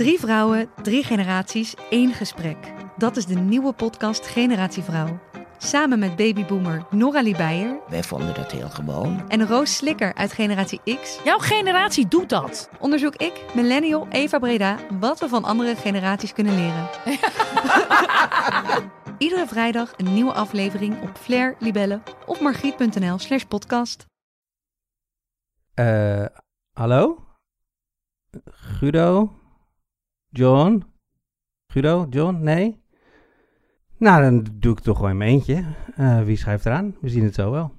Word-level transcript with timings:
Drie 0.00 0.18
vrouwen, 0.18 0.70
drie 0.82 1.04
generaties, 1.04 1.74
één 1.90 2.12
gesprek. 2.12 2.56
Dat 2.96 3.16
is 3.16 3.26
de 3.26 3.34
nieuwe 3.34 3.72
podcast 3.72 4.26
Generatie 4.26 4.82
Vrouw. 4.82 5.20
Samen 5.58 5.98
met 5.98 6.16
babyboomer 6.16 6.86
Nora 6.90 7.22
Beijer 7.22 7.80
Wij 7.88 8.02
vonden 8.02 8.34
dat 8.34 8.52
heel 8.52 8.68
gewoon. 8.68 9.28
en 9.28 9.46
Roos 9.46 9.76
Slikker 9.76 10.14
uit 10.14 10.32
Generatie 10.32 10.80
X 11.00 11.20
Jouw 11.24 11.38
generatie 11.38 12.08
doet 12.08 12.28
dat. 12.28 12.70
onderzoek 12.78 13.16
ik, 13.16 13.44
millennial 13.54 14.06
Eva 14.10 14.38
Breda, 14.38 14.76
wat 15.00 15.20
we 15.20 15.28
van 15.28 15.44
andere 15.44 15.76
generaties 15.76 16.32
kunnen 16.32 16.54
leren. 16.54 16.88
Iedere 19.18 19.46
vrijdag 19.46 19.92
een 19.96 20.14
nieuwe 20.14 20.32
aflevering 20.32 21.02
op 21.02 21.16
Flair, 21.16 21.56
Libelle 21.58 22.02
of 22.26 22.40
margriet.nl 22.40 23.18
slash 23.18 23.42
podcast. 23.42 24.06
Eh, 25.74 26.24
hallo? 26.72 27.24
Guido? 28.50 29.39
John? 30.32 30.84
Guido? 31.72 32.06
John? 32.10 32.38
Nee? 32.42 32.82
Nou, 33.98 34.22
dan 34.22 34.46
doe 34.52 34.72
ik 34.72 34.80
toch 34.80 34.96
gewoon 34.96 35.10
in 35.10 35.16
mijn 35.16 35.30
eentje. 35.30 35.64
Eh, 35.96 36.22
wie 36.22 36.36
schrijft 36.36 36.66
eraan? 36.66 36.96
We 37.00 37.08
zien 37.08 37.24
het 37.24 37.34
zo 37.34 37.50
wel. 37.50 37.72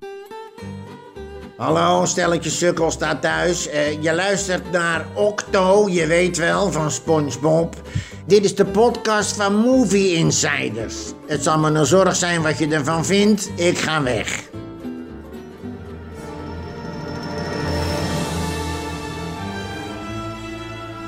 Hallo, 1.57 2.05
stelletje 2.05 2.49
sukkel 2.49 2.91
staat 2.91 3.21
thuis. 3.21 3.67
Eh, 3.67 4.03
je 4.03 4.13
luistert 4.13 4.71
naar 4.71 5.05
Octo, 5.15 5.89
je 5.89 6.07
weet 6.07 6.37
wel, 6.37 6.71
van 6.71 6.91
SpongeBob. 6.91 7.75
Dit 8.25 8.43
is 8.43 8.55
de 8.55 8.65
podcast 8.65 9.35
van 9.35 9.55
Movie 9.55 10.13
Insiders. 10.15 11.13
Het 11.27 11.43
zal 11.43 11.59
me 11.59 11.69
een 11.69 11.85
zorg 11.85 12.15
zijn 12.15 12.41
wat 12.41 12.57
je 12.57 12.67
ervan 12.67 13.05
vindt. 13.05 13.51
Ik 13.55 13.77
ga 13.77 14.03
weg. 14.03 14.49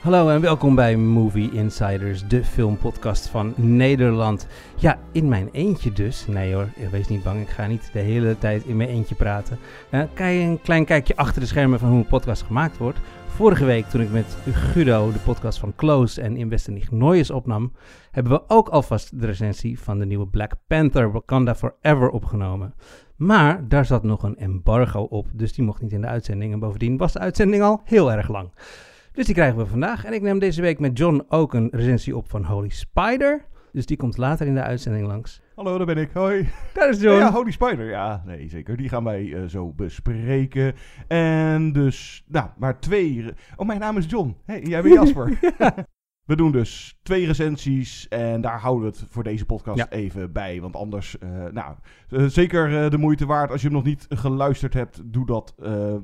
Hallo 0.00 0.28
en 0.28 0.40
welkom 0.40 0.74
bij 0.74 0.96
Movie 0.96 1.52
Insiders, 1.52 2.28
de 2.28 2.44
filmpodcast 2.44 3.28
van 3.28 3.54
Nederland. 3.56 4.46
Ja, 4.76 4.98
in 5.12 5.28
mijn 5.28 5.48
eentje 5.52 5.92
dus. 5.92 6.26
Nee 6.26 6.54
hoor, 6.54 6.68
wees 6.90 7.08
niet 7.08 7.22
bang, 7.22 7.40
ik 7.40 7.48
ga 7.48 7.66
niet 7.66 7.90
de 7.92 7.98
hele 7.98 8.38
tijd 8.38 8.64
in 8.64 8.76
mijn 8.76 8.88
eentje 8.88 9.14
praten. 9.14 9.58
Eh, 9.90 10.02
kijk 10.14 10.40
een 10.40 10.60
klein 10.62 10.84
kijkje 10.84 11.16
achter 11.16 11.40
de 11.40 11.46
schermen 11.46 11.78
van 11.78 11.88
hoe 11.88 11.98
een 11.98 12.06
podcast 12.06 12.42
gemaakt 12.42 12.76
wordt. 12.76 12.98
Vorige 13.26 13.64
week 13.64 13.86
toen 13.86 14.00
ik 14.00 14.10
met 14.10 14.36
Guido 14.52 15.12
de 15.12 15.18
podcast 15.18 15.58
van 15.58 15.72
Close 15.76 16.20
en 16.20 16.36
Investor 16.36 16.74
Nicht 16.74 16.90
Neues 16.90 17.30
opnam, 17.30 17.72
hebben 18.10 18.32
we 18.32 18.42
ook 18.46 18.68
alvast 18.68 19.20
de 19.20 19.26
recensie 19.26 19.80
van 19.80 19.98
de 19.98 20.06
nieuwe 20.06 20.26
Black 20.26 20.52
Panther 20.66 21.12
Wakanda 21.12 21.54
Forever 21.54 22.08
opgenomen. 22.08 22.74
Maar 23.16 23.68
daar 23.68 23.84
zat 23.84 24.02
nog 24.02 24.22
een 24.22 24.36
embargo 24.36 25.00
op, 25.00 25.26
dus 25.32 25.52
die 25.52 25.64
mocht 25.64 25.82
niet 25.82 25.92
in 25.92 26.00
de 26.00 26.06
uitzending. 26.06 26.52
En 26.52 26.58
bovendien 26.58 26.96
was 26.96 27.12
de 27.12 27.18
uitzending 27.18 27.62
al 27.62 27.80
heel 27.84 28.12
erg 28.12 28.28
lang. 28.28 28.50
Dus 29.12 29.26
die 29.26 29.34
krijgen 29.34 29.58
we 29.58 29.66
vandaag. 29.66 30.04
En 30.04 30.12
ik 30.12 30.22
neem 30.22 30.38
deze 30.38 30.62
week 30.62 30.78
met 30.78 30.98
John 30.98 31.24
ook 31.28 31.54
een 31.54 31.68
recensie 31.72 32.16
op 32.16 32.28
van 32.28 32.44
Holy 32.44 32.68
Spider. 32.68 33.44
Dus 33.72 33.86
die 33.86 33.96
komt 33.96 34.16
later 34.16 34.46
in 34.46 34.54
de 34.54 34.62
uitzending 34.62 35.06
langs. 35.06 35.42
Hallo, 35.54 35.76
daar 35.76 35.86
ben 35.86 35.96
ik. 35.96 36.10
Hoi. 36.12 36.48
Daar 36.74 36.88
is 36.88 37.00
John. 37.00 37.18
Ja, 37.18 37.32
Holy 37.32 37.50
Spider. 37.50 37.88
Ja, 37.88 38.22
nee, 38.26 38.48
zeker. 38.48 38.76
Die 38.76 38.88
gaan 38.88 39.04
wij 39.04 39.34
eh, 39.34 39.44
zo 39.44 39.72
bespreken. 39.72 40.74
En 41.08 41.72
dus, 41.72 42.24
nou, 42.26 42.48
maar 42.58 42.80
twee... 42.80 43.24
Oh, 43.56 43.66
mijn 43.66 43.80
naam 43.80 43.96
is 43.96 44.06
John. 44.06 44.36
hey, 44.44 44.62
jij 44.62 44.82
bent 44.82 44.94
Jasper. 45.00 45.38
We 46.24 46.36
doen 46.36 46.52
dus 46.52 46.98
twee 47.02 47.26
recensies 47.26 48.08
en 48.08 48.40
daar 48.40 48.60
houden 48.60 48.84
we 48.90 48.96
het 48.98 49.06
voor 49.10 49.22
deze 49.22 49.46
podcast 49.46 49.78
Ja. 49.78 49.88
even 49.88 50.32
bij. 50.32 50.60
Want 50.60 50.76
anders, 50.76 51.18
eh, 51.18 51.28
nou, 51.52 51.74
eh, 52.08 52.24
zeker 52.24 52.84
eh, 52.84 52.90
de 52.90 52.98
moeite 52.98 53.26
waard. 53.26 53.50
Als 53.50 53.60
je 53.60 53.66
hem 53.66 53.76
nog 53.76 53.84
niet 53.86 54.06
geluisterd 54.08 54.74
hebt, 54.74 55.00
doe 55.04 55.26
dat 55.26 55.54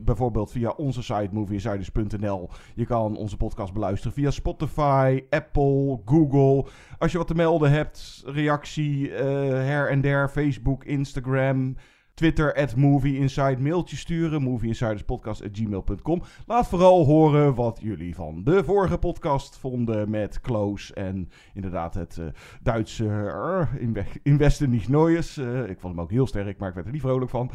bijvoorbeeld 0.04 0.50
via 0.50 0.70
onze 0.70 1.02
site 1.02 1.28
movieinsiders.nl. 1.32 2.50
Je 2.74 2.86
kan 2.86 3.16
onze 3.16 3.36
podcast 3.36 3.72
beluisteren 3.72 4.12
via 4.12 4.30
Spotify, 4.30 5.22
Apple, 5.30 6.00
Google. 6.04 6.66
Als 6.98 7.12
je 7.12 7.18
wat 7.18 7.26
te 7.26 7.34
melden 7.34 7.70
hebt, 7.70 8.22
reactie 8.26 9.10
her 9.10 9.90
en 9.90 10.00
der, 10.00 10.28
Facebook, 10.28 10.84
Instagram... 10.84 11.76
Twitter, 12.16 12.54
at 12.54 12.76
Movie 12.76 13.16
Inside, 13.18 13.56
mailtje 13.60 13.96
sturen, 13.96 14.42
movieinsiderspodcast.gmail.com. 14.42 16.22
Laat 16.46 16.68
vooral 16.68 17.04
horen 17.04 17.54
wat 17.54 17.78
jullie 17.82 18.14
van 18.14 18.44
de 18.44 18.64
vorige 18.64 18.98
podcast 18.98 19.56
vonden 19.58 20.10
met 20.10 20.40
Close 20.40 20.94
en 20.94 21.28
inderdaad 21.54 21.94
het 21.94 22.18
eh, 22.18 22.26
Duitse 22.62 23.04
uh, 23.04 23.80
Inve- 23.82 24.20
Investen 24.22 24.70
niet 24.70 24.88
Neues. 24.88 25.36
Eh, 25.36 25.68
ik 25.68 25.80
vond 25.80 25.94
hem 25.94 26.02
ook 26.02 26.10
heel 26.10 26.26
sterk, 26.26 26.58
maar 26.58 26.68
ik 26.68 26.74
werd 26.74 26.86
er 26.86 26.92
niet 26.92 27.00
vrolijk 27.02 27.30
van. 27.30 27.50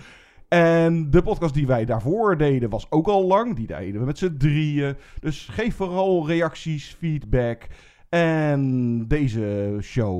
En 0.47 1.09
de 1.09 1.21
podcast 1.21 1.53
die 1.53 1.67
wij 1.67 1.85
daarvoor 1.85 2.37
deden 2.37 2.69
was 2.69 2.91
ook 2.91 3.07
al 3.07 3.25
lang. 3.27 3.55
Die 3.55 3.67
deden 3.67 3.99
we 3.99 4.05
met 4.05 4.17
z'n 4.17 4.35
drieën. 4.37 4.95
Dus 5.19 5.47
geef 5.51 5.75
vooral 5.75 6.27
reacties, 6.27 6.95
feedback. 6.99 7.67
En 8.09 9.07
deze 9.07 9.77
show 9.81 10.19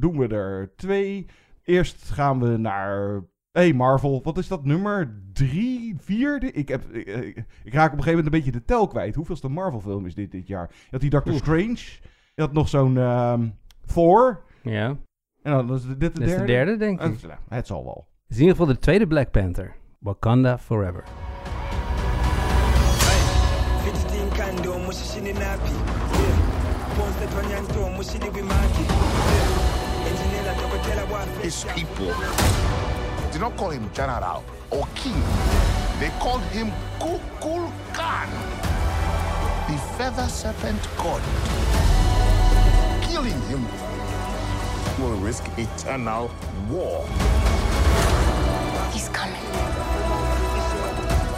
doen 0.00 0.18
we 0.18 0.26
er 0.28 0.72
twee. 0.76 1.26
Eerst 1.64 2.10
gaan 2.10 2.40
we 2.40 2.56
naar 2.56 3.22
Hey 3.52 3.72
Marvel, 3.72 4.20
wat 4.22 4.38
is 4.38 4.48
dat 4.48 4.64
nummer? 4.64 5.14
Drie, 5.32 5.94
vierde? 5.98 6.52
Ik, 6.52 6.68
heb, 6.68 6.84
ik, 6.90 7.06
ik- 7.06 7.44
ik 7.64 7.72
raak 7.74 7.92
op 7.92 7.98
een 7.98 8.02
gegeven 8.02 8.06
moment 8.06 8.24
een 8.26 8.30
beetje 8.30 8.50
de 8.52 8.64
tel 8.64 8.86
kwijt. 8.86 9.14
Hoeveelste 9.14 9.48
Marvel 9.48 9.80
film 9.80 10.06
is 10.06 10.14
dit 10.14 10.30
dit 10.30 10.46
jaar? 10.46 10.68
Je 10.70 10.86
had 10.90 11.00
die 11.00 11.10
Doctor 11.10 11.32
Oeh. 11.32 11.40
Strange. 11.42 11.98
Je 12.34 12.42
had 12.42 12.52
nog 12.52 12.68
zo'n 12.68 12.98
ehm 12.98 13.48
Thor. 13.86 14.42
Ja, 14.62 14.96
En 15.42 15.52
dan 15.52 15.74
is 15.74 15.82
dit 15.86 16.00
de 16.00 16.10
dat 16.10 16.20
is 16.20 16.26
derde. 16.28 16.40
de 16.40 16.52
derde, 16.52 16.76
denk 16.76 17.00
ik. 17.02 17.22
Eh, 17.22 17.22
nou, 17.28 17.38
het 17.48 17.66
zal 17.66 17.84
wel. 17.84 18.08
Het 18.22 18.30
is 18.30 18.36
in 18.36 18.42
ieder 18.42 18.56
geval 18.56 18.72
de 18.74 18.80
tweede 18.80 19.06
Black 19.06 19.30
Panther. 19.30 19.74
Wakanda 19.98 20.58
Forever. 20.58 21.04
His 31.42 31.64
people 31.74 32.12
did 33.32 33.40
not 33.40 33.56
call 33.56 33.70
him 33.70 33.88
General 33.94 34.42
or 34.70 34.86
King. 34.94 35.22
They 36.00 36.10
called 36.18 36.42
him 36.50 36.72
Kukul 36.98 37.70
Khan, 37.92 38.28
the 39.68 39.78
feather 39.96 40.26
serpent 40.26 40.80
god. 40.96 41.22
Killing 43.02 43.40
him 43.42 43.64
will 44.98 45.16
risk 45.18 45.44
eternal 45.58 46.30
war. 46.68 47.06
He's 48.92 49.08
coming 49.10 49.46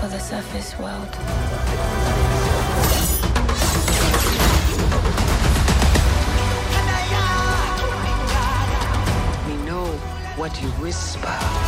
for 0.01 0.09
the 0.09 0.19
surface 0.19 0.79
world. 0.79 1.13
We 9.47 9.55
know 9.67 9.87
what 10.37 10.61
you 10.63 10.69
whisper. 10.81 11.62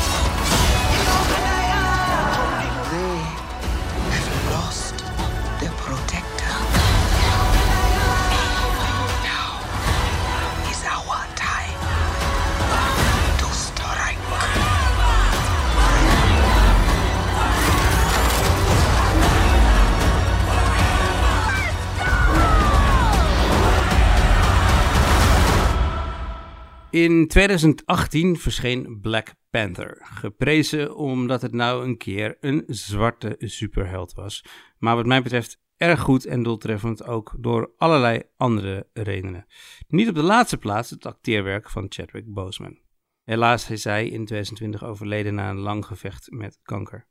In 26.94 27.26
2018 27.28 28.36
verscheen 28.36 29.00
Black 29.00 29.34
Panther. 29.50 29.98
Geprezen 30.00 30.96
omdat 30.96 31.42
het 31.42 31.52
nou 31.52 31.84
een 31.84 31.96
keer 31.96 32.36
een 32.40 32.64
zwarte 32.66 33.34
superheld 33.38 34.12
was. 34.12 34.44
Maar 34.78 34.96
wat 34.96 35.06
mij 35.06 35.22
betreft 35.22 35.60
erg 35.76 36.00
goed 36.00 36.24
en 36.24 36.42
doeltreffend 36.42 37.06
ook 37.06 37.34
door 37.38 37.72
allerlei 37.76 38.22
andere 38.36 38.88
redenen. 38.92 39.46
Niet 39.88 40.08
op 40.08 40.14
de 40.14 40.22
laatste 40.22 40.56
plaats 40.56 40.90
het 40.90 41.06
acteerwerk 41.06 41.70
van 41.70 41.86
Chadwick 41.88 42.32
Boseman. 42.32 42.78
Helaas 43.24 43.70
is 43.70 43.84
hij 43.84 44.04
in 44.04 44.24
2020 44.24 44.84
overleden 44.84 45.34
na 45.34 45.50
een 45.50 45.58
lang 45.58 45.86
gevecht 45.86 46.30
met 46.30 46.58
kanker. 46.62 47.06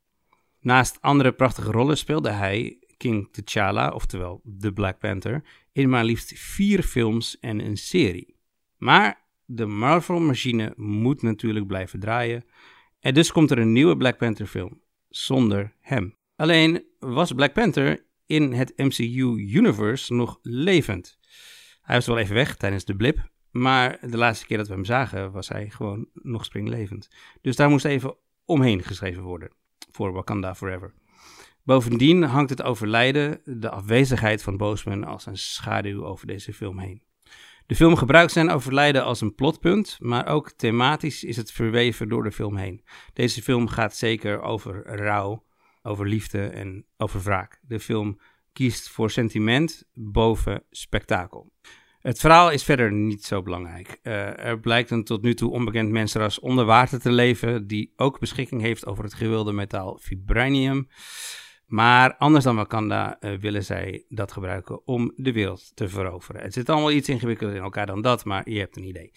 Naast 0.60 1.02
andere 1.02 1.32
prachtige 1.32 1.72
rollen 1.72 1.98
speelde 1.98 2.30
hij 2.30 2.80
King 2.98 3.34
T'Challa, 3.34 3.90
oftewel 3.90 4.42
de 4.44 4.74
Black 4.74 5.00
Panther, 5.00 5.44
in 5.72 5.90
maar 5.90 6.04
liefst 6.04 6.34
vier 6.36 6.84
films 6.84 7.40
en 7.40 7.60
een 7.60 7.78
serie. 7.78 8.36
Maar 8.78 9.23
de 9.56 9.66
Marvel-machine 9.66 10.74
moet 10.76 11.22
natuurlijk 11.22 11.68
blijven 11.68 12.00
draaien. 12.00 12.46
En 13.00 13.14
dus 13.14 13.32
komt 13.32 13.52
er 13.52 13.58
een 13.58 13.72
nieuwe 13.72 13.98
Black 13.98 14.18
Panther 14.18 14.48
film. 14.48 14.82
zonder 15.10 15.76
hem. 15.80 16.16
Alleen 16.36 16.86
was 17.00 17.32
Black 17.32 17.54
Panther 17.54 18.06
in 18.26 18.52
het 18.54 18.74
MCU-universe 18.76 20.14
nog 20.14 20.40
levend. 20.42 21.18
Hij 21.82 21.96
was 21.96 22.06
wel 22.06 22.18
even 22.18 22.36
weg 22.36 22.56
tijdens 22.56 22.86
de 22.86 22.96
blip, 22.96 23.30
maar 23.52 23.98
de 24.10 24.18
laatste 24.18 24.46
keer 24.46 24.58
dat 24.58 24.68
we 24.68 24.74
hem 24.74 24.86
zagen 24.86 25.32
was 25.32 25.48
hij 25.48 25.70
gewoon 25.70 26.10
nog 26.14 26.46
springlevend. 26.46 27.10
Dus 27.42 27.56
daar 27.56 27.70
moest 27.70 27.86
even 27.86 28.16
omheen 28.46 28.84
geschreven 28.84 29.24
worden 29.24 29.52
voor 29.92 30.12
Wakanda 30.12 30.56
Forever. 30.56 30.94
Bovendien 31.64 32.24
hangt 32.24 32.50
het 32.50 32.64
overlijden, 32.64 33.42
de 33.46 33.70
afwezigheid 33.70 34.44
van 34.44 34.58
Boseman 34.58 35.04
als 35.04 35.26
een 35.26 35.38
schaduw 35.38 36.06
over 36.06 36.28
deze 36.28 36.54
film 36.54 36.80
heen. 36.80 37.04
De 37.65 37.75
film 37.75 37.95
gebruikt 37.95 38.31
zijn 38.31 38.50
overlijden 38.50 39.04
als 39.04 39.21
een 39.21 39.36
plotpunt, 39.36 39.98
maar 40.00 40.27
ook 40.27 40.51
thematisch 40.51 41.24
is 41.24 41.38
het 41.38 41.51
verweven 41.51 42.10
door 42.10 42.24
de 42.24 42.31
film 42.31 42.57
heen. 42.57 42.83
Deze 43.13 43.42
film 43.42 43.68
gaat 43.68 43.95
zeker 43.95 44.42
over 44.42 44.86
rouw, 44.86 45.44
over 45.81 46.07
liefde 46.07 46.48
en 46.48 46.86
over 46.98 47.21
wraak. 47.21 47.60
De 47.62 47.80
film 47.80 48.19
kiest 48.54 48.89
voor 48.89 49.12
sentiment 49.12 49.83
boven 49.94 50.63
spektakel. 50.69 51.51
Het 52.00 52.19
verhaal 52.19 52.51
is 52.51 52.63
verder 52.63 52.92
niet 52.92 53.25
zo 53.25 53.42
belangrijk. 53.42 54.00
Uh, 54.04 54.45
er 54.45 54.60
blijkt 54.60 54.89
een 54.89 55.04
tot 55.04 55.21
nu 55.21 55.33
toe 55.33 55.51
onbekend 55.51 55.89
mensenras 55.89 56.39
onder 56.39 56.65
water 56.65 57.00
te 57.00 57.12
leven, 57.12 57.68
die 57.68 57.94
ook 57.95 58.19
beschikking 58.19 58.62
heeft 58.62 58.86
over 58.86 59.04
het 59.04 59.13
gewilde 59.13 59.51
metaal 59.51 59.98
vibranium. 60.01 60.88
Maar 61.65 62.15
anders 62.18 62.44
dan 62.44 62.56
Wakanda 62.56 63.18
uh, 63.19 63.38
willen 63.38 63.63
zij 63.63 64.06
dat 64.10 64.31
gebruiken 64.31 64.88
om 64.88 65.12
de 65.15 65.31
wereld 65.31 65.75
te 65.75 65.89
veroveren. 65.89 66.42
Het 66.42 66.54
zit 66.54 66.69
allemaal 66.69 66.92
iets 66.92 67.10
ingewikkelder 67.10 67.56
in 67.56 67.63
elkaar 67.63 67.86
dan 67.86 68.01
dat, 68.01 68.25
maar 68.25 68.50
je 68.50 68.60
hebt 68.60 68.77
een 68.77 68.88
idee. 68.88 69.12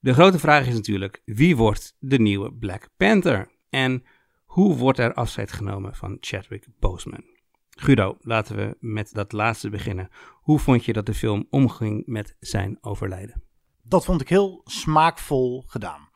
De 0.00 0.12
grote 0.12 0.38
vraag 0.38 0.66
is 0.66 0.74
natuurlijk, 0.74 1.22
wie 1.24 1.56
wordt 1.56 1.96
de 1.98 2.18
nieuwe 2.18 2.52
Black 2.52 2.88
Panther? 2.96 3.50
En 3.70 4.04
hoe 4.44 4.76
wordt 4.76 4.98
er 4.98 5.14
afscheid 5.14 5.52
genomen 5.52 5.94
van 5.94 6.16
Chadwick 6.20 6.66
Boseman? 6.78 7.24
Guido, 7.70 8.16
laten 8.20 8.56
we 8.56 8.76
met 8.80 9.12
dat 9.12 9.32
laatste 9.32 9.70
beginnen. 9.70 10.08
Hoe 10.32 10.58
vond 10.58 10.84
je 10.84 10.92
dat 10.92 11.06
de 11.06 11.14
film 11.14 11.46
omging 11.50 12.02
met 12.06 12.36
zijn 12.40 12.78
overlijden? 12.80 13.42
Dat 13.82 14.04
vond 14.04 14.20
ik 14.20 14.28
heel 14.28 14.60
smaakvol 14.64 15.64
gedaan. 15.66 16.08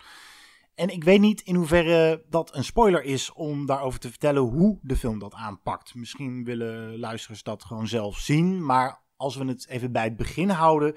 En 0.77 0.89
ik 0.89 1.05
weet 1.05 1.21
niet 1.21 1.41
in 1.41 1.55
hoeverre 1.55 2.25
dat 2.29 2.55
een 2.55 2.65
spoiler 2.65 3.03
is 3.03 3.33
om 3.33 3.67
daarover 3.67 4.01
te 4.01 4.09
vertellen 4.09 4.43
hoe 4.43 4.79
de 4.83 4.97
film 4.97 5.19
dat 5.19 5.35
aanpakt. 5.35 5.95
Misschien 5.95 6.45
willen 6.45 6.99
luisteraars 6.99 7.43
dat 7.43 7.65
gewoon 7.65 7.87
zelf 7.87 8.19
zien. 8.19 8.65
Maar 8.65 9.03
als 9.17 9.37
we 9.37 9.45
het 9.45 9.69
even 9.69 9.93
bij 9.93 10.05
het 10.05 10.17
begin 10.17 10.49
houden. 10.49 10.97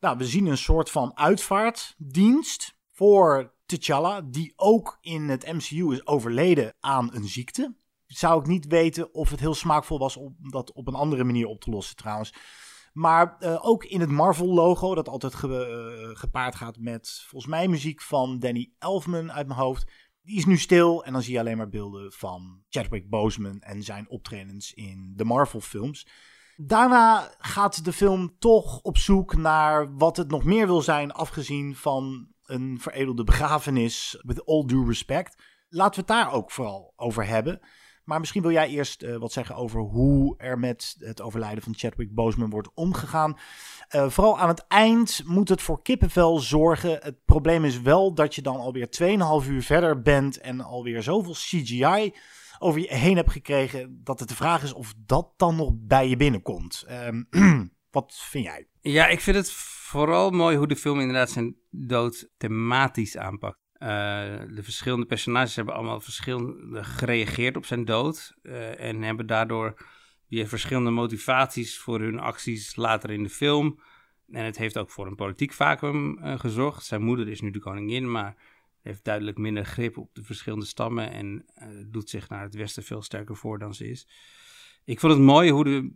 Nou, 0.00 0.18
we 0.18 0.26
zien 0.26 0.46
een 0.46 0.58
soort 0.58 0.90
van 0.90 1.16
uitvaartdienst 1.16 2.76
voor 2.90 3.54
T'Challa, 3.66 4.20
die 4.20 4.52
ook 4.56 4.98
in 5.00 5.28
het 5.28 5.52
MCU 5.52 5.92
is 5.92 6.06
overleden 6.06 6.74
aan 6.80 7.14
een 7.14 7.28
ziekte. 7.28 7.74
Zou 8.06 8.40
ik 8.40 8.46
niet 8.46 8.66
weten 8.66 9.14
of 9.14 9.30
het 9.30 9.40
heel 9.40 9.54
smaakvol 9.54 9.98
was 9.98 10.16
om 10.16 10.36
dat 10.38 10.72
op 10.72 10.86
een 10.86 10.94
andere 10.94 11.24
manier 11.24 11.46
op 11.46 11.60
te 11.60 11.70
lossen 11.70 11.96
trouwens. 11.96 12.34
Maar 12.92 13.36
uh, 13.40 13.66
ook 13.66 13.84
in 13.84 14.00
het 14.00 14.10
Marvel-logo, 14.10 14.94
dat 14.94 15.08
altijd 15.08 15.34
ge 15.34 15.48
uh, 15.48 16.18
gepaard 16.18 16.54
gaat 16.54 16.78
met 16.78 17.24
volgens 17.26 17.50
mij 17.52 17.68
muziek 17.68 18.00
van 18.00 18.38
Danny 18.38 18.72
Elfman 18.78 19.32
uit 19.32 19.46
mijn 19.46 19.58
hoofd. 19.58 19.90
Die 20.22 20.36
is 20.36 20.44
nu 20.44 20.58
stil 20.58 21.04
en 21.04 21.12
dan 21.12 21.22
zie 21.22 21.32
je 21.32 21.38
alleen 21.38 21.56
maar 21.56 21.68
beelden 21.68 22.12
van 22.12 22.62
Chadwick 22.68 23.08
Boseman 23.08 23.60
en 23.60 23.82
zijn 23.82 24.08
optredens 24.08 24.72
in 24.72 25.12
de 25.16 25.24
Marvel-films. 25.24 26.06
Daarna 26.56 27.34
gaat 27.38 27.84
de 27.84 27.92
film 27.92 28.38
toch 28.38 28.80
op 28.80 28.98
zoek 28.98 29.36
naar 29.36 29.96
wat 29.96 30.16
het 30.16 30.30
nog 30.30 30.44
meer 30.44 30.66
wil 30.66 30.82
zijn, 30.82 31.12
afgezien 31.12 31.76
van 31.76 32.28
een 32.42 32.78
veredelde 32.80 33.24
begrafenis, 33.24 34.20
with 34.22 34.46
all 34.46 34.64
due 34.66 34.86
respect. 34.86 35.42
Laten 35.68 35.94
we 35.94 36.12
het 36.12 36.20
daar 36.22 36.32
ook 36.32 36.50
vooral 36.50 36.92
over 36.96 37.26
hebben. 37.26 37.60
Maar 38.04 38.20
misschien 38.20 38.42
wil 38.42 38.50
jij 38.50 38.68
eerst 38.68 39.02
uh, 39.02 39.16
wat 39.16 39.32
zeggen 39.32 39.54
over 39.54 39.80
hoe 39.80 40.34
er 40.38 40.58
met 40.58 40.96
het 40.98 41.20
overlijden 41.20 41.62
van 41.62 41.74
Chadwick 41.76 42.14
Boseman 42.14 42.50
wordt 42.50 42.70
omgegaan. 42.74 43.38
Uh, 43.94 44.08
vooral 44.08 44.38
aan 44.38 44.48
het 44.48 44.66
eind 44.68 45.22
moet 45.26 45.48
het 45.48 45.62
voor 45.62 45.82
kippenvel 45.82 46.38
zorgen. 46.38 46.98
Het 47.02 47.24
probleem 47.24 47.64
is 47.64 47.80
wel 47.80 48.14
dat 48.14 48.34
je 48.34 48.42
dan 48.42 48.56
alweer 48.56 48.88
2,5 49.44 49.50
uur 49.50 49.62
verder 49.62 50.02
bent 50.02 50.40
en 50.40 50.60
alweer 50.60 51.02
zoveel 51.02 51.32
CGI 51.32 52.14
over 52.58 52.80
je 52.80 52.94
heen 52.94 53.16
hebt 53.16 53.32
gekregen. 53.32 54.00
Dat 54.04 54.20
het 54.20 54.28
de 54.28 54.34
vraag 54.34 54.62
is 54.62 54.72
of 54.72 54.94
dat 55.06 55.32
dan 55.36 55.56
nog 55.56 55.70
bij 55.74 56.08
je 56.08 56.16
binnenkomt. 56.16 56.86
Um, 56.90 57.28
wat 57.90 58.14
vind 58.14 58.44
jij? 58.44 58.66
Ja, 58.80 59.08
ik 59.08 59.20
vind 59.20 59.36
het 59.36 59.52
vooral 59.52 60.30
mooi 60.30 60.56
hoe 60.56 60.66
de 60.66 60.76
film 60.76 61.00
inderdaad 61.00 61.30
zijn 61.30 61.56
dood 61.70 62.28
thematisch 62.36 63.16
aanpakt. 63.16 63.61
Uh, 63.82 63.88
de 64.54 64.62
verschillende 64.62 65.06
personages 65.06 65.56
hebben 65.56 65.74
allemaal 65.74 66.00
verschillend 66.00 66.86
gereageerd 66.86 67.56
op 67.56 67.66
zijn 67.66 67.84
dood. 67.84 68.34
Uh, 68.42 68.80
en 68.80 69.02
hebben 69.02 69.26
daardoor 69.26 69.86
weer 70.28 70.48
verschillende 70.48 70.90
motivaties 70.90 71.78
voor 71.78 72.00
hun 72.00 72.18
acties 72.18 72.76
later 72.76 73.10
in 73.10 73.22
de 73.22 73.28
film. 73.28 73.80
En 74.30 74.44
het 74.44 74.58
heeft 74.58 74.78
ook 74.78 74.90
voor 74.90 75.06
een 75.06 75.14
politiek 75.14 75.52
vacuüm 75.52 76.18
uh, 76.18 76.38
gezorgd. 76.38 76.84
Zijn 76.84 77.02
moeder 77.02 77.28
is 77.28 77.40
nu 77.40 77.50
de 77.50 77.58
koningin, 77.58 78.10
maar 78.10 78.36
heeft 78.82 79.04
duidelijk 79.04 79.38
minder 79.38 79.64
grip 79.64 79.98
op 79.98 80.14
de 80.14 80.22
verschillende 80.22 80.66
stammen. 80.66 81.12
En 81.12 81.46
doet 81.90 82.10
zich 82.10 82.28
naar 82.28 82.42
het 82.42 82.54
westen 82.54 82.82
veel 82.82 83.02
sterker 83.02 83.36
voor 83.36 83.58
dan 83.58 83.74
ze 83.74 83.88
is. 83.90 84.06
Ik 84.84 85.00
vond 85.00 85.12
het 85.12 85.22
mooi 85.22 85.50
hoe 85.50 85.64
de 85.64 85.92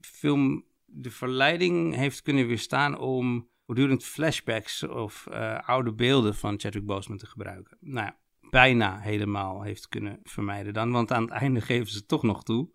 film 0.00 0.64
de 0.84 1.10
verleiding 1.10 1.94
heeft 1.94 2.22
kunnen 2.22 2.46
weerstaan 2.46 2.98
om 2.98 3.48
voortdurend 3.70 4.04
flashbacks 4.04 4.82
of 4.82 5.26
uh, 5.32 5.58
oude 5.58 5.92
beelden 5.92 6.34
van 6.34 6.60
Chadwick 6.60 6.86
Boseman 6.86 7.18
te 7.18 7.26
gebruiken. 7.26 7.76
Nou 7.80 8.06
ja, 8.06 8.16
bijna 8.50 8.98
helemaal 8.98 9.62
heeft 9.62 9.88
kunnen 9.88 10.20
vermijden 10.22 10.72
dan, 10.72 10.90
want 10.92 11.12
aan 11.12 11.22
het 11.22 11.30
einde 11.30 11.60
geven 11.60 11.86
ze 11.86 11.96
het 11.98 12.08
toch 12.08 12.22
nog 12.22 12.42
toe, 12.42 12.68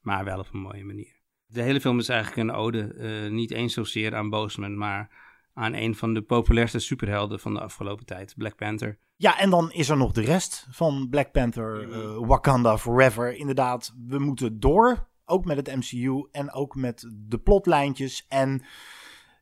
maar 0.00 0.24
wel 0.24 0.38
op 0.38 0.48
een 0.52 0.60
mooie 0.60 0.84
manier. 0.84 1.20
De 1.46 1.62
hele 1.62 1.80
film 1.80 1.98
is 1.98 2.08
eigenlijk 2.08 2.48
een 2.48 2.54
ode, 2.54 2.94
uh, 2.94 3.30
niet 3.30 3.50
eens 3.50 3.74
zozeer 3.74 4.14
aan 4.14 4.30
Boseman, 4.30 4.78
maar 4.78 5.10
aan 5.54 5.74
een 5.74 5.94
van 5.94 6.14
de 6.14 6.22
populairste 6.22 6.78
superhelden 6.78 7.40
van 7.40 7.54
de 7.54 7.60
afgelopen 7.60 8.06
tijd, 8.06 8.34
Black 8.36 8.56
Panther. 8.56 8.98
Ja, 9.16 9.38
en 9.38 9.50
dan 9.50 9.72
is 9.72 9.88
er 9.88 9.96
nog 9.96 10.12
de 10.12 10.24
rest 10.24 10.66
van 10.70 11.08
Black 11.10 11.32
Panther, 11.32 11.88
uh, 11.88 12.26
Wakanda 12.26 12.78
Forever. 12.78 13.34
Inderdaad, 13.34 13.94
we 14.06 14.18
moeten 14.18 14.60
door, 14.60 15.08
ook 15.24 15.44
met 15.44 15.56
het 15.56 15.76
MCU 15.76 16.28
en 16.32 16.52
ook 16.52 16.74
met 16.74 17.10
de 17.14 17.38
plotlijntjes 17.38 18.26
en 18.28 18.62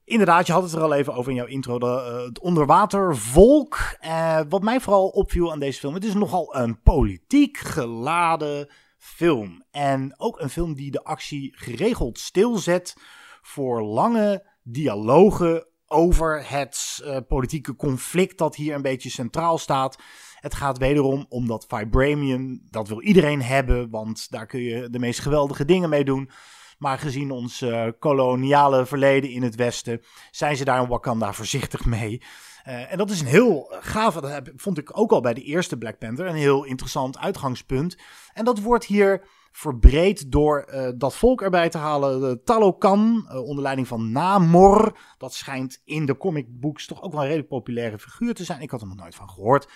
Inderdaad, 0.06 0.46
je 0.46 0.52
had 0.52 0.62
het 0.62 0.72
er 0.72 0.82
al 0.82 0.94
even 0.94 1.14
over 1.14 1.30
in 1.30 1.36
jouw 1.36 1.46
intro, 1.46 1.78
de, 1.78 1.86
uh, 1.86 2.26
het 2.26 2.38
onderwatervolk. 2.38 3.78
Uh, 4.04 4.40
wat 4.48 4.62
mij 4.62 4.80
vooral 4.80 5.08
opviel 5.08 5.52
aan 5.52 5.58
deze 5.58 5.78
film, 5.78 5.94
het 5.94 6.04
is 6.04 6.14
nogal 6.14 6.56
een 6.56 6.80
politiek 6.82 7.56
geladen 7.56 8.70
film. 8.98 9.64
En 9.70 10.14
ook 10.16 10.40
een 10.40 10.50
film 10.50 10.74
die 10.74 10.90
de 10.90 11.04
actie 11.04 11.54
geregeld 11.56 12.18
stilzet 12.18 12.96
voor 13.42 13.82
lange 13.82 14.46
dialogen 14.62 15.66
over 15.86 16.48
het 16.48 17.02
uh, 17.04 17.16
politieke 17.28 17.76
conflict 17.76 18.38
dat 18.38 18.56
hier 18.56 18.74
een 18.74 18.82
beetje 18.82 19.10
centraal 19.10 19.58
staat. 19.58 19.98
Het 20.40 20.54
gaat 20.54 20.78
wederom 20.78 21.26
om 21.28 21.46
dat 21.46 21.66
vibranium, 21.68 22.66
dat 22.70 22.88
wil 22.88 23.02
iedereen 23.02 23.42
hebben, 23.42 23.90
want 23.90 24.30
daar 24.30 24.46
kun 24.46 24.60
je 24.60 24.90
de 24.90 24.98
meest 24.98 25.20
geweldige 25.20 25.64
dingen 25.64 25.88
mee 25.88 26.04
doen. 26.04 26.30
Maar 26.78 26.98
gezien 26.98 27.30
ons 27.30 27.62
uh, 27.62 27.86
koloniale 27.98 28.86
verleden 28.86 29.30
in 29.30 29.42
het 29.42 29.54
Westen, 29.54 30.02
zijn 30.30 30.56
ze 30.56 30.64
daar 30.64 30.82
in 30.82 30.88
Wakanda 30.88 31.32
voorzichtig 31.32 31.84
mee. 31.84 32.22
Uh, 32.66 32.92
en 32.92 32.98
dat 32.98 33.10
is 33.10 33.20
een 33.20 33.26
heel 33.26 33.74
gaaf, 33.80 34.14
dat 34.14 34.50
vond 34.56 34.78
ik 34.78 34.98
ook 34.98 35.12
al 35.12 35.20
bij 35.20 35.34
de 35.34 35.42
eerste 35.42 35.78
Black 35.78 35.98
Panther, 35.98 36.26
een 36.26 36.34
heel 36.34 36.64
interessant 36.64 37.18
uitgangspunt. 37.18 37.96
En 38.32 38.44
dat 38.44 38.60
wordt 38.60 38.84
hier 38.84 39.22
verbreed 39.52 40.32
door 40.32 40.66
uh, 40.68 40.88
dat 40.94 41.14
volk 41.14 41.42
erbij 41.42 41.68
te 41.68 41.78
halen. 41.78 42.44
Talokan, 42.44 43.30
onder 43.30 43.62
leiding 43.62 43.88
van 43.88 44.12
Namor. 44.12 44.98
Dat 45.18 45.34
schijnt 45.34 45.82
in 45.84 46.06
de 46.06 46.16
comicbooks 46.16 46.86
toch 46.86 47.02
ook 47.02 47.12
wel 47.12 47.20
een 47.20 47.26
redelijk 47.26 47.48
populaire 47.48 47.98
figuur 47.98 48.34
te 48.34 48.44
zijn. 48.44 48.60
Ik 48.60 48.70
had 48.70 48.80
er 48.80 48.86
nog 48.86 48.96
nooit 48.96 49.14
van 49.14 49.30
gehoord. 49.30 49.68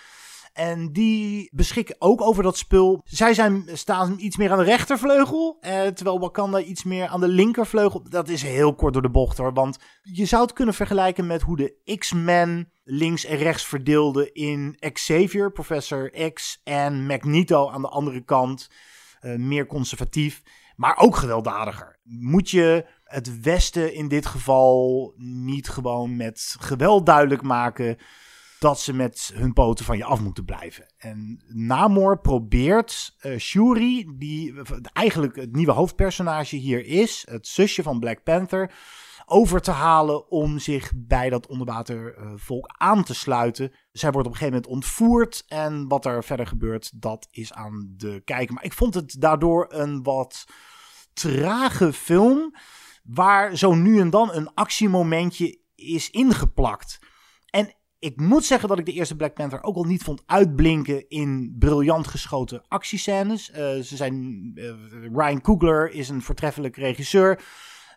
En 0.52 0.92
die 0.92 1.48
beschikken 1.52 1.96
ook 1.98 2.20
over 2.20 2.42
dat 2.42 2.56
spul. 2.56 3.00
Zij 3.04 3.34
zijn, 3.34 3.64
staan 3.72 4.16
iets 4.18 4.36
meer 4.36 4.50
aan 4.52 4.58
de 4.58 4.64
rechtervleugel. 4.64 5.56
Eh, 5.60 5.86
terwijl 5.86 6.20
Wakanda 6.20 6.60
iets 6.60 6.84
meer 6.84 7.06
aan 7.06 7.20
de 7.20 7.28
linkervleugel. 7.28 8.02
Dat 8.08 8.28
is 8.28 8.42
heel 8.42 8.74
kort 8.74 8.92
door 8.92 9.02
de 9.02 9.10
bocht 9.10 9.38
hoor. 9.38 9.52
Want 9.52 9.78
je 10.02 10.24
zou 10.24 10.42
het 10.42 10.52
kunnen 10.52 10.74
vergelijken 10.74 11.26
met 11.26 11.42
hoe 11.42 11.56
de 11.56 11.96
X-Men 11.98 12.72
links 12.84 13.24
en 13.24 13.36
rechts 13.36 13.66
verdeelden 13.66 14.34
in 14.34 14.76
Xavier, 14.92 15.52
Professor 15.52 16.32
X. 16.32 16.60
En 16.64 17.06
Magneto 17.06 17.70
aan 17.70 17.82
de 17.82 17.88
andere 17.88 18.24
kant. 18.24 18.70
Uh, 19.20 19.36
meer 19.36 19.66
conservatief. 19.66 20.42
Maar 20.76 20.96
ook 20.96 21.16
gewelddadiger. 21.16 21.98
Moet 22.02 22.50
je 22.50 22.86
het 23.04 23.40
Westen 23.40 23.94
in 23.94 24.08
dit 24.08 24.26
geval 24.26 25.12
niet 25.16 25.68
gewoon 25.68 26.16
met 26.16 26.56
geweld 26.58 27.06
duidelijk 27.06 27.42
maken 27.42 27.96
dat 28.60 28.80
ze 28.80 28.92
met 28.92 29.30
hun 29.34 29.52
poten 29.52 29.84
van 29.84 29.96
je 29.96 30.04
af 30.04 30.20
moeten 30.20 30.44
blijven. 30.44 30.92
En 30.96 31.42
Namor 31.46 32.20
probeert 32.20 33.16
uh, 33.22 33.38
Shuri, 33.38 34.06
die 34.16 34.54
eigenlijk 34.92 35.36
het 35.36 35.56
nieuwe 35.56 35.72
hoofdpersonage 35.72 36.56
hier 36.56 36.86
is, 36.86 37.26
het 37.30 37.46
zusje 37.46 37.82
van 37.82 38.00
Black 38.00 38.22
Panther, 38.22 38.72
over 39.26 39.60
te 39.60 39.70
halen 39.70 40.30
om 40.30 40.58
zich 40.58 40.92
bij 40.96 41.30
dat 41.30 41.46
onderwatervolk 41.46 42.66
aan 42.78 43.04
te 43.04 43.14
sluiten. 43.14 43.72
Zij 43.92 44.10
wordt 44.10 44.26
op 44.26 44.32
een 44.32 44.38
gegeven 44.38 44.60
moment 44.62 44.72
ontvoerd 44.72 45.44
en 45.48 45.88
wat 45.88 46.04
er 46.04 46.24
verder 46.24 46.46
gebeurt, 46.46 47.02
dat 47.02 47.28
is 47.30 47.52
aan 47.52 47.94
de 47.96 48.22
kijker. 48.24 48.54
Maar 48.54 48.64
ik 48.64 48.72
vond 48.72 48.94
het 48.94 49.16
daardoor 49.18 49.66
een 49.68 50.02
wat 50.02 50.46
trage 51.12 51.92
film, 51.92 52.54
waar 53.02 53.56
zo 53.56 53.74
nu 53.74 54.00
en 54.00 54.10
dan 54.10 54.32
een 54.32 54.54
actiemomentje 54.54 55.60
is 55.74 56.10
ingeplakt. 56.10 56.98
En 57.50 57.74
ik 58.00 58.20
moet 58.20 58.44
zeggen 58.44 58.68
dat 58.68 58.78
ik 58.78 58.86
de 58.86 58.92
eerste 58.92 59.16
Black 59.16 59.34
Panther 59.34 59.62
ook 59.62 59.76
al 59.76 59.84
niet 59.84 60.02
vond 60.02 60.22
uitblinken 60.26 61.08
in 61.08 61.56
briljant 61.58 62.06
geschoten 62.06 62.62
actiescènes. 62.68 63.50
Eh, 63.50 63.60
ze 63.60 63.96
zijn, 63.96 64.50
eh, 64.54 64.72
Ryan 65.12 65.40
Coogler 65.40 65.90
is 65.90 66.08
een 66.08 66.22
voortreffelijk 66.22 66.76
regisseur. 66.76 67.42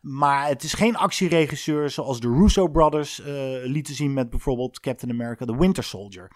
Maar 0.02 0.48
het 0.48 0.64
is 0.64 0.74
geen 0.74 0.96
actieregisseur 0.96 1.90
zoals 1.90 2.20
de 2.20 2.28
Russo 2.28 2.68
Brothers 2.68 3.20
uh, 3.20 3.26
lieten 3.64 3.94
zien 3.94 4.14
met 4.14 4.30
bijvoorbeeld 4.30 4.80
Captain 4.80 5.12
America 5.12 5.46
The 5.46 5.58
Winter 5.58 5.84
Soldier. 5.84 6.32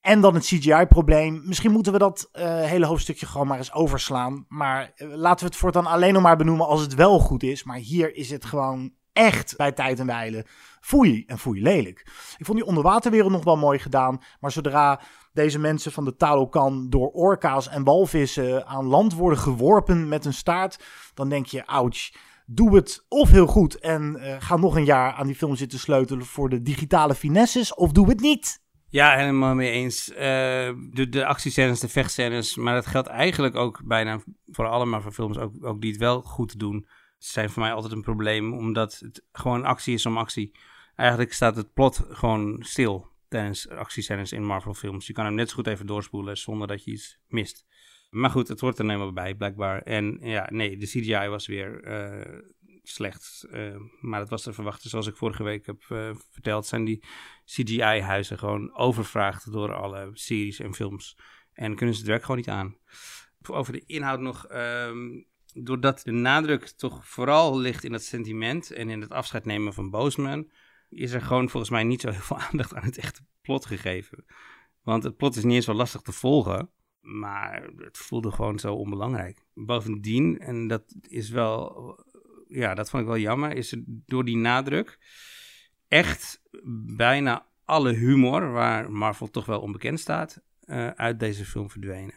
En 0.00 0.20
dan 0.20 0.34
het 0.34 0.44
CGI-probleem. 0.44 1.42
Misschien 1.44 1.72
moeten 1.72 1.92
we 1.92 1.98
dat 1.98 2.28
hele 2.32 2.86
hoofdstukje 2.86 3.26
gewoon 3.26 3.46
maar 3.46 3.58
eens 3.58 3.72
overslaan. 3.72 4.44
Maar 4.48 4.92
laten 4.96 5.44
we 5.44 5.50
het 5.50 5.60
voortaan 5.60 5.86
alleen 5.86 6.12
nog 6.12 6.22
maar 6.22 6.36
benoemen 6.36 6.66
als 6.66 6.80
het 6.80 6.94
wel 6.94 7.18
goed 7.18 7.42
is. 7.42 7.64
Maar 7.64 7.76
hier 7.76 8.14
is 8.14 8.30
het 8.30 8.44
gewoon 8.44 8.92
echt 9.18 9.56
bij 9.56 9.72
tijd 9.72 9.98
en 9.98 10.06
wijle 10.06 10.46
foei 10.80 11.24
en 11.26 11.38
foei 11.38 11.62
lelijk. 11.62 12.00
Ik 12.38 12.44
vond 12.44 12.58
die 12.58 12.66
onderwaterwereld 12.66 13.32
nog 13.32 13.44
wel 13.44 13.56
mooi 13.56 13.78
gedaan, 13.78 14.20
maar 14.40 14.52
zodra 14.52 15.00
deze 15.32 15.58
mensen 15.58 15.92
van 15.92 16.04
de 16.04 16.16
Talokan 16.16 16.90
door 16.90 17.08
orka's 17.10 17.68
en 17.68 17.84
walvissen 17.84 18.66
aan 18.66 18.84
land 18.84 19.14
worden 19.14 19.38
geworpen 19.38 20.08
met 20.08 20.24
een 20.24 20.34
staart, 20.34 20.84
dan 21.14 21.28
denk 21.28 21.46
je, 21.46 21.66
ouch, 21.66 22.12
doe 22.46 22.76
het 22.76 23.04
of 23.08 23.30
heel 23.30 23.46
goed 23.46 23.78
en 23.78 24.16
uh, 24.18 24.36
ga 24.38 24.56
nog 24.56 24.76
een 24.76 24.84
jaar 24.84 25.12
aan 25.12 25.26
die 25.26 25.36
film 25.36 25.56
zitten 25.56 25.78
sleutelen 25.78 26.26
voor 26.26 26.48
de 26.48 26.62
digitale 26.62 27.14
finesses, 27.14 27.74
of 27.74 27.92
doe 27.92 28.08
het 28.08 28.20
niet. 28.20 28.66
Ja, 28.90 29.16
helemaal 29.16 29.54
mee 29.54 29.70
eens. 29.70 30.10
Uh, 30.10 30.16
de, 30.16 31.06
de 31.08 31.26
actiescènes, 31.26 31.80
de 31.80 31.88
vechtscènes, 31.88 32.56
maar 32.56 32.74
dat 32.74 32.86
geldt 32.86 33.08
eigenlijk 33.08 33.56
ook 33.56 33.80
bijna 33.84 34.20
voor 34.46 34.66
alle 34.66 34.84
Marvel 34.84 35.10
films, 35.10 35.38
ook, 35.38 35.52
ook 35.60 35.80
die 35.80 35.90
het 35.90 36.00
wel 36.00 36.22
goed 36.22 36.58
doen 36.58 36.86
zijn 37.18 37.50
voor 37.50 37.62
mij 37.62 37.72
altijd 37.72 37.92
een 37.92 38.02
probleem, 38.02 38.52
omdat 38.52 38.98
het 38.98 39.24
gewoon 39.32 39.64
actie 39.64 39.94
is 39.94 40.06
om 40.06 40.18
actie. 40.18 40.52
Eigenlijk 40.94 41.32
staat 41.32 41.56
het 41.56 41.72
plot 41.72 42.06
gewoon 42.08 42.56
stil 42.60 43.08
tijdens 43.28 43.68
actiescènes 43.68 44.32
in 44.32 44.44
Marvel 44.44 44.74
films. 44.74 45.06
Je 45.06 45.12
kan 45.12 45.24
hem 45.24 45.34
net 45.34 45.48
zo 45.48 45.54
goed 45.54 45.66
even 45.66 45.86
doorspoelen 45.86 46.38
zonder 46.38 46.68
dat 46.68 46.84
je 46.84 46.90
iets 46.90 47.18
mist. 47.26 47.66
Maar 48.10 48.30
goed, 48.30 48.48
het 48.48 48.60
hoort 48.60 48.78
er 48.78 48.84
helemaal 48.84 49.12
bij, 49.12 49.34
blijkbaar. 49.34 49.82
En 49.82 50.18
ja, 50.20 50.46
nee, 50.50 50.76
de 50.76 50.86
CGI 50.86 51.28
was 51.28 51.46
weer 51.46 51.88
uh, 51.88 52.38
slecht. 52.82 53.46
Uh, 53.50 53.76
maar 54.00 54.20
dat 54.20 54.28
was 54.28 54.42
te 54.42 54.52
verwachten. 54.52 54.90
Zoals 54.90 55.06
ik 55.06 55.16
vorige 55.16 55.42
week 55.42 55.66
heb 55.66 55.84
uh, 55.88 56.10
verteld, 56.30 56.66
zijn 56.66 56.84
die 56.84 57.04
CGI-huizen 57.44 58.38
gewoon 58.38 58.74
overvraagd 58.74 59.52
door 59.52 59.74
alle 59.74 60.10
series 60.12 60.60
en 60.60 60.74
films. 60.74 61.18
En 61.52 61.76
kunnen 61.76 61.94
ze 61.94 62.00
het 62.00 62.10
werk 62.10 62.22
gewoon 62.22 62.36
niet 62.36 62.48
aan. 62.48 62.76
Over 63.46 63.72
de 63.72 63.84
inhoud 63.86 64.20
nog. 64.20 64.46
Um, 64.52 65.26
doordat 65.62 66.00
de 66.02 66.12
nadruk 66.12 66.66
toch 66.66 67.06
vooral 67.06 67.58
ligt 67.58 67.84
in 67.84 67.92
het 67.92 68.04
sentiment 68.04 68.70
en 68.70 68.90
in 68.90 69.00
het 69.00 69.10
afscheid 69.10 69.44
nemen 69.44 69.74
van 69.74 69.90
Boosman, 69.90 70.50
is 70.88 71.12
er 71.12 71.22
gewoon 71.22 71.48
volgens 71.48 71.72
mij 71.72 71.84
niet 71.84 72.00
zo 72.00 72.10
heel 72.10 72.20
veel 72.20 72.38
aandacht 72.50 72.74
aan 72.74 72.84
het 72.84 72.98
echte 72.98 73.20
plot 73.40 73.66
gegeven. 73.66 74.24
Want 74.82 75.02
het 75.02 75.16
plot 75.16 75.36
is 75.36 75.44
niet 75.44 75.54
eens 75.54 75.64
zo 75.64 75.74
lastig 75.74 76.00
te 76.00 76.12
volgen, 76.12 76.70
maar 77.00 77.70
het 77.76 77.98
voelde 77.98 78.30
gewoon 78.30 78.58
zo 78.58 78.74
onbelangrijk. 78.74 79.44
Bovendien, 79.54 80.38
en 80.38 80.66
dat 80.66 80.94
is 81.00 81.30
wel, 81.30 82.04
ja, 82.48 82.74
dat 82.74 82.90
vond 82.90 83.02
ik 83.02 83.08
wel 83.08 83.18
jammer, 83.18 83.56
is 83.56 83.72
er 83.72 83.82
door 83.86 84.24
die 84.24 84.36
nadruk 84.36 84.98
echt 85.88 86.42
bijna 86.96 87.46
alle 87.64 87.92
humor, 87.92 88.52
waar 88.52 88.92
Marvel 88.92 89.30
toch 89.30 89.46
wel 89.46 89.60
onbekend 89.60 90.00
staat, 90.00 90.42
uh, 90.64 90.88
uit 90.88 91.20
deze 91.20 91.44
film 91.44 91.70
verdwenen. 91.70 92.14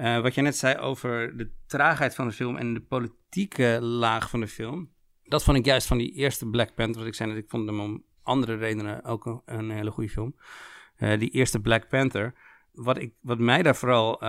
Uh, 0.00 0.20
wat 0.20 0.34
je 0.34 0.40
net 0.40 0.56
zei 0.56 0.76
over 0.76 1.36
de 1.36 1.50
traagheid 1.66 2.14
van 2.14 2.26
de 2.26 2.32
film 2.32 2.56
en 2.56 2.74
de 2.74 2.80
politieke 2.80 3.78
laag 3.80 4.30
van 4.30 4.40
de 4.40 4.48
film. 4.48 4.90
Dat 5.24 5.44
vond 5.44 5.56
ik 5.56 5.64
juist 5.64 5.86
van 5.86 5.98
die 5.98 6.12
eerste 6.12 6.46
Black 6.46 6.74
Panther. 6.74 6.98
Wat 6.98 7.06
ik 7.06 7.14
zei 7.14 7.28
dat 7.28 7.38
ik 7.38 7.48
vond 7.48 7.68
hem 7.68 7.80
om 7.80 8.04
andere 8.22 8.56
redenen 8.56 9.04
ook 9.04 9.42
een, 9.44 9.70
hele 9.70 9.90
goede 9.90 10.10
film. 10.10 10.34
Uh, 10.98 11.18
die 11.18 11.30
eerste 11.30 11.60
Black 11.60 11.88
Panther. 11.88 12.34
Wat, 12.72 12.98
ik, 12.98 13.14
wat 13.20 13.38
mij 13.38 13.62
daar 13.62 13.76
vooral 13.76 14.22
uh, 14.22 14.28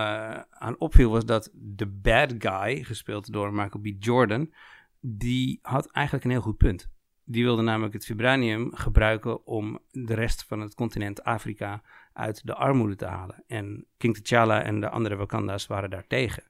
aan 0.50 0.78
opviel 0.78 1.10
was 1.10 1.24
dat 1.24 1.50
de 1.52 1.86
bad 1.86 2.34
guy, 2.38 2.84
gespeeld 2.84 3.32
door 3.32 3.52
Michael 3.52 3.82
B. 3.82 4.04
Jordan, 4.04 4.52
die 5.00 5.58
had 5.62 5.90
eigenlijk 5.90 6.24
een 6.24 6.30
heel 6.30 6.40
goed 6.40 6.56
punt. 6.56 6.90
Die 7.24 7.44
wilde 7.44 7.62
namelijk 7.62 7.92
het 7.92 8.04
vibranium 8.04 8.74
gebruiken 8.74 9.46
om 9.46 9.78
de 9.90 10.14
rest 10.14 10.44
van 10.44 10.60
het 10.60 10.74
continent 10.74 11.22
Afrika 11.22 11.82
uit 12.12 12.46
de 12.46 12.54
armoede 12.54 12.96
te 12.96 13.06
halen. 13.06 13.44
En 13.46 13.86
King 13.96 14.16
T'Challa 14.16 14.62
en 14.62 14.80
de 14.80 14.88
andere 14.88 15.16
Wakanda's 15.16 15.66
waren 15.66 15.90
daar 15.90 16.06
tegen. 16.06 16.42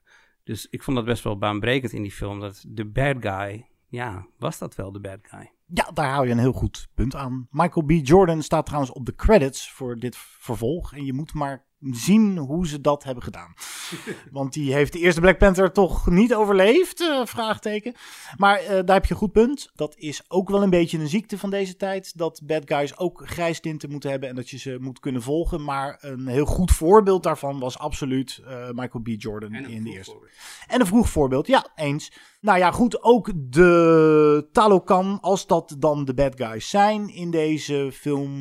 Dus 0.43 0.67
ik 0.69 0.83
vond 0.83 0.97
dat 0.97 1.05
best 1.05 1.23
wel 1.23 1.37
baanbrekend 1.37 1.91
in 1.91 2.01
die 2.01 2.11
film. 2.11 2.39
Dat 2.39 2.63
de 2.67 2.85
bad 2.85 3.15
guy, 3.19 3.67
ja, 3.87 4.27
was 4.37 4.57
dat 4.57 4.75
wel 4.75 4.91
de 4.91 4.99
bad 4.99 5.19
guy? 5.21 5.51
Ja, 5.65 5.91
daar 5.93 6.11
hou 6.11 6.25
je 6.25 6.31
een 6.31 6.39
heel 6.39 6.51
goed 6.51 6.89
punt 6.93 7.15
aan. 7.15 7.47
Michael 7.49 7.85
B. 7.85 7.91
Jordan 7.91 8.41
staat 8.41 8.65
trouwens 8.65 8.91
op 8.91 9.05
de 9.05 9.15
credits 9.15 9.71
voor 9.71 9.95
dit 9.95 10.17
vervolg. 10.17 10.93
En 10.93 11.05
je 11.05 11.13
moet 11.13 11.33
maar 11.33 11.65
zien 11.81 12.37
hoe 12.37 12.67
ze 12.67 12.81
dat 12.81 13.03
hebben 13.03 13.23
gedaan. 13.23 13.53
Want 14.31 14.53
die 14.53 14.73
heeft 14.73 14.93
de 14.93 14.99
eerste 14.99 15.21
Black 15.21 15.37
Panther 15.37 15.71
toch 15.71 16.07
niet 16.07 16.33
overleefd? 16.33 17.01
Uh, 17.01 17.25
vraagteken. 17.25 17.93
Maar 18.37 18.61
uh, 18.61 18.67
daar 18.67 18.95
heb 18.95 19.05
je 19.05 19.13
een 19.13 19.19
goed 19.19 19.31
punt. 19.31 19.71
Dat 19.75 19.95
is 19.97 20.23
ook 20.27 20.49
wel 20.49 20.63
een 20.63 20.69
beetje 20.69 20.99
een 20.99 21.07
ziekte 21.07 21.37
van 21.37 21.49
deze 21.49 21.75
tijd. 21.75 22.17
Dat 22.17 22.41
bad 22.43 22.61
guys 22.65 22.97
ook 22.97 23.21
grijstinten 23.25 23.89
moeten 23.89 24.09
hebben 24.09 24.29
en 24.29 24.35
dat 24.35 24.49
je 24.49 24.57
ze 24.57 24.77
moet 24.79 24.99
kunnen 24.99 25.21
volgen. 25.21 25.63
Maar 25.63 25.97
een 26.01 26.27
heel 26.27 26.45
goed 26.45 26.71
voorbeeld 26.71 27.23
daarvan 27.23 27.59
was 27.59 27.77
absoluut 27.77 28.41
uh, 28.43 28.69
Michael 28.69 29.03
B. 29.03 29.07
Jordan 29.07 29.53
in 29.53 29.83
de 29.83 29.89
eerste. 29.89 30.11
Voorbeeld. 30.11 30.33
En 30.67 30.79
een 30.79 30.85
vroeg 30.85 31.09
voorbeeld, 31.09 31.47
ja, 31.47 31.67
eens. 31.75 32.11
Nou 32.41 32.57
ja, 32.57 32.71
goed, 32.71 33.03
ook 33.03 33.31
de 33.35 34.47
Talokan, 34.51 35.17
als 35.21 35.47
dat 35.47 35.75
dan 35.79 36.05
de 36.05 36.13
bad 36.13 36.33
guys 36.35 36.69
zijn 36.69 37.09
in 37.09 37.31
deze 37.31 37.89
film, 37.93 38.31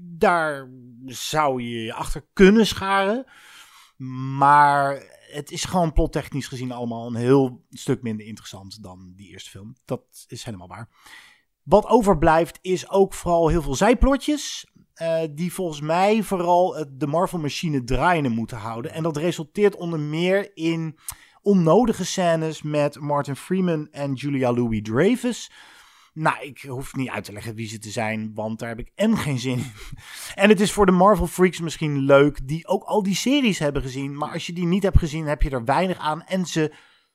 daar 0.00 0.68
zou 1.06 1.62
je 1.62 1.82
je 1.82 1.94
achter 1.94 2.26
kunnen 2.32 2.66
scharen. 2.66 3.24
Maar 4.36 5.02
het 5.32 5.50
is 5.50 5.64
gewoon 5.64 5.92
plottechnisch 5.92 6.46
gezien 6.46 6.72
allemaal 6.72 7.06
een 7.06 7.14
heel 7.14 7.64
stuk 7.70 8.02
minder 8.02 8.26
interessant 8.26 8.82
dan 8.82 9.12
die 9.16 9.28
eerste 9.28 9.50
film. 9.50 9.76
Dat 9.84 10.24
is 10.26 10.44
helemaal 10.44 10.68
waar. 10.68 10.88
Wat 11.62 11.86
overblijft 11.86 12.58
is 12.60 12.90
ook 12.90 13.14
vooral 13.14 13.48
heel 13.48 13.62
veel 13.62 13.74
zijplotjes. 13.74 14.66
Uh, 14.96 15.20
die 15.30 15.52
volgens 15.52 15.80
mij 15.80 16.22
vooral 16.22 16.86
de 16.92 17.06
Marvel-machine 17.06 17.84
draaiende 17.84 18.28
moeten 18.28 18.56
houden. 18.56 18.92
En 18.92 19.02
dat 19.02 19.16
resulteert 19.16 19.76
onder 19.76 20.00
meer 20.00 20.50
in 20.54 20.98
onnodige 21.42 22.04
scènes 22.04 22.62
met 22.62 23.00
Martin 23.00 23.36
Freeman 23.36 23.88
en 23.90 24.12
Julia 24.12 24.52
Louis-Dreyfus. 24.52 25.50
Nou, 26.14 26.44
ik 26.44 26.62
hoef 26.62 26.94
niet 26.94 27.08
uit 27.08 27.24
te 27.24 27.32
leggen 27.32 27.54
wie 27.54 27.68
ze 27.68 27.78
te 27.78 27.90
zijn, 27.90 28.34
want 28.34 28.58
daar 28.58 28.68
heb 28.68 28.78
ik 28.78 28.92
en 28.94 29.16
geen 29.16 29.38
zin 29.38 29.58
in. 29.58 29.72
En 30.34 30.48
het 30.48 30.60
is 30.60 30.72
voor 30.72 30.86
de 30.86 30.92
Marvel 30.92 31.26
freaks 31.26 31.60
misschien 31.60 31.98
leuk, 31.98 32.48
die 32.48 32.66
ook 32.66 32.84
al 32.84 33.02
die 33.02 33.14
series 33.14 33.58
hebben 33.58 33.82
gezien. 33.82 34.16
Maar 34.16 34.32
als 34.32 34.46
je 34.46 34.52
die 34.52 34.66
niet 34.66 34.82
hebt 34.82 34.98
gezien, 34.98 35.26
heb 35.26 35.42
je 35.42 35.50
er 35.50 35.64
weinig 35.64 35.98
aan. 35.98 36.22
En 36.22 36.46
ze 36.46 36.74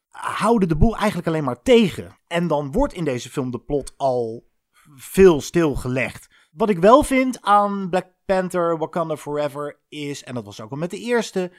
houden 0.09 0.67
de 0.67 0.77
boel 0.77 0.97
eigenlijk 0.97 1.27
alleen 1.27 1.43
maar 1.43 1.61
tegen. 1.61 2.17
En 2.27 2.47
dan 2.47 2.71
wordt 2.71 2.93
in 2.93 3.03
deze 3.03 3.29
film 3.29 3.51
de 3.51 3.59
plot 3.59 3.93
al 3.97 4.47
veel 4.95 5.41
stilgelegd. 5.41 6.27
Wat 6.51 6.69
ik 6.69 6.79
wel 6.79 7.03
vind 7.03 7.41
aan 7.41 7.89
Black 7.89 8.07
Panther 8.25 8.77
Wakanda 8.77 9.17
Forever 9.17 9.79
is, 9.89 10.23
en 10.23 10.33
dat 10.33 10.45
was 10.45 10.61
ook 10.61 10.71
al 10.71 10.77
met 10.77 10.89
de 10.89 10.99
eerste, 10.99 11.51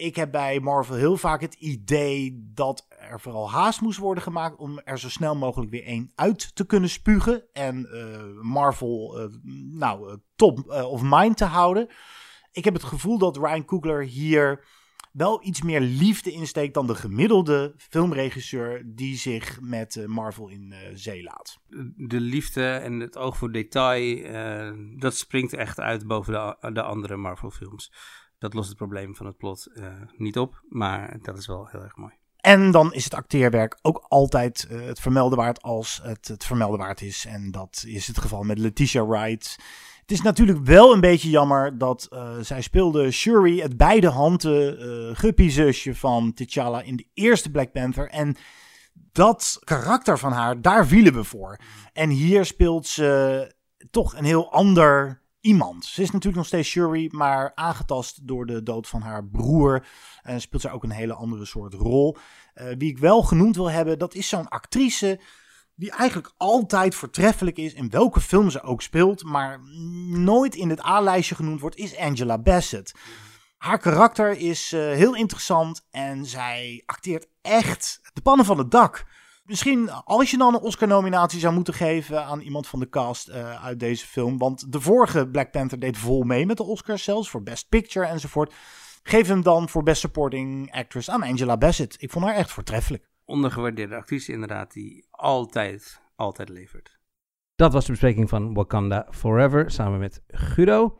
ik 0.00 0.16
heb 0.16 0.30
bij 0.30 0.60
Marvel 0.60 0.94
heel 0.94 1.16
vaak 1.16 1.40
het 1.40 1.54
idee 1.54 2.50
dat 2.54 2.86
er 2.88 3.20
vooral 3.20 3.50
haast 3.50 3.80
moest 3.80 3.98
worden 3.98 4.22
gemaakt 4.22 4.56
om 4.56 4.78
er 4.78 4.98
zo 4.98 5.08
snel 5.08 5.36
mogelijk 5.36 5.70
weer 5.70 5.84
één 5.84 6.12
uit 6.14 6.54
te 6.54 6.66
kunnen 6.66 6.90
spugen. 6.90 7.44
En 7.52 7.88
uh, 7.92 8.42
Marvel, 8.42 9.20
uh, 9.20 9.34
nou, 9.78 10.10
uh, 10.10 10.16
top 10.36 10.68
of 10.68 11.00
mind 11.04 11.36
te 11.36 11.44
houden. 11.44 11.88
Ik 12.52 12.64
heb 12.64 12.74
het 12.74 12.84
gevoel 12.84 13.18
dat 13.18 13.36
Ryan 13.36 13.64
Coogler 13.64 14.02
hier 14.02 14.64
wel 15.12 15.44
iets 15.46 15.62
meer 15.62 15.80
liefde 15.80 16.30
insteekt 16.32 16.74
dan 16.74 16.86
de 16.86 16.94
gemiddelde 16.94 17.74
filmregisseur 17.76 18.82
die 18.86 19.16
zich 19.16 19.60
met 19.60 20.06
Marvel 20.06 20.48
in 20.48 20.74
zee 20.94 21.22
laat. 21.22 21.58
De 21.96 22.20
liefde 22.20 22.66
en 22.66 23.00
het 23.00 23.16
oog 23.16 23.36
voor 23.36 23.52
detail, 23.52 24.22
dat 24.98 25.16
springt 25.16 25.52
echt 25.52 25.80
uit 25.80 26.06
boven 26.06 26.32
de, 26.32 26.72
de 26.72 26.82
andere 26.82 27.16
Marvel 27.16 27.50
films. 27.50 27.92
Dat 28.40 28.54
lost 28.54 28.68
het 28.68 28.76
probleem 28.76 29.16
van 29.16 29.26
het 29.26 29.36
plot 29.36 29.68
uh, 29.74 29.86
niet 30.16 30.38
op, 30.38 30.62
maar 30.68 31.18
dat 31.22 31.38
is 31.38 31.46
wel 31.46 31.66
heel 31.70 31.82
erg 31.82 31.96
mooi. 31.96 32.12
En 32.36 32.70
dan 32.70 32.92
is 32.94 33.04
het 33.04 33.14
acteerwerk 33.14 33.78
ook 33.82 34.04
altijd 34.08 34.68
uh, 34.70 34.80
het 34.86 35.00
vermelden 35.00 35.38
waard 35.38 35.62
als 35.62 36.00
het 36.02 36.28
het 36.28 36.44
vermelden 36.44 36.78
waard 36.78 37.00
is. 37.00 37.24
En 37.24 37.50
dat 37.50 37.84
is 37.86 38.06
het 38.06 38.18
geval 38.18 38.42
met 38.42 38.58
Letitia 38.58 39.06
Wright. 39.06 39.56
Het 40.00 40.10
is 40.10 40.22
natuurlijk 40.22 40.64
wel 40.64 40.92
een 40.92 41.00
beetje 41.00 41.30
jammer 41.30 41.78
dat 41.78 42.08
uh, 42.10 42.32
zij 42.40 42.60
speelde 42.60 43.10
Shuri, 43.10 43.60
het 43.60 43.76
beide 43.76 44.08
handen 44.08 44.86
uh, 44.86 45.16
guppy-zusje 45.16 45.94
van 45.94 46.32
T'Challa 46.32 46.82
in 46.82 46.96
de 46.96 47.06
eerste 47.14 47.50
Black 47.50 47.72
Panther. 47.72 48.08
En 48.08 48.36
dat 48.92 49.58
karakter 49.64 50.18
van 50.18 50.32
haar, 50.32 50.60
daar 50.60 50.86
vielen 50.86 51.12
we 51.12 51.24
voor. 51.24 51.60
En 51.92 52.10
hier 52.10 52.44
speelt 52.44 52.86
ze 52.86 53.54
toch 53.90 54.14
een 54.14 54.24
heel 54.24 54.52
ander 54.52 55.20
iemand. 55.40 55.84
Ze 55.84 56.02
is 56.02 56.10
natuurlijk 56.10 56.36
nog 56.36 56.46
steeds 56.46 56.68
Shuri, 56.68 57.08
maar 57.10 57.52
aangetast 57.54 58.26
door 58.26 58.46
de 58.46 58.62
dood 58.62 58.88
van 58.88 59.00
haar 59.00 59.24
broer. 59.24 59.86
En 60.22 60.40
speelt 60.40 60.62
ze 60.62 60.70
ook 60.70 60.82
een 60.82 60.90
hele 60.90 61.14
andere 61.14 61.44
soort 61.44 61.74
rol. 61.74 62.16
Uh, 62.54 62.64
wie 62.78 62.90
ik 62.90 62.98
wel 62.98 63.22
genoemd 63.22 63.56
wil 63.56 63.70
hebben, 63.70 63.98
dat 63.98 64.14
is 64.14 64.28
zo'n 64.28 64.48
actrice 64.48 65.20
die 65.80 65.90
eigenlijk 65.90 66.32
altijd 66.36 66.94
voortreffelijk 66.94 67.56
is 67.56 67.72
in 67.72 67.90
welke 67.90 68.20
film 68.20 68.50
ze 68.50 68.62
ook 68.62 68.82
speelt, 68.82 69.24
maar 69.24 69.60
nooit 70.08 70.54
in 70.54 70.70
het 70.70 70.84
A-lijstje 70.84 71.34
genoemd 71.34 71.60
wordt, 71.60 71.76
is 71.76 71.96
Angela 71.96 72.38
Bassett. 72.38 72.94
Haar 73.56 73.78
karakter 73.78 74.38
is 74.38 74.72
uh, 74.72 74.80
heel 74.80 75.14
interessant 75.14 75.86
en 75.90 76.26
zij 76.26 76.82
acteert 76.86 77.26
echt 77.42 78.00
de 78.12 78.20
pannen 78.20 78.46
van 78.46 78.58
het 78.58 78.70
dak. 78.70 79.06
Misschien 79.50 79.90
als 79.90 80.30
je 80.30 80.36
dan 80.36 80.54
een 80.54 80.60
Oscar-nominatie 80.60 81.40
zou 81.40 81.54
moeten 81.54 81.74
geven 81.74 82.24
aan 82.24 82.40
iemand 82.40 82.66
van 82.66 82.80
de 82.80 82.88
cast 82.88 83.28
uh, 83.28 83.64
uit 83.64 83.80
deze 83.80 84.06
film. 84.06 84.38
Want 84.38 84.72
de 84.72 84.80
vorige 84.80 85.28
Black 85.28 85.50
Panther 85.50 85.78
deed 85.78 85.98
vol 85.98 86.22
mee 86.22 86.46
met 86.46 86.56
de 86.56 86.62
Oscars 86.62 87.04
zelfs 87.04 87.30
voor 87.30 87.42
Best 87.42 87.68
Picture 87.68 88.06
enzovoort. 88.06 88.54
Geef 89.02 89.28
hem 89.28 89.42
dan 89.42 89.68
voor 89.68 89.82
Best 89.82 90.00
Supporting 90.00 90.72
Actress 90.72 91.10
aan 91.10 91.22
Angela 91.22 91.56
Bassett. 91.56 92.02
Ik 92.02 92.10
vond 92.10 92.24
haar 92.24 92.34
echt 92.34 92.50
voortreffelijk. 92.52 93.08
Ondergewaardeerde 93.24 93.96
actrice 93.96 94.32
inderdaad, 94.32 94.72
die 94.72 95.06
altijd, 95.10 96.00
altijd 96.16 96.48
levert. 96.48 96.98
Dat 97.56 97.72
was 97.72 97.84
de 97.84 97.90
bespreking 97.90 98.28
van 98.28 98.54
Wakanda 98.54 99.06
Forever 99.10 99.70
samen 99.70 99.98
met 99.98 100.22
Guido. 100.26 100.96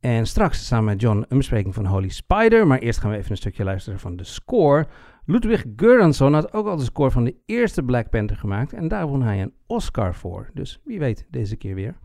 En 0.00 0.26
straks 0.26 0.66
samen 0.66 0.84
met 0.84 1.00
John 1.00 1.24
een 1.28 1.38
bespreking 1.38 1.74
van 1.74 1.86
Holy 1.86 2.08
Spider. 2.08 2.66
Maar 2.66 2.78
eerst 2.78 2.98
gaan 2.98 3.10
we 3.10 3.16
even 3.16 3.30
een 3.30 3.36
stukje 3.36 3.64
luisteren 3.64 3.98
van 4.00 4.16
de 4.16 4.24
score. 4.24 4.86
Ludwig 5.26 5.64
Göransson 5.76 6.32
had 6.32 6.52
ook 6.52 6.66
al 6.66 6.76
de 6.76 6.84
score 6.84 7.10
van 7.10 7.24
de 7.24 7.36
eerste 7.46 7.82
Black 7.82 8.10
Panther 8.10 8.36
gemaakt. 8.36 8.72
En 8.72 8.88
daar 8.88 9.06
won 9.06 9.22
hij 9.22 9.42
een 9.42 9.54
Oscar 9.66 10.14
voor. 10.14 10.50
Dus 10.54 10.80
wie 10.84 10.98
weet 10.98 11.26
deze 11.30 11.56
keer 11.56 11.74
weer. 11.74 11.96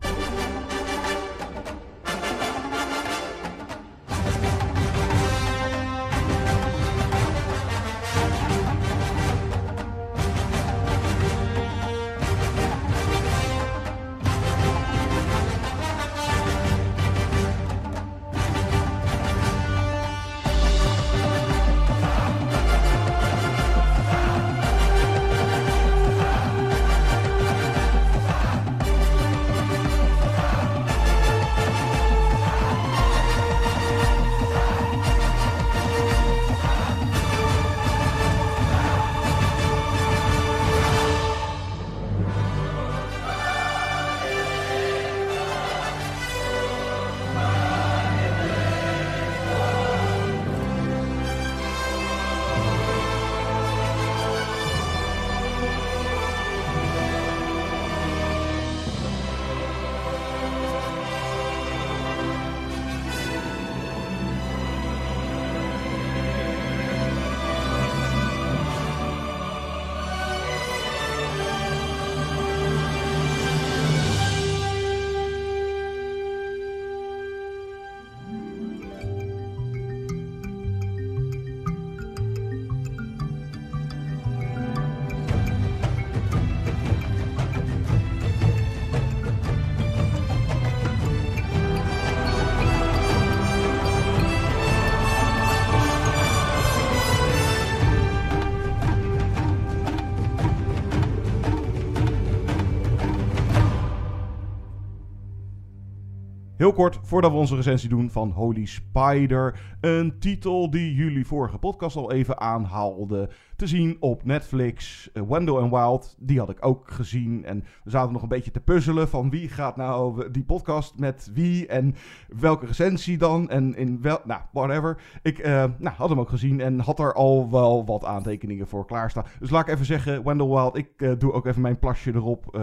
Heel 106.60 106.72
kort, 106.72 106.98
voordat 107.02 107.30
we 107.30 107.36
onze 107.36 107.56
recensie 107.56 107.88
doen 107.88 108.10
van 108.10 108.30
Holy 108.30 108.66
Spider. 108.66 109.60
Een 109.80 110.18
titel 110.18 110.70
die 110.70 110.94
jullie 110.94 111.26
vorige 111.26 111.58
podcast 111.58 111.96
al 111.96 112.12
even 112.12 112.40
aanhaalden. 112.40 113.28
Te 113.56 113.66
zien 113.66 113.96
op 114.00 114.24
Netflix. 114.24 115.10
Uh, 115.14 115.22
Wendell 115.28 115.54
and 115.54 115.70
Wild, 115.70 116.16
die 116.18 116.38
had 116.38 116.50
ik 116.50 116.66
ook 116.66 116.90
gezien. 116.90 117.44
En 117.44 117.64
we 117.84 117.90
zaten 117.90 118.12
nog 118.12 118.22
een 118.22 118.28
beetje 118.28 118.50
te 118.50 118.60
puzzelen 118.60 119.08
van 119.08 119.30
wie 119.30 119.48
gaat 119.48 119.76
nou 119.76 120.30
die 120.30 120.44
podcast 120.44 120.98
met 120.98 121.30
wie. 121.34 121.66
En 121.66 121.94
welke 122.38 122.66
recensie 122.66 123.18
dan. 123.18 123.50
En 123.50 123.76
in 123.76 123.98
wel, 124.02 124.18
nou, 124.24 124.40
whatever. 124.52 125.02
Ik 125.22 125.38
uh, 125.38 125.64
nou, 125.78 125.96
had 125.96 126.08
hem 126.08 126.20
ook 126.20 126.28
gezien 126.28 126.60
en 126.60 126.80
had 126.80 126.98
er 126.98 127.14
al 127.14 127.50
wel 127.50 127.86
wat 127.86 128.04
aantekeningen 128.04 128.66
voor 128.66 128.86
klaarstaan. 128.86 129.26
Dus 129.38 129.50
laat 129.50 129.68
ik 129.68 129.74
even 129.74 129.86
zeggen, 129.86 130.24
Wendell 130.24 130.46
Wild, 130.46 130.76
ik 130.76 130.90
uh, 130.96 131.12
doe 131.18 131.32
ook 131.32 131.46
even 131.46 131.62
mijn 131.62 131.78
plasje 131.78 132.14
erop. 132.14 132.58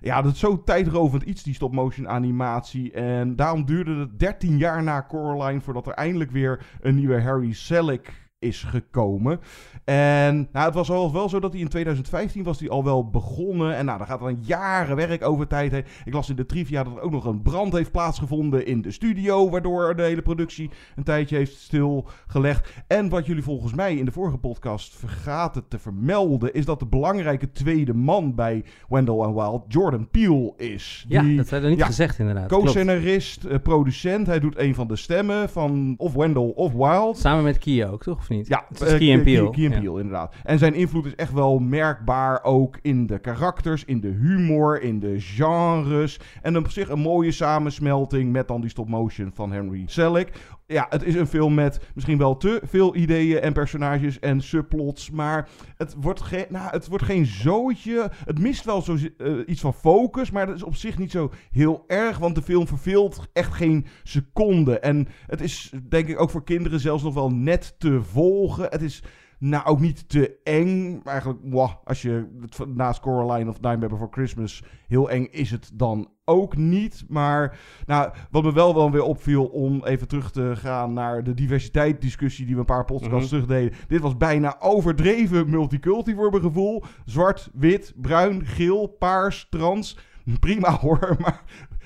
Ja, 0.00 0.22
dat 0.22 0.32
is 0.32 0.38
zo 0.38 0.62
tijdrovend 0.62 1.22
iets, 1.22 1.42
die 1.42 1.54
stop-motion 1.54 2.08
animatie. 2.08 2.92
En 2.92 3.33
daarom 3.36 3.64
duurde 3.64 3.94
het 3.94 4.18
13 4.18 4.58
jaar 4.58 4.82
na 4.82 5.06
Coraline 5.08 5.60
voordat 5.60 5.86
er 5.86 5.92
eindelijk 5.92 6.30
weer 6.30 6.66
een 6.80 6.94
nieuwe 6.94 7.22
Harry 7.22 7.52
Selick 7.52 8.23
is 8.44 8.62
gekomen. 8.62 9.40
En 9.84 10.48
nou, 10.52 10.66
het 10.66 10.74
was 10.74 10.90
al 10.90 11.12
wel 11.12 11.28
zo 11.28 11.40
dat 11.40 11.52
hij 11.52 11.60
in 11.60 11.68
2015 11.68 12.42
was 12.42 12.60
hij 12.60 12.68
al 12.68 12.84
wel 12.84 13.10
begonnen. 13.10 13.76
En 13.76 13.84
nou, 13.84 13.98
daar 13.98 14.06
gaat 14.06 14.20
dan 14.20 14.38
jaren 14.40 14.96
werk 14.96 15.24
over 15.24 15.46
tijd 15.46 15.72
heen. 15.72 15.84
Ik 16.04 16.12
las 16.12 16.30
in 16.30 16.36
de 16.36 16.46
trivia 16.46 16.82
dat 16.82 16.96
er 16.96 17.00
ook 17.00 17.10
nog 17.10 17.24
een 17.24 17.42
brand 17.42 17.72
heeft 17.72 17.90
plaatsgevonden 17.90 18.66
in 18.66 18.82
de 18.82 18.90
studio. 18.90 19.50
Waardoor 19.50 19.96
de 19.96 20.02
hele 20.02 20.22
productie 20.22 20.70
een 20.96 21.04
tijdje 21.04 21.36
heeft 21.36 21.56
stilgelegd. 21.56 22.72
En 22.86 23.08
wat 23.08 23.26
jullie 23.26 23.42
volgens 23.42 23.74
mij 23.74 23.96
in 23.96 24.04
de 24.04 24.12
vorige 24.12 24.38
podcast 24.38 24.96
vergaten 24.96 25.68
te 25.68 25.78
vermelden... 25.78 26.54
is 26.54 26.64
dat 26.64 26.78
de 26.78 26.86
belangrijke 26.86 27.52
tweede 27.52 27.94
man 27.94 28.34
bij 28.34 28.64
Wendell 28.88 29.18
and 29.18 29.34
Wild 29.34 29.64
Jordan 29.68 30.08
Peele 30.10 30.52
is. 30.56 31.04
Ja, 31.08 31.22
dat 31.36 31.48
zijn 31.48 31.62
er 31.62 31.70
niet 31.70 31.82
gezegd 31.82 32.18
inderdaad. 32.18 32.48
Co-scenarist, 32.48 33.44
uh, 33.44 33.54
producent. 33.62 34.26
Hij 34.26 34.40
doet 34.40 34.58
een 34.58 34.74
van 34.74 34.88
de 34.88 34.96
stemmen 34.96 35.48
van 35.48 35.94
of 35.96 36.12
Wendell 36.12 36.52
of 36.54 36.72
Wild. 36.72 37.18
Samen 37.18 37.44
met 37.44 37.58
Kia 37.58 37.88
ook, 37.88 38.02
toch? 38.02 38.24
Niet? 38.36 38.48
Ja, 38.48 38.64
uh, 38.72 38.78
Key 38.78 39.22
Peele. 39.22 39.50
Key 39.50 39.68
Peele, 39.68 39.92
ja. 39.92 39.98
inderdaad. 39.98 40.34
En 40.42 40.58
zijn 40.58 40.74
invloed 40.74 41.06
is 41.06 41.14
echt 41.14 41.32
wel 41.32 41.58
merkbaar 41.58 42.42
ook 42.42 42.78
in 42.82 43.06
de 43.06 43.18
karakters, 43.18 43.84
in 43.84 44.00
de 44.00 44.08
humor, 44.08 44.82
in 44.82 44.98
de 44.98 45.20
genres. 45.20 46.20
En 46.42 46.56
op 46.56 46.70
zich 46.70 46.88
een 46.88 46.98
mooie 46.98 47.32
samensmelting 47.32 48.32
met 48.32 48.48
dan 48.48 48.60
die 48.60 48.70
stop-motion 48.70 49.30
van 49.34 49.52
Henry 49.52 49.82
Selick. 49.86 50.32
Ja, 50.66 50.86
het 50.88 51.02
is 51.02 51.14
een 51.14 51.26
film 51.26 51.54
met 51.54 51.80
misschien 51.94 52.18
wel 52.18 52.36
te 52.36 52.60
veel 52.64 52.96
ideeën 52.96 53.40
en 53.40 53.52
personages 53.52 54.18
en 54.18 54.40
subplots. 54.40 55.10
Maar 55.10 55.48
het 55.76 55.94
wordt, 56.00 56.20
geen, 56.20 56.46
nou, 56.48 56.70
het 56.70 56.86
wordt 56.88 57.04
geen 57.04 57.26
zootje. 57.26 58.10
Het 58.24 58.38
mist 58.38 58.64
wel 58.64 58.82
zo, 58.82 58.96
uh, 59.18 59.38
iets 59.46 59.60
van 59.60 59.74
focus. 59.74 60.30
Maar 60.30 60.46
dat 60.46 60.54
is 60.54 60.62
op 60.62 60.74
zich 60.74 60.98
niet 60.98 61.10
zo 61.10 61.32
heel 61.50 61.84
erg. 61.86 62.18
Want 62.18 62.34
de 62.34 62.42
film 62.42 62.66
verveelt 62.66 63.28
echt 63.32 63.54
geen 63.54 63.86
seconde. 64.02 64.78
En 64.78 65.08
het 65.26 65.40
is 65.40 65.72
denk 65.88 66.08
ik 66.08 66.20
ook 66.20 66.30
voor 66.30 66.44
kinderen 66.44 66.80
zelfs 66.80 67.02
nog 67.02 67.14
wel 67.14 67.30
net 67.30 67.74
te 67.78 68.02
volgen. 68.02 68.66
Het 68.70 68.82
is 68.82 69.02
nou 69.48 69.64
ook 69.64 69.80
niet 69.80 70.08
te 70.08 70.36
eng. 70.42 71.00
Eigenlijk, 71.04 71.40
wow, 71.42 71.70
als 71.84 72.02
je 72.02 72.28
het 72.40 72.74
naast 72.74 73.00
Coraline 73.00 73.50
of 73.50 73.60
Nightmare 73.60 73.88
Before 73.92 74.12
Christmas 74.12 74.62
heel 74.86 75.10
eng 75.10 75.28
is 75.30 75.50
het 75.50 75.70
dan 75.74 76.08
ook 76.24 76.56
niet. 76.56 77.04
Maar 77.08 77.58
nou, 77.86 78.12
wat 78.30 78.42
me 78.42 78.52
wel, 78.52 78.74
wel 78.74 78.90
weer 78.90 79.02
opviel 79.02 79.44
om 79.44 79.84
even 79.84 80.08
terug 80.08 80.30
te 80.30 80.52
gaan 80.56 80.92
naar 80.92 81.22
de 81.24 81.34
diversiteitsdiscussie 81.34 82.44
die 82.44 82.54
we 82.54 82.60
een 82.60 82.66
paar 82.66 82.84
podcasts 82.84 83.12
mm 83.12 83.18
-hmm. 83.18 83.28
terug 83.28 83.46
deden. 83.46 83.78
Dit 83.88 84.00
was 84.00 84.16
bijna 84.16 84.56
overdreven 84.60 85.50
multiculti 85.50 86.14
voor 86.14 86.30
mijn 86.30 86.42
gevoel. 86.42 86.82
Zwart, 87.04 87.50
wit, 87.54 87.92
bruin, 87.96 88.46
geel, 88.46 88.86
paars, 88.86 89.46
trans. 89.50 89.98
Prima 90.40 90.78
hoor, 90.78 91.16
maar 91.20 91.42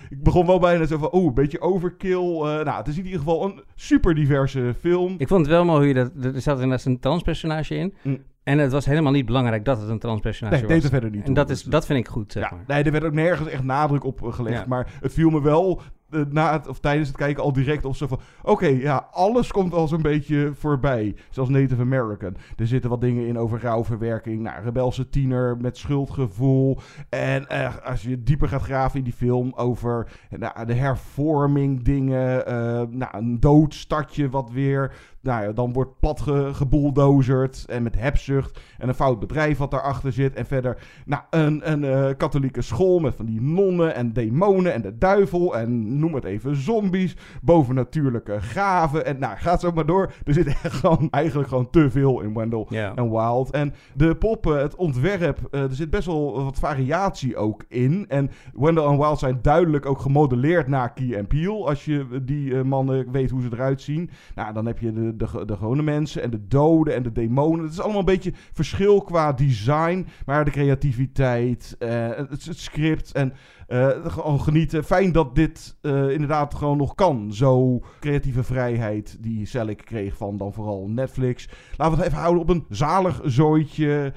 ik 0.09 0.23
begon 0.23 0.47
wel 0.47 0.59
bijna 0.59 0.87
zo 0.87 0.99
van, 0.99 1.11
oh, 1.11 1.25
een 1.25 1.35
beetje 1.35 1.61
overkill. 1.61 2.19
Uh, 2.33 2.41
nou, 2.41 2.71
het 2.77 2.89
is 2.89 2.99
in 2.99 3.05
ieder 3.05 3.19
geval 3.19 3.45
een 3.45 3.63
super 3.75 4.15
diverse 4.15 4.75
film. 4.81 5.15
Ik 5.19 5.29
vond 5.29 5.41
het 5.41 5.51
wel 5.51 5.65
mooi 5.65 5.79
hoe 5.79 5.89
je 5.89 5.95
dat, 5.95 6.35
er 6.35 6.41
zat 6.41 6.61
inderdaad 6.61 6.85
een 6.87 7.01
transpersonage 7.01 7.75
in. 7.75 7.95
Mm. 8.03 8.19
En 8.43 8.59
het 8.59 8.73
was 8.73 8.87
helemaal 8.87 9.13
niet 9.13 9.27
belangrijk 9.27 9.65
dat 9.65 9.81
het 9.81 9.89
een 9.89 9.99
transpersonage 9.99 10.55
Nee, 10.57 10.65
was. 10.65 10.73
deed 10.73 10.85
er 10.85 10.91
verder 10.91 11.11
niet 11.11 11.19
En 11.19 11.25
toe, 11.27 11.35
dat, 11.35 11.49
dus 11.49 11.59
is, 11.59 11.65
dat 11.65 11.87
vind 11.87 11.99
ik 11.99 12.09
goed, 12.09 12.33
zeg 12.33 12.43
Ja, 12.43 12.51
maar. 12.57 12.65
nee, 12.67 12.83
er 12.85 12.93
werd 12.93 13.05
ook 13.05 13.13
nergens 13.13 13.49
echt 13.49 13.63
nadruk 13.63 14.05
op 14.05 14.23
eh, 14.23 14.33
gelegd. 14.33 14.59
Ja. 14.59 14.65
Maar 14.69 14.93
het 15.01 15.13
viel 15.13 15.31
me 15.31 15.43
wel 15.43 15.79
eh, 15.79 15.85
na 16.11 16.53
het, 16.53 16.69
of 16.69 16.81
tijdens 16.81 17.09
het 17.09 17.17
kijken 17.17 17.43
al 17.43 17.53
direct 17.53 17.85
op 17.85 17.97
zo 17.97 18.07
van... 18.07 18.21
Oké, 18.43 18.67
ja, 18.67 19.09
alles 19.13 19.53
komt 19.53 19.73
al 19.73 19.89
zo'n 19.89 20.03
beetje 20.03 20.51
voorbij. 20.55 21.17
Zelfs 21.31 21.51
Native 21.51 21.81
American. 21.81 22.37
Er 22.57 22.67
zitten 22.67 22.91
wat 22.91 23.01
dingen 23.01 23.27
in 23.27 23.39
over 23.39 23.61
rouwverwerking. 23.61 24.43
Nou, 24.43 24.63
rebelse 24.63 25.09
tiener 25.09 25.57
met 25.57 25.77
schuldgevoel. 25.77 26.79
En 27.09 27.49
eh, 27.49 27.77
als 27.85 28.03
je 28.03 28.23
dieper 28.23 28.49
gaat 28.49 28.63
graven 28.63 28.99
in 28.99 29.05
die 29.05 29.13
film 29.13 29.53
over 29.57 30.11
nou, 30.31 30.67
de 30.67 30.75
hervorming 30.75 31.83
dingen. 31.83 32.47
eh, 32.47 32.83
nou, 32.91 33.17
een 33.17 33.41
dood 33.41 33.75
stadje 33.75 34.29
wat 34.29 34.51
weer... 34.51 34.93
Nou 35.29 35.43
ja, 35.43 35.53
dan 35.53 35.73
wordt 35.73 36.01
plat 36.01 36.21
ge, 36.21 36.51
gebulldozerd 36.53 37.65
en 37.67 37.83
met 37.83 37.99
hebzucht 37.99 38.61
en 38.79 38.89
een 38.89 38.95
fout 38.95 39.21
bedrijf 39.21 39.59
wat 39.59 39.71
daarachter 39.71 40.13
zit. 40.13 40.35
En 40.35 40.47
verder 40.47 40.79
nou, 41.07 41.23
een, 41.31 41.73
een 41.73 41.85
eh, 41.85 42.17
katholieke 42.17 42.63
school 42.63 42.99
met 42.99 43.15
van 43.15 43.27
die 43.27 43.41
nonnen 43.41 43.95
en 43.95 44.13
demonen 44.13 44.73
en 44.73 44.83
de 44.83 44.99
duivel 44.99 45.57
en 45.57 45.99
noem 45.99 46.15
het 46.15 46.25
even 46.25 46.57
zombies, 46.57 47.17
bovennatuurlijke 47.43 48.41
gaven 48.41 49.07
en 49.07 49.19
nou, 49.19 49.37
gaat 49.37 49.61
zo 49.61 49.73
maar 49.73 49.87
door. 49.87 50.13
Er 50.25 50.33
zit 50.33 50.47
echt 50.47 50.75
gewoon, 50.75 51.09
eigenlijk 51.11 51.49
gewoon 51.49 51.71
te 51.71 51.91
veel 51.91 52.21
in 52.21 52.35
Wendell 52.35 52.67
en 52.95 53.11
Wild. 53.11 53.51
En 53.51 53.75
de 53.95 54.15
poppen, 54.15 54.61
het 54.61 54.75
ontwerp, 54.75 55.39
eh, 55.51 55.63
er 55.63 55.75
zit 55.75 55.91
best 55.91 56.07
wel 56.07 56.45
wat 56.45 56.59
variatie 56.59 57.37
ook 57.37 57.65
in. 57.69 58.05
En 58.09 58.31
Wendell 58.55 58.85
en 58.85 58.99
Wild 58.99 59.19
zijn 59.19 59.39
duidelijk 59.43 59.87
ook 59.87 60.01
gemodelleerd 60.01 60.67
naar 60.67 60.93
Key 60.93 61.15
en 61.15 61.27
Peele. 61.27 61.65
Als 61.65 61.85
je 61.85 62.23
die 62.23 62.55
eh, 62.55 62.63
mannen 62.63 63.11
weet 63.11 63.31
hoe 63.31 63.43
ze 63.43 63.49
eruit 63.53 63.81
zien. 63.81 64.11
Nou, 64.35 64.53
dan 64.53 64.67
heb 64.67 64.79
je 64.79 64.93
de, 64.93 65.17
de, 65.19 65.45
de 65.47 65.57
gewone 65.57 65.83
mensen 65.83 66.23
en 66.23 66.31
de 66.31 66.47
doden 66.47 66.95
en 66.95 67.03
de 67.03 67.13
demonen. 67.13 67.65
Het 67.65 67.73
is 67.73 67.81
allemaal 67.81 67.99
een 67.99 68.05
beetje 68.05 68.33
verschil 68.53 69.03
qua 69.03 69.33
design. 69.33 70.07
Maar 70.27 70.45
de 70.45 70.51
creativiteit, 70.51 71.77
eh, 71.79 72.09
het, 72.09 72.45
het 72.45 72.59
script 72.59 73.13
en 73.13 73.33
eh, 73.67 73.89
gewoon 74.07 74.41
genieten. 74.41 74.85
Fijn 74.85 75.13
dat 75.13 75.35
dit 75.35 75.77
eh, 75.81 76.11
inderdaad 76.11 76.55
gewoon 76.55 76.77
nog 76.77 76.95
kan. 76.95 77.33
Zo 77.33 77.81
creatieve 78.01 78.43
vrijheid 78.43 79.17
die 79.21 79.47
Selick 79.47 79.85
kreeg 79.85 80.17
van 80.17 80.37
dan 80.37 80.53
vooral 80.53 80.89
Netflix. 80.89 81.49
Laten 81.77 81.97
we 81.97 82.03
het 82.03 82.11
even 82.13 82.23
houden 82.23 82.43
op 82.43 82.49
een 82.49 82.65
zalig 82.69 83.21
zooitje. 83.25 84.13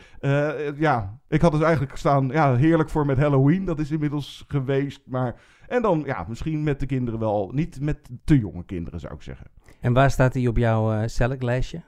Ja, 0.77 1.19
ik 1.27 1.41
had 1.41 1.51
dus 1.51 1.61
eigenlijk 1.61 1.95
staan, 1.97 2.27
ja, 2.27 2.55
heerlijk 2.55 2.89
voor 2.89 3.05
met 3.05 3.17
Halloween. 3.17 3.65
Dat 3.65 3.79
is 3.79 3.91
inmiddels 3.91 4.45
geweest, 4.47 5.01
maar... 5.05 5.35
En 5.71 5.81
dan, 5.81 6.03
ja, 6.05 6.25
misschien 6.27 6.63
met 6.63 6.79
de 6.79 6.85
kinderen 6.85 7.19
wel. 7.19 7.51
Niet 7.53 7.81
met 7.81 8.09
te 8.23 8.39
jonge 8.39 8.65
kinderen, 8.65 8.99
zou 8.99 9.13
ik 9.13 9.21
zeggen. 9.21 9.47
En 9.81 9.93
waar 9.93 10.11
staat 10.11 10.33
hij 10.33 10.47
op 10.47 10.57
jouw 10.57 10.93
eh 10.93 11.07
Select-lijstje? 11.07 11.81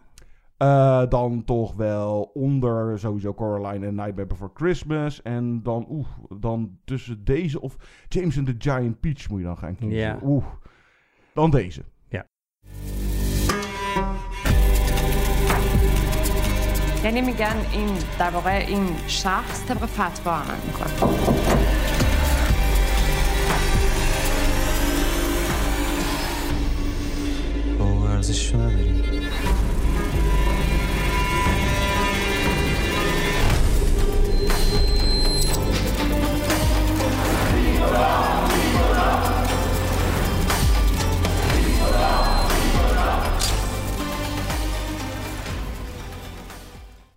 Eh, 0.58 1.04
dan 1.10 1.44
toch 1.44 1.74
wel 1.74 2.32
onder 2.34 3.00
sowieso 3.00 3.34
Coraline 3.34 3.88
en 3.88 3.96
Nightmare 3.96 4.28
Before 4.28 4.52
Christmas. 4.54 5.22
En 5.22 5.64
dan, 5.64 5.86
oeh, 5.90 6.08
dan 6.40 6.78
tussen 6.86 7.24
deze 7.24 7.62
of 7.62 7.76
James 8.08 8.38
and 8.38 8.46
the 8.46 8.56
Giant 8.58 9.00
Peach 9.00 9.30
moet 9.30 9.40
je 9.40 9.46
dan 9.46 9.58
gaan 9.58 9.76
kiezen. 9.76 10.00
Ja. 10.00 10.20
Oeh, 10.24 10.46
dan 11.34 11.52
deze. 11.52 11.84
Jeg 17.04 17.12
er 17.12 17.22
nemlig 17.22 17.36
gerne 17.36 17.62
en, 17.74 17.88
der 18.18 18.32
hvor 18.32 18.50
er 18.50 18.68
en 18.68 18.88
sjahs 19.08 19.66
der 19.66 19.78
befatbaren. 19.78 20.56
Şuna 28.32 28.68
verin. 28.68 29.04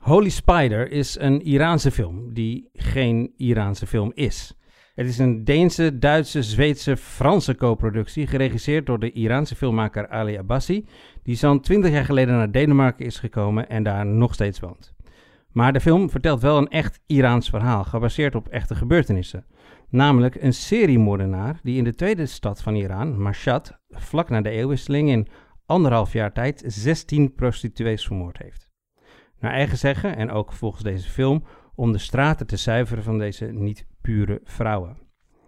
Holy 0.01 0.31
Spider 0.31 0.87
is 0.87 1.16
een 1.21 1.40
Iraanse 1.40 1.90
film 1.90 2.35
die 2.35 2.71
geen 2.75 3.33
Iraanse 3.37 3.87
film 3.87 4.12
is. 4.14 4.55
Het 4.96 5.06
is 5.06 5.18
een 5.18 5.44
Deense, 5.44 5.98
Duitse, 5.98 6.42
Zweedse, 6.42 6.96
Franse 6.96 7.54
co-productie, 7.54 8.26
geregisseerd 8.26 8.87
door 8.87 8.98
de 8.98 9.12
Iraanse 9.12 9.56
filmmaker 9.56 10.09
Ali 10.09 10.38
Abbasi, 10.38 10.87
die 11.22 11.37
zo'n 11.37 11.61
20 11.61 11.90
jaar 11.90 12.04
geleden 12.04 12.35
naar 12.35 12.50
Denemarken 12.50 13.06
is 13.06 13.18
gekomen 13.18 13.68
en 13.68 13.82
daar 13.82 14.06
nog 14.06 14.35
steeds 14.35 14.61
woont. 14.61 14.94
Maar 15.52 15.72
de 15.72 15.80
film 15.80 16.11
vertelt 16.11 16.40
wel 16.40 16.56
een 16.56 16.68
echt 16.68 17.00
Iraans 17.06 17.50
verhaal, 17.50 17.85
gebaseerd 17.85 18.35
op 18.35 18.48
echte 18.48 18.74
gebeurtenissen. 18.74 19.46
Namelijk 19.88 20.35
een 20.35 20.54
seriemoordenaar 20.54 21.61
die 21.62 21.76
in 21.76 21.85
de 21.85 21.94
tweede 21.94 22.26
stad 22.26 22.62
van 22.62 22.74
Iran, 22.74 23.22
Mashhad, 23.22 23.78
vlak 23.88 24.28
na 24.28 24.40
de 24.40 24.50
eeuwwisseling 24.50 25.09
in 25.09 25.28
anderhalf 25.66 26.12
jaar 26.12 26.32
tijd 26.32 26.62
16 26.66 27.35
prostituees 27.35 28.06
vermoord 28.06 28.38
heeft. 28.38 28.70
Naar 29.40 29.52
eigen 29.52 29.78
zeggen, 29.78 30.16
en 30.16 30.30
ook 30.30 30.52
volgens 30.52 30.82
deze 30.82 31.11
film, 31.11 31.44
om 31.74 31.92
de 31.92 31.98
straten 31.98 32.46
te 32.46 32.56
zuiveren 32.56 33.02
van 33.02 33.18
deze 33.18 33.44
niet 33.44 33.87
pure 34.07 34.40
vrouwen. 34.45 34.97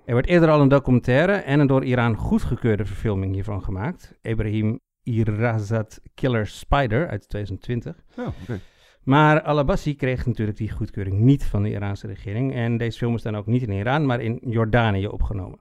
Er 0.05 0.14
werd 0.14 0.27
eerder 0.27 0.49
al 0.49 0.61
een 0.61 0.68
documentaire 0.68 1.33
en 1.33 1.61
een 1.61 1.66
door 1.66 1.85
Iran 1.85 2.16
goedgekeurde 2.16 2.85
verfilming 2.85 3.35
hiervan 3.35 3.62
gemaakt. 3.62 4.18
Ibrahim 4.23 4.81
Irazat 5.03 6.01
Killer 6.14 6.47
Spider 6.47 7.09
uit 7.09 7.29
2020. 7.29 8.05
Ja, 8.16 8.33
oké. 8.42 8.61
Maar 9.03 9.42
Al-Abbasi 9.42 9.97
kreeg 9.97 10.27
natuurlijk 10.27 10.57
die 10.57 10.71
goedkeuring 10.71 11.18
niet 11.18 11.44
van 11.44 11.62
de 11.62 11.71
Iraanse 11.71 12.07
regering. 12.07 12.55
En 12.55 12.77
deze 12.77 12.99
film 12.99 13.14
is 13.14 13.23
dan 13.23 13.37
ook 13.37 13.47
niet 13.47 13.62
in 13.62 13.73
Iran, 13.73 14.07
maar 14.07 14.21
in 14.21 14.40
Jordanië 14.40 15.07
opgenomen. 15.07 15.61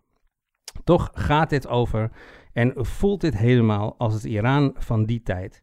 Toch 0.84 1.10
gaat 1.14 1.50
dit 1.50 1.68
over 1.68 2.12
en 2.54 2.74
voelt 2.76 3.22
dit 3.22 3.38
helemaal 3.38 3.96
als 3.98 4.14
het 4.14 4.24
Iran 4.24 4.76
van 4.78 5.06
die 5.06 5.22
tijd. 5.22 5.62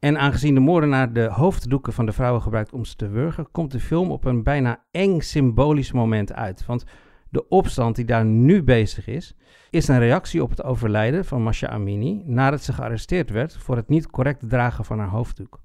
En 0.00 0.18
aangezien 0.18 0.54
de 0.54 0.60
moordenaar 0.60 1.12
de 1.12 1.24
hoofddoeken 1.24 1.92
van 1.92 2.06
de 2.06 2.12
vrouwen 2.12 2.42
gebruikt 2.42 2.72
om 2.72 2.84
ze 2.84 2.96
te 2.96 3.08
wurgen, 3.08 3.50
komt 3.50 3.72
de 3.72 3.80
film 3.80 4.10
op 4.10 4.24
een 4.24 4.42
bijna 4.42 4.84
eng 4.90 5.20
symbolisch 5.20 5.92
moment 5.92 6.32
uit. 6.32 6.66
Want 6.66 6.84
de 7.28 7.48
opstand 7.48 7.96
die 7.96 8.04
daar 8.04 8.24
nu 8.24 8.62
bezig 8.62 9.06
is, 9.06 9.34
is 9.70 9.88
een 9.88 9.98
reactie 9.98 10.42
op 10.42 10.50
het 10.50 10.62
overlijden 10.62 11.24
van 11.24 11.42
Masha 11.42 11.68
Amini 11.68 12.22
nadat 12.24 12.62
ze 12.62 12.72
gearresteerd 12.72 13.30
werd 13.30 13.56
voor 13.56 13.76
het 13.76 13.88
niet 13.88 14.10
correct 14.10 14.48
dragen 14.48 14.84
van 14.84 14.98
haar 14.98 15.08
hoofddoek. 15.08 15.60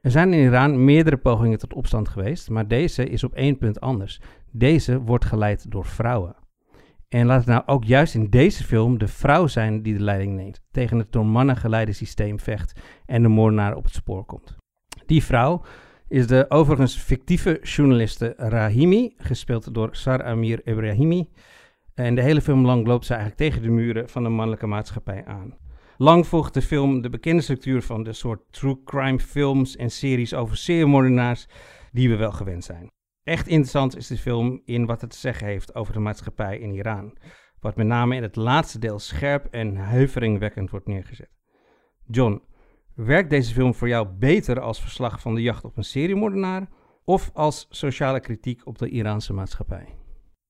Er 0.00 0.10
zijn 0.10 0.32
in 0.32 0.44
Iran 0.44 0.84
meerdere 0.84 1.16
pogingen 1.16 1.58
tot 1.58 1.74
opstand 1.74 2.08
geweest, 2.08 2.50
maar 2.50 2.68
deze 2.68 3.08
is 3.08 3.24
op 3.24 3.34
één 3.34 3.58
punt 3.58 3.80
anders. 3.80 4.20
Deze 4.50 5.00
wordt 5.00 5.24
geleid 5.24 5.70
door 5.70 5.84
vrouwen. 5.84 6.36
En 7.08 7.26
laat 7.26 7.38
het 7.38 7.46
nou 7.46 7.62
ook 7.66 7.84
juist 7.84 8.14
in 8.14 8.30
deze 8.30 8.64
film 8.64 8.98
de 8.98 9.08
vrouw 9.08 9.46
zijn 9.46 9.82
die 9.82 9.94
de 9.94 10.02
leiding 10.02 10.34
neemt, 10.34 10.62
tegen 10.70 10.98
het 10.98 11.12
door 11.12 11.26
mannen 11.26 11.56
geleide 11.56 11.92
systeem 11.92 12.40
vecht 12.40 12.80
en 13.06 13.22
de 13.22 13.28
moordenaar 13.28 13.76
op 13.76 13.84
het 13.84 13.94
spoor 13.94 14.24
komt. 14.24 14.56
Die 15.06 15.24
vrouw 15.24 15.62
is 16.08 16.26
de 16.26 16.46
overigens 16.48 16.96
fictieve 16.96 17.60
journaliste 17.62 18.34
Rahimi, 18.36 19.14
gespeeld 19.16 19.74
door 19.74 19.88
Sar 19.92 20.24
Amir 20.24 20.60
Ebrahimi. 20.64 21.28
En 21.94 22.14
de 22.14 22.22
hele 22.22 22.40
film 22.40 22.64
lang 22.64 22.86
loopt 22.86 23.06
ze 23.06 23.14
eigenlijk 23.14 23.42
tegen 23.42 23.62
de 23.62 23.74
muren 23.74 24.08
van 24.08 24.22
de 24.22 24.28
mannelijke 24.28 24.66
maatschappij 24.66 25.24
aan. 25.24 25.54
Lang 25.96 26.26
volgt 26.26 26.54
de 26.54 26.62
film 26.62 27.02
de 27.02 27.10
bekende 27.10 27.42
structuur 27.42 27.82
van 27.82 28.02
de 28.02 28.12
soort 28.12 28.40
true 28.50 28.82
crime 28.84 29.18
films 29.18 29.76
en 29.76 29.90
series 29.90 30.34
over 30.34 30.56
seriemoordenaars 30.56 31.46
die 31.92 32.08
we 32.08 32.16
wel 32.16 32.32
gewend 32.32 32.64
zijn. 32.64 32.88
Echt 33.26 33.46
interessant 33.46 33.96
is 33.96 34.06
de 34.06 34.18
film 34.18 34.62
in 34.64 34.86
wat 34.86 35.00
het 35.00 35.10
te 35.10 35.16
zeggen 35.16 35.46
heeft 35.46 35.74
over 35.74 35.92
de 35.92 35.98
maatschappij 35.98 36.58
in 36.58 36.72
Iran, 36.72 37.16
wat 37.60 37.76
met 37.76 37.86
name 37.86 38.16
in 38.16 38.22
het 38.22 38.36
laatste 38.36 38.78
deel 38.78 38.98
scherp 38.98 39.44
en 39.44 39.76
huiveringwekkend 39.76 40.70
wordt 40.70 40.86
neergezet. 40.86 41.30
John, 42.04 42.42
werkt 42.94 43.30
deze 43.30 43.54
film 43.54 43.74
voor 43.74 43.88
jou 43.88 44.08
beter 44.08 44.60
als 44.60 44.80
verslag 44.80 45.20
van 45.20 45.34
de 45.34 45.42
jacht 45.42 45.64
op 45.64 45.76
een 45.76 45.84
seriemoordenaar 45.84 46.68
of 47.04 47.30
als 47.34 47.66
sociale 47.70 48.20
kritiek 48.20 48.66
op 48.66 48.78
de 48.78 48.88
Iraanse 48.88 49.32
maatschappij? 49.32 49.94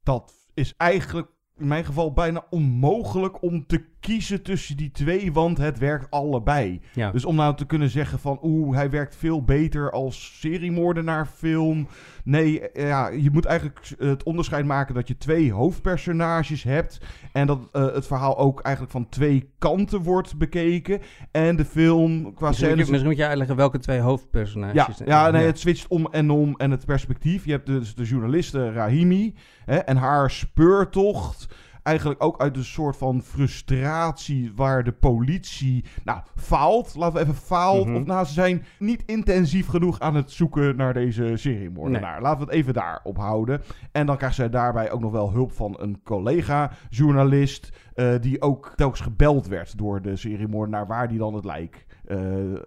Dat 0.02 0.32
is 0.54 0.74
eigenlijk 0.76 1.28
in 1.56 1.66
mijn 1.66 1.84
geval 1.84 2.12
bijna 2.12 2.46
onmogelijk 2.50 3.42
om 3.42 3.66
te 3.66 3.95
kiezen 4.00 4.42
tussen 4.42 4.76
die 4.76 4.90
twee, 4.90 5.32
want 5.32 5.58
het 5.58 5.78
werkt 5.78 6.10
allebei. 6.10 6.80
Ja. 6.92 7.10
Dus 7.10 7.24
om 7.24 7.36
nou 7.36 7.56
te 7.56 7.66
kunnen 7.66 7.90
zeggen 7.90 8.18
van, 8.18 8.38
oeh, 8.42 8.76
hij 8.76 8.90
werkt 8.90 9.16
veel 9.16 9.42
beter 9.42 9.90
als 9.90 10.38
seriemoordenaar 10.40 11.26
film. 11.26 11.88
Nee, 12.24 12.70
eh, 12.70 12.88
ja, 12.88 13.08
je 13.08 13.30
moet 13.30 13.44
eigenlijk 13.44 13.94
het 13.98 14.22
onderscheid 14.22 14.64
maken 14.64 14.94
dat 14.94 15.08
je 15.08 15.16
twee 15.16 15.52
hoofdpersonages 15.52 16.62
hebt 16.62 17.00
en 17.32 17.46
dat 17.46 17.68
eh, 17.72 17.84
het 17.84 18.06
verhaal 18.06 18.38
ook 18.38 18.60
eigenlijk 18.60 18.94
van 18.94 19.08
twee 19.08 19.50
kanten 19.58 20.02
wordt 20.02 20.38
bekeken. 20.38 21.00
En 21.30 21.56
de 21.56 21.64
film 21.64 22.34
qua 22.34 22.48
Misschien 22.48 22.48
moet, 22.48 22.58
je, 22.58 22.58
scènes... 22.58 22.88
misschien 22.88 23.06
moet 23.08 23.16
je 23.16 23.26
uitleggen 23.26 23.56
welke 23.56 23.78
twee 23.78 24.00
hoofdpersonages. 24.00 24.98
Ja, 24.98 25.04
ja, 25.04 25.30
nee, 25.30 25.46
het 25.46 25.58
switcht 25.58 25.88
om 25.88 26.06
en 26.10 26.30
om 26.30 26.54
en 26.56 26.70
het 26.70 26.86
perspectief. 26.86 27.44
Je 27.44 27.52
hebt 27.52 27.66
dus 27.66 27.94
de 27.94 28.04
journaliste 28.04 28.72
Rahimi 28.72 29.34
hè, 29.64 29.76
en 29.76 29.96
haar 29.96 30.30
speurtocht 30.30 31.48
eigenlijk 31.86 32.22
ook 32.22 32.40
uit 32.40 32.56
een 32.56 32.64
soort 32.64 32.96
van 32.96 33.22
frustratie 33.22 34.52
waar 34.54 34.84
de 34.84 34.92
politie, 34.92 35.84
nou, 36.04 36.20
faalt. 36.34 36.94
Laten 36.94 37.14
we 37.14 37.20
even 37.20 37.34
faalt. 37.34 37.86
Mhm. 37.86 37.96
Of 37.96 38.04
nou, 38.04 38.26
ze 38.26 38.32
zijn 38.32 38.64
niet 38.78 39.02
intensief 39.06 39.66
genoeg 39.66 40.00
aan 40.00 40.14
het 40.14 40.30
zoeken 40.30 40.76
naar 40.76 40.94
deze 40.94 41.32
seriemoordenaar. 41.34 42.22
Laten 42.22 42.38
we 42.38 42.44
het 42.44 42.54
even 42.54 42.74
daarop 42.74 43.16
houden. 43.16 43.62
En 43.92 44.06
dan 44.06 44.16
krijgt 44.16 44.36
zij 44.36 44.50
daarbij 44.50 44.90
ook 44.90 45.00
nog 45.00 45.12
wel 45.12 45.32
hulp 45.32 45.52
van 45.52 45.74
een 45.78 46.00
collega-journalist, 46.02 47.76
eh, 47.94 48.14
die 48.20 48.42
ook 48.42 48.72
telkens 48.76 49.00
gebeld 49.00 49.46
werd 49.46 49.78
door 49.78 50.02
de 50.02 50.16
seriemoordenaar, 50.16 50.86
waar 50.86 51.08
die 51.08 51.18
dan 51.18 51.34
het 51.34 51.44
lijk 51.44 51.86
eh, 52.04 52.18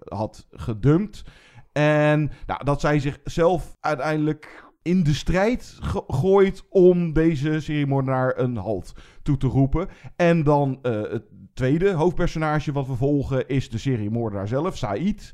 had 0.06 0.48
gedumpt. 0.52 1.24
En 1.72 2.32
nou, 2.46 2.64
dat 2.64 2.82
zij 2.82 3.00
zichzelf 3.00 3.76
uiteindelijk 3.80 4.69
in 4.90 5.04
de 5.04 5.14
strijd 5.14 5.78
ge- 5.82 6.04
gooit 6.08 6.66
om 6.70 7.14
deze 7.14 7.60
seriemoordenaar 7.60 8.38
een 8.38 8.56
halt 8.58 8.94
toe 9.24 9.38
te 9.38 9.48
roepen. 9.48 9.88
En 10.16 10.44
dan 10.44 10.80
eh, 10.82 11.02
het 11.02 11.24
tweede 11.54 11.92
hoofdpersonage 11.92 12.72
wat 12.72 12.88
we 12.88 12.94
volgen 12.96 13.48
is 13.48 13.70
de 13.70 13.78
seriemoordenaar 13.78 14.48
zelf, 14.48 14.78
Said. 14.78 15.32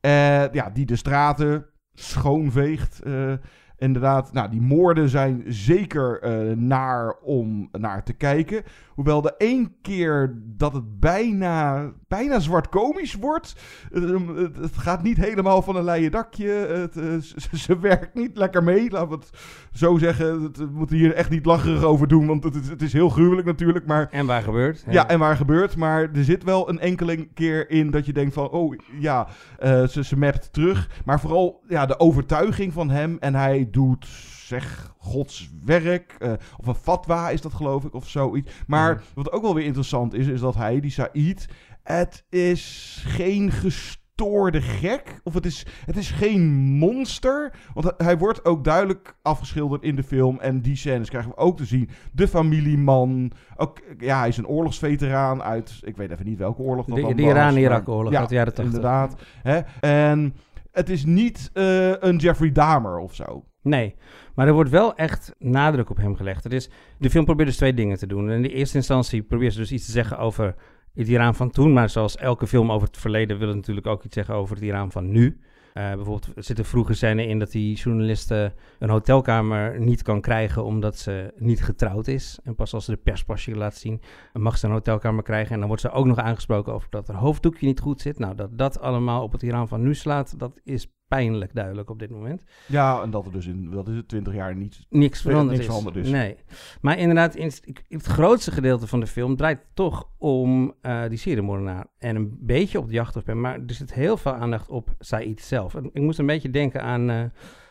Eh, 0.00 0.52
ja, 0.52 0.70
die 0.72 0.86
de 0.86 0.96
straten 0.96 1.66
schoonveegt. 1.94 3.02
eh, 3.02 3.32
inderdaad, 3.76 4.32
nou, 4.32 4.50
die 4.50 4.60
moorden 4.60 5.08
zijn 5.08 5.42
zeker 5.46 6.20
naar 6.56 7.14
om 7.22 7.68
naar 7.72 8.04
te 8.04 8.12
kijken. 8.12 8.62
Hoewel 8.98 9.20
de 9.22 9.34
één 9.36 9.74
keer 9.82 10.34
dat 10.44 10.72
het 10.72 11.00
bijna, 11.00 11.90
bijna 12.08 12.38
zwart 12.40 12.68
komisch 12.68 13.14
wordt. 13.14 13.54
het, 13.92 14.76
gaat 14.76 15.02
niet 15.02 15.16
helemaal 15.16 15.62
van 15.62 15.76
een 15.76 15.84
leien 15.84 16.10
dakje. 16.10 16.48
Het, 16.48 16.96
eh, 16.96 17.04
ze, 17.18 17.58
ze 17.58 17.78
werkt 17.78 18.14
niet 18.14 18.36
lekker 18.36 18.62
mee, 18.64 18.90
laten 18.90 19.08
we 19.08 19.14
het 19.14 19.30
zo 19.72 19.98
zeggen. 19.98 20.42
Het- 20.42 20.56
We 20.56 20.68
moeten 20.72 20.96
hier 20.96 21.14
echt 21.14 21.30
niet 21.30 21.46
lacherig 21.46 21.82
over 21.82 22.08
doen, 22.08 22.26
want 22.26 22.44
het, 22.44 22.54
is- 22.54 22.68
het 22.68 22.82
is 22.82 22.92
heel 22.92 23.08
gruwelijk 23.08 23.46
natuurlijk. 23.46 23.86
Maar, 23.86 24.08
En 24.10 24.26
waar 24.26 24.42
gebeurt? 24.42 24.84
Ja, 24.90 25.08
en 25.08 25.18
waar 25.18 25.36
gebeurt. 25.36 25.76
Maar 25.76 26.02
er 26.14 26.24
zit 26.24 26.44
wel 26.44 26.68
een 26.68 26.80
enkele 26.80 27.26
keer 27.34 27.70
in 27.70 27.90
dat 27.90 28.06
je 28.06 28.12
denkt 28.12 28.34
van... 28.34 28.48
Oh 28.50 28.74
ja, 28.98 29.28
eh, 29.58 29.86
ze, 29.86 30.04
ze 30.04 30.16
mapt 30.18 30.52
terug. 30.52 30.90
Maar 31.04 31.20
vooral 31.20 31.62
ja, 31.68 31.86
de 31.86 31.98
overtuiging 32.00 32.72
van 32.72 32.90
hem. 32.90 33.16
En 33.20 33.34
hij 33.34 33.68
doet, 33.70 34.06
zeg, 34.48 34.94
Gods 34.98 35.50
werk. 35.64 36.16
eh, 36.18 36.32
of 36.56 36.66
een 36.66 36.74
fatwa 36.74 37.28
is 37.30 37.40
dat 37.40 37.54
geloof 37.54 37.84
ik, 37.84 37.94
of 37.94 38.08
zoiets. 38.08 38.52
Maar 38.66 39.02
wat 39.14 39.32
ook 39.32 39.42
wel 39.42 39.54
weer 39.54 39.64
interessant 39.64 40.14
is, 40.14 40.26
is 40.26 40.40
dat 40.40 40.54
hij, 40.54 40.80
die 40.80 40.90
Said... 40.90 41.46
Het 41.82 42.24
is 42.30 43.02
geen 43.06 43.50
gestoorde 43.52 44.60
gek. 44.62 45.20
Of 45.24 45.34
het 45.34 45.46
is, 45.46 45.66
het 45.86 45.96
is 45.96 46.10
geen 46.10 46.54
monster. 46.78 47.52
Want 47.74 47.92
hij 47.96 48.18
wordt 48.18 48.44
ook 48.44 48.64
duidelijk 48.64 49.16
afgeschilderd 49.22 49.82
in 49.82 49.96
de 49.96 50.02
film. 50.02 50.38
En 50.40 50.60
die 50.60 50.76
scènes 50.76 51.08
krijgen 51.08 51.30
we 51.30 51.36
ook 51.36 51.56
te 51.56 51.64
zien. 51.64 51.88
De 52.12 52.28
familieman. 52.28 53.32
Ook, 53.56 53.80
ja, 53.98 54.18
hij 54.18 54.28
is 54.28 54.36
een 54.36 54.46
oorlogsveteraan 54.46 55.42
uit... 55.42 55.78
Ik 55.82 55.96
weet 55.96 56.10
even 56.10 56.26
niet 56.26 56.38
welke 56.38 56.62
oorlog 56.62 56.86
dat 56.86 56.94
De- 56.96 57.02
dan 57.02 57.16
de 57.16 57.22
was, 57.22 57.32
Iran-Irak-oorlog 57.32 58.10
maar- 58.12 58.20
uit 58.20 58.28
de 58.28 58.34
jaren 58.34 58.54
80. 58.54 58.74
inderdaad. 58.74 59.20
Hè? 59.42 59.58
En 59.80 60.34
het 60.72 60.88
is 60.90 61.04
niet 61.04 61.50
eh, 61.52 61.90
een 62.00 62.16
Jeffrey 62.16 62.52
Dahmer 62.52 62.98
of 62.98 63.14
zo. 63.14 63.44
Nee, 63.62 63.94
maar 64.34 64.46
er 64.46 64.52
wordt 64.52 64.70
wel 64.70 64.94
echt 64.94 65.34
nadruk 65.38 65.90
op 65.90 65.96
hem 65.96 66.16
gelegd. 66.16 66.44
Het 66.44 66.52
is, 66.52 66.70
de 66.98 67.10
film 67.10 67.24
probeert 67.24 67.48
dus 67.48 67.56
twee 67.56 67.74
dingen 67.74 67.98
te 67.98 68.06
doen. 68.06 68.30
In 68.30 68.42
de 68.42 68.52
eerste 68.52 68.76
instantie 68.76 69.22
probeert 69.22 69.52
ze 69.52 69.58
dus 69.58 69.72
iets 69.72 69.86
te 69.86 69.92
zeggen 69.92 70.18
over 70.18 70.54
het 70.94 71.08
Iran 71.08 71.34
van 71.34 71.50
toen. 71.50 71.72
Maar 71.72 71.90
zoals 71.90 72.16
elke 72.16 72.46
film 72.46 72.72
over 72.72 72.88
het 72.88 72.96
verleden 72.96 73.38
wil 73.38 73.48
het 73.48 73.56
natuurlijk 73.56 73.86
ook 73.86 74.04
iets 74.04 74.14
zeggen 74.14 74.34
over 74.34 74.54
het 74.54 74.64
Iran 74.64 74.92
van 74.92 75.10
nu. 75.10 75.40
Eh, 75.74 75.84
bijvoorbeeld 75.84 76.36
er 76.36 76.44
zit 76.44 76.58
een 76.58 76.64
vroege 76.64 76.94
scène 76.94 77.26
in 77.26 77.38
dat 77.38 77.50
die 77.50 77.76
journaliste 77.76 78.52
een 78.78 78.88
hotelkamer 78.88 79.80
niet 79.80 80.02
kan 80.02 80.20
krijgen 80.20 80.64
omdat 80.64 80.98
ze 80.98 81.32
niet 81.36 81.62
getrouwd 81.62 82.06
is. 82.06 82.38
En 82.42 82.54
pas 82.54 82.74
als 82.74 82.84
ze 82.84 82.90
de 82.90 82.96
perspasje 82.96 83.56
laat 83.56 83.74
zien, 83.74 84.00
mag 84.32 84.58
ze 84.58 84.66
een 84.66 84.72
hotelkamer 84.72 85.22
krijgen. 85.22 85.52
En 85.52 85.58
dan 85.58 85.68
wordt 85.68 85.82
ze 85.82 85.90
ook 85.90 86.06
nog 86.06 86.18
aangesproken 86.18 86.72
over 86.72 86.90
dat 86.90 87.08
haar 87.08 87.16
hoofddoekje 87.16 87.66
niet 87.66 87.80
goed 87.80 88.00
zit. 88.00 88.18
Nou, 88.18 88.34
dat 88.34 88.58
dat 88.58 88.80
allemaal 88.80 89.22
op 89.22 89.32
het 89.32 89.42
Iran 89.42 89.68
van 89.68 89.82
nu 89.82 89.94
slaat, 89.94 90.38
dat 90.38 90.60
is 90.64 90.92
pijnlijk 91.08 91.54
duidelijk 91.54 91.90
op 91.90 91.98
dit 91.98 92.10
moment. 92.10 92.42
Ja, 92.66 93.02
en 93.02 93.10
dat 93.10 93.26
er 93.26 93.32
dus 93.32 93.46
in, 93.46 93.70
wat 93.70 93.88
is 93.88 93.96
het, 93.96 94.08
20 94.08 94.34
jaar 94.34 94.56
niet, 94.56 94.86
niks 94.88 95.20
veranderd 95.20 95.50
niks 95.50 95.60
is. 95.60 95.66
veranderd 95.66 95.96
is. 95.96 96.10
Nee. 96.10 96.36
Maar 96.80 96.98
inderdaad, 96.98 97.34
in 97.34 97.52
het, 97.88 98.06
grootste 98.06 98.50
gedeelte 98.52 98.86
van 98.86 99.00
de 99.00 99.06
film 99.06 99.36
draait 99.36 99.60
toch 99.74 100.08
om 100.18 100.74
eh, 100.80 101.08
die 101.08 101.18
seriemoordenaar. 101.18 101.86
En 101.98 102.16
een 102.16 102.38
beetje 102.40 102.78
op 102.78 102.86
de 102.86 102.92
jacht 102.92 103.16
op 103.16 103.26
hem. 103.26 103.40
Maar 103.40 103.54
er 103.54 103.74
zit 103.74 103.94
heel 103.94 104.16
veel 104.16 104.34
aandacht 104.34 104.68
op 104.68 104.94
Said 104.98 105.40
zelf. 105.40 105.74
En 105.74 105.90
ik 105.92 106.02
moest 106.02 106.18
een 106.18 106.26
beetje 106.26 106.50
denken 106.50 106.82
aan 106.82 107.10
eh, 107.10 107.24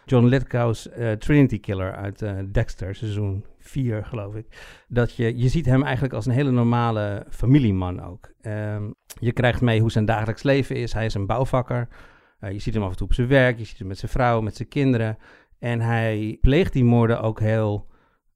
John 0.05 0.25
Lithgow's 0.25 0.89
eh, 0.89 1.11
Trinity 1.11 1.59
Killer 1.59 1.95
uit 1.95 2.25
Dexter, 2.51 2.95
seizoen 2.95 3.45
4 3.59 4.05
geloof 4.05 4.35
ik. 4.35 4.45
Dat 4.87 5.15
je, 5.15 5.37
je 5.37 5.47
ziet 5.47 5.65
hem 5.65 5.83
eigenlijk 5.83 6.13
als 6.13 6.25
een 6.25 6.31
hele 6.31 6.51
normale 6.51 7.25
familieman 7.29 8.03
ook. 8.03 8.31
Ehm, 8.41 8.83
je 9.19 9.31
krijgt 9.31 9.61
mee 9.61 9.81
hoe 9.81 9.91
zijn 9.91 10.05
dagelijks 10.05 10.43
leven 10.43 10.75
is. 10.75 10.93
Hij 10.93 11.05
is 11.05 11.13
een 11.13 11.25
bouwvakker. 11.25 11.87
Eh, 12.39 12.51
je 12.51 12.59
ziet 12.59 12.73
hem 12.73 12.83
af 12.83 12.89
en 12.89 12.95
toe 12.95 13.07
op 13.07 13.13
zijn 13.13 13.27
werk, 13.27 13.57
je 13.57 13.65
ziet 13.65 13.77
hem 13.77 13.87
met 13.87 13.97
zijn 13.97 14.11
vrouw, 14.11 14.41
met 14.41 14.55
zijn 14.55 14.67
kinderen. 14.67 15.17
En 15.59 15.81
hij 15.81 16.37
pleegt 16.41 16.73
die 16.73 16.83
moorden 16.83 17.21
ook 17.21 17.39
heel 17.39 17.87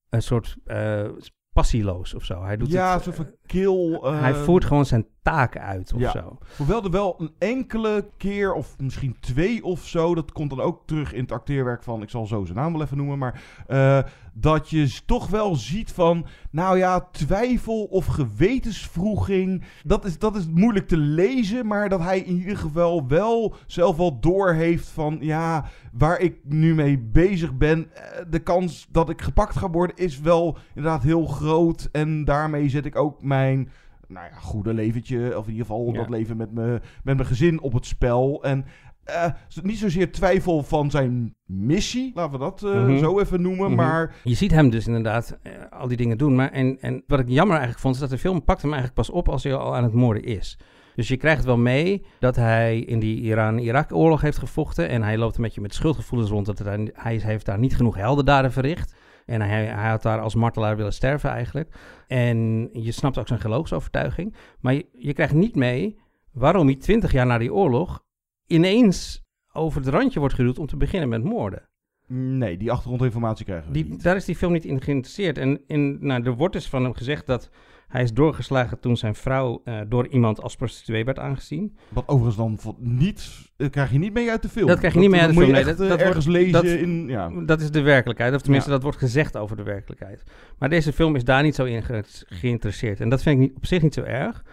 een 0.10 0.22
soort 0.22 0.56
eh, 0.66 1.10
passieloos 1.54 2.14
of 2.14 2.26
zo. 2.26 2.44
Hij 2.44 2.58
doet 2.58 2.72
ja, 2.72 2.94
het, 2.94 3.04
zo 3.04 3.12
van 3.12 3.36
kil. 3.46 4.04
hij 4.04 4.34
voert 4.34 4.66
gewoon 4.66 4.86
zijn 4.86 5.08
taak 5.22 5.58
uit 5.58 5.94
of 5.94 6.00
ja. 6.00 6.12
zo. 6.12 6.38
Hoewel 6.58 6.84
er 6.84 6.92
wel 6.92 7.16
een 7.20 7.32
enkele 7.38 8.10
keer, 8.18 8.54
of 8.54 8.76
misschien 8.80 9.16
twee 9.20 9.64
of 9.64 9.88
zo, 9.88 10.16
dat 10.16 10.32
komt 10.32 10.50
dan 10.50 10.62
ook 10.62 10.82
terug 10.86 11.14
in 11.14 11.22
het 11.22 11.32
acteerwerk 11.32 11.84
van, 11.84 12.02
ik 12.02 12.10
zal 12.10 12.26
zo 12.26 12.46
zijn 12.46 12.58
naam 12.58 12.74
wel 12.74 12.82
even 12.82 12.98
noemen, 12.98 13.18
maar 13.18 13.42
eh, 13.68 14.00
dat 14.34 14.70
je 14.70 15.00
toch 15.06 15.28
wel 15.28 15.56
ziet 15.56 15.92
van, 15.92 16.26
nou 16.52 16.78
ja, 16.78 17.08
twijfel 17.12 17.84
of 17.84 18.06
gewetensvroeging, 18.06 19.64
dat 19.84 20.06
is, 20.06 20.20
dat 20.20 20.36
is 20.36 20.48
moeilijk 20.48 20.88
te 20.88 20.98
lezen, 20.98 21.68
maar 21.68 21.90
dat 21.90 22.00
hij 22.00 22.20
in 22.20 22.38
ieder 22.38 22.58
geval 22.58 23.08
wel 23.08 23.56
zelf 23.68 23.98
wel 23.98 24.20
doorheeft 24.20 24.88
van, 24.88 25.18
ja, 25.20 25.66
waar 25.92 26.20
ik 26.20 26.40
nu 26.44 26.76
mee 26.76 27.00
bezig 27.00 27.58
ben, 27.58 27.90
eh, 27.94 28.26
de 28.30 28.40
kans 28.40 28.88
dat 28.92 29.10
ik 29.10 29.22
gepakt 29.22 29.56
ga 29.56 29.70
worden 29.70 29.96
is 29.96 30.20
wel 30.20 30.58
inderdaad 30.76 31.04
heel 31.04 31.26
groot 31.26 31.90
en 31.92 32.26
daarmee 32.26 32.70
zet 32.70 32.86
ik 32.86 32.96
ook 32.96 33.24
mijn 33.24 33.70
nou 34.12 34.26
ja, 34.32 34.36
goede 34.40 34.74
leventje, 34.74 35.38
of 35.38 35.46
in 35.46 35.52
ieder 35.52 35.66
geval 35.66 35.92
Ja. 35.92 35.98
dat 36.00 36.10
leven 36.10 36.38
met, 36.38 36.52
me, 36.52 36.82
met 37.04 37.16
mijn 37.16 37.26
gezin 37.28 37.62
op 37.62 37.74
het 37.74 37.86
spel. 37.86 38.44
En 38.44 38.66
eh, 39.04 39.26
niet 39.62 39.78
zozeer 39.78 40.12
twijfel 40.12 40.64
van 40.64 40.92
zijn 40.92 41.36
missie, 41.46 42.12
laten 42.16 42.32
we 42.32 42.38
dat 42.38 42.64
eh, 42.64 42.72
Mhm. 42.86 42.98
zo 42.98 43.20
even 43.20 43.42
noemen, 43.42 43.68
Mhm. 43.68 43.76
maar 43.76 44.16
Je 44.24 44.34
ziet 44.34 44.52
hem 44.52 44.70
dus 44.70 44.88
inderdaad 44.88 45.38
eh, 45.44 45.52
al 45.70 45.88
die 45.88 45.98
dingen 45.98 46.18
doen. 46.18 46.36
Maar 46.36 46.52
en, 46.52 46.78
en 46.82 47.04
wat 47.08 47.20
ik 47.20 47.28
jammer 47.30 47.52
eigenlijk 47.56 47.82
vond, 47.82 47.96
is 47.96 48.02
dat 48.02 48.10
de 48.10 48.18
film 48.18 48.44
pakt 48.44 48.62
hem 48.62 48.72
eigenlijk 48.74 49.02
pas 49.02 49.10
op 49.10 49.30
als 49.30 49.44
hij 49.44 49.56
al 49.56 49.76
aan 49.76 49.84
het 49.84 49.94
moorden 49.94 50.24
is. 50.24 50.58
Dus 50.96 51.08
je 51.08 51.18
krijgt 51.18 51.44
wel 51.46 51.58
mee 51.58 52.06
dat 52.20 52.36
hij 52.36 52.80
in 52.80 53.00
die 53.00 53.22
Iran-Irak-oorlog 53.22 54.22
heeft 54.22 54.38
gevochten. 54.38 54.90
En 54.90 55.04
hij 55.04 55.18
loopt 55.18 55.36
een 55.38 55.44
beetje 55.44 55.62
met 55.62 55.74
schuldgevoelens 55.74 56.30
rond. 56.32 56.46
Dat 56.46 56.60
hij, 56.60 56.90
hij 56.94 57.18
heeft 57.18 57.46
daar 57.46 57.60
niet 57.60 57.76
genoeg 57.76 57.96
heldendaden 57.96 58.52
verricht. 58.52 58.96
En 59.26 59.42
hij, 59.42 59.66
hij 59.66 59.90
had 59.90 60.02
daar 60.02 60.20
als 60.20 60.36
martelaar 60.36 60.76
willen 60.76 60.94
sterven 60.94 61.30
eigenlijk. 61.30 61.76
En 62.08 62.70
je 62.74 62.92
snapt 62.92 63.18
ook 63.18 63.28
zijn 63.28 63.40
geloofsovertuiging. 63.40 64.36
Maar 64.60 64.74
je, 64.74 64.90
je 64.92 65.14
krijgt 65.14 65.34
niet 65.34 65.56
mee 65.56 66.00
waarom 66.32 66.66
hij 66.66 66.76
twintig 66.76 67.12
jaar 67.12 67.26
na 67.26 67.38
die 67.38 67.54
oorlog 67.54 68.04
ineens 68.46 69.24
over 69.54 69.82
het 69.82 69.90
randje 69.90 70.20
wordt 70.20 70.36
geduwd 70.36 70.60
om 70.60 70.68
te 70.68 70.78
beginnen 70.78 71.10
met 71.10 71.24
moorden. 71.24 71.70
Nee, 72.14 72.58
die 72.58 72.72
achtergrondinformatie 72.72 73.46
krijgen 73.46 73.68
we 73.68 73.74
Die, 73.74 73.86
niet. 73.86 74.04
daar 74.04 74.16
is 74.16 74.26
die 74.26 74.36
film 74.36 74.52
niet 74.52 74.66
in 74.66 74.82
geïnteresseerd. 74.82 75.38
En 75.38 75.62
in, 75.68 75.98
nou, 76.00 76.24
er 76.24 76.36
wordt 76.36 76.54
dus 76.54 76.68
van 76.70 76.84
hem 76.84 76.94
gezegd 76.94 77.26
dat 77.26 77.50
hij 77.88 78.04
is 78.04 78.14
doorgeslagen 78.14 78.80
toen 78.80 78.98
zijn 78.98 79.16
vrouw 79.16 79.62
eh, 79.64 79.80
door 79.88 80.08
iemand 80.08 80.42
als 80.42 80.56
prostituee 80.56 81.04
werd 81.06 81.20
aangezien. 81.20 81.78
Wat 81.90 82.08
overigens 82.08 82.36
dan 82.64 82.76
niet, 82.80 83.52
dat 83.58 83.70
krijg 83.70 83.92
je 83.92 83.98
niet 84.00 84.14
mee 84.14 84.30
uit 84.30 84.42
de 84.42 84.50
film. 84.50 84.68
Dat 84.68 84.78
krijg 84.80 84.94
je 84.94 85.00
niet 85.00 85.10
mee 85.10 85.20
uit 85.22 85.30
de 85.30 85.36
film. 85.36 85.52
nee, 85.52 85.64
echt, 85.64 85.80
eh, 85.80 85.90
ergens 85.92 86.26
wordt- 86.26 86.40
lezen 86.40 86.52
dat, 86.52 86.64
in, 86.64 87.08
ja. 87.08 87.30
dat 87.46 87.62
is 87.62 87.72
de 87.72 87.82
werkelijkheid. 87.82 88.34
Of 88.36 88.42
tenminste, 88.42 88.70
Ja. 88.70 88.76
dat 88.76 88.84
wordt 88.84 88.98
gezegd 88.98 89.38
over 89.38 89.56
de 89.58 89.64
werkelijkheid. 89.64 90.24
Maar 90.60 90.70
deze 90.70 90.94
film 90.94 91.16
is 91.16 91.24
daar 91.24 91.44
niet 91.44 91.56
zo 91.56 91.64
in 91.66 91.84
ge- 91.84 92.04
geïnteresseerd. 92.26 93.00
En 93.00 93.10
dat 93.10 93.22
vind 93.22 93.36
ik 93.36 93.42
niet, 93.48 93.56
op 93.58 93.66
zich 93.66 93.82
niet 93.82 93.94
zo 93.94 94.04
erg. 94.04 94.44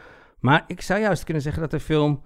Maar 0.41 0.65
ik 0.67 0.81
zou 0.81 1.01
juist 1.01 1.25
kunnen 1.25 1.43
zeggen 1.43 1.63
dat 1.63 1.71
de 1.71 1.81
film 1.81 2.23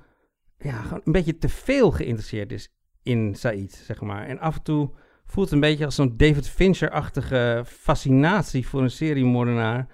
ja, 0.58 0.72
gewoon 0.82 1.00
een 1.04 1.12
beetje 1.12 1.38
te 1.38 1.48
veel 1.48 1.90
geïnteresseerd 1.90 2.52
is 2.52 2.72
in 3.02 3.34
Said, 3.34 3.72
zeg 3.72 4.00
maar. 4.00 4.26
En 4.26 4.38
af 4.38 4.56
en 4.56 4.62
toe 4.62 4.90
voelt 5.32 5.50
een 5.50 5.60
beetje 5.60 5.84
als 5.84 5.94
zo'n 5.94 6.16
David 6.16 6.48
Fincher-achtige 6.48 7.62
fascinatie 7.66 8.66
voor 8.66 8.82
een 8.82 8.90
seriemoordenaar, 8.90 9.86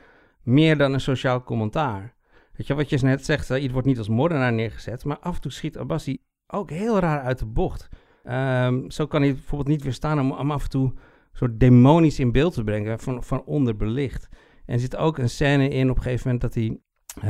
meer 0.42 0.78
dan 0.78 0.92
een 0.92 1.00
sociaal 1.00 1.42
commentaar. 1.42 2.14
Weet 2.52 2.66
je, 2.66 2.74
wat 2.74 2.90
je 2.90 2.98
net 3.02 3.24
zegt, 3.24 3.46
Said 3.46 3.70
wordt 3.70 3.86
niet 3.86 3.98
als 3.98 4.08
moordenaar 4.08 4.52
neergezet, 4.52 5.04
maar 5.04 5.18
af 5.18 5.34
en 5.34 5.40
toe 5.40 5.52
schiet 5.52 5.78
Abbasi 5.78 6.18
ook 6.46 6.70
heel 6.70 6.98
raar 6.98 7.22
uit 7.22 7.38
de 7.38 7.46
bocht. 7.46 7.88
Ehm, 8.24 8.90
zo 8.90 9.06
kan 9.06 9.22
hij 9.22 9.32
bijvoorbeeld 9.32 9.68
niet 9.68 9.82
weerstaan 9.82 10.20
om, 10.20 10.32
om 10.32 10.50
af 10.50 10.62
en 10.62 10.70
toe 10.70 10.92
soort 11.32 11.60
demonisch 11.60 12.18
in 12.18 12.32
beeld 12.32 12.54
te 12.54 12.64
brengen, 12.64 12.98
van, 12.98 13.24
van 13.24 13.44
onderbelicht. 13.44 14.28
En 14.66 14.74
er 14.74 14.80
zit 14.80 14.96
ook 14.96 15.18
een 15.18 15.30
scène 15.30 15.68
in 15.68 15.90
op 15.90 15.96
een 15.96 16.02
gegeven 16.02 16.30
moment 16.30 16.42
dat 16.42 16.54
hij 16.54 16.80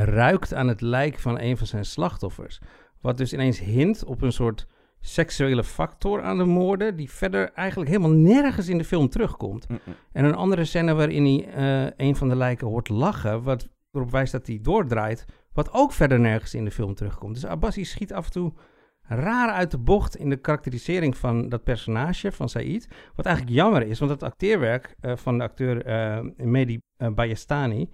ruikt 0.05 0.53
aan 0.53 0.67
het 0.67 0.81
lijk 0.81 1.19
van 1.19 1.39
een 1.39 1.57
van 1.57 1.67
zijn 1.67 1.85
slachtoffers. 1.85 2.59
Wat 3.01 3.17
dus 3.17 3.33
ineens 3.33 3.59
hint 3.59 4.03
op 4.03 4.21
een 4.21 4.31
soort 4.31 4.67
seksuele 4.99 5.63
factor 5.63 6.21
aan 6.21 6.37
de 6.37 6.43
moorden, 6.43 6.95
die 6.95 7.11
verder 7.11 7.51
eigenlijk 7.53 7.89
helemaal 7.89 8.17
nergens 8.17 8.67
in 8.67 8.77
de 8.77 8.83
film 8.83 9.09
terugkomt. 9.09 9.67
En 10.11 10.25
een 10.25 10.35
andere 10.35 10.65
scène 10.65 10.93
waarin 10.93 11.25
hij 11.25 11.47
eh, 11.53 11.91
een 12.07 12.15
van 12.15 12.29
de 12.29 12.35
lijken 12.35 12.67
hoort 12.67 12.89
lachen, 12.89 13.43
wat 13.43 13.69
erop 13.91 14.11
wijst 14.11 14.31
dat 14.31 14.47
hij 14.47 14.59
doordraait, 14.61 15.25
wat 15.53 15.73
ook 15.73 15.91
verder 15.91 16.19
nergens 16.19 16.53
in 16.53 16.65
de 16.65 16.71
film 16.71 16.95
terugkomt. 16.95 17.33
Dus 17.33 17.45
Abbasi 17.45 17.83
schiet 17.85 18.13
af 18.13 18.25
en 18.25 18.31
toe 18.31 18.53
raar 19.01 19.51
uit 19.51 19.71
de 19.71 19.77
bocht 19.77 20.15
in 20.15 20.29
de 20.29 20.37
karakterisering 20.37 21.17
van 21.17 21.49
dat 21.49 21.63
personage 21.63 22.31
van 22.31 22.49
Said. 22.49 22.87
Wat 23.15 23.25
eigenlijk 23.25 23.55
jammer 23.55 23.81
is, 23.81 23.99
want 23.99 24.11
het 24.11 24.23
acteerwerk 24.23 24.95
eh, 24.99 25.15
van 25.15 25.37
de 25.37 25.43
acteur 25.43 25.85
eh 25.85 26.19
Mehdi 26.37 26.79
eh, 26.97 27.09
Bayastani, 27.09 27.89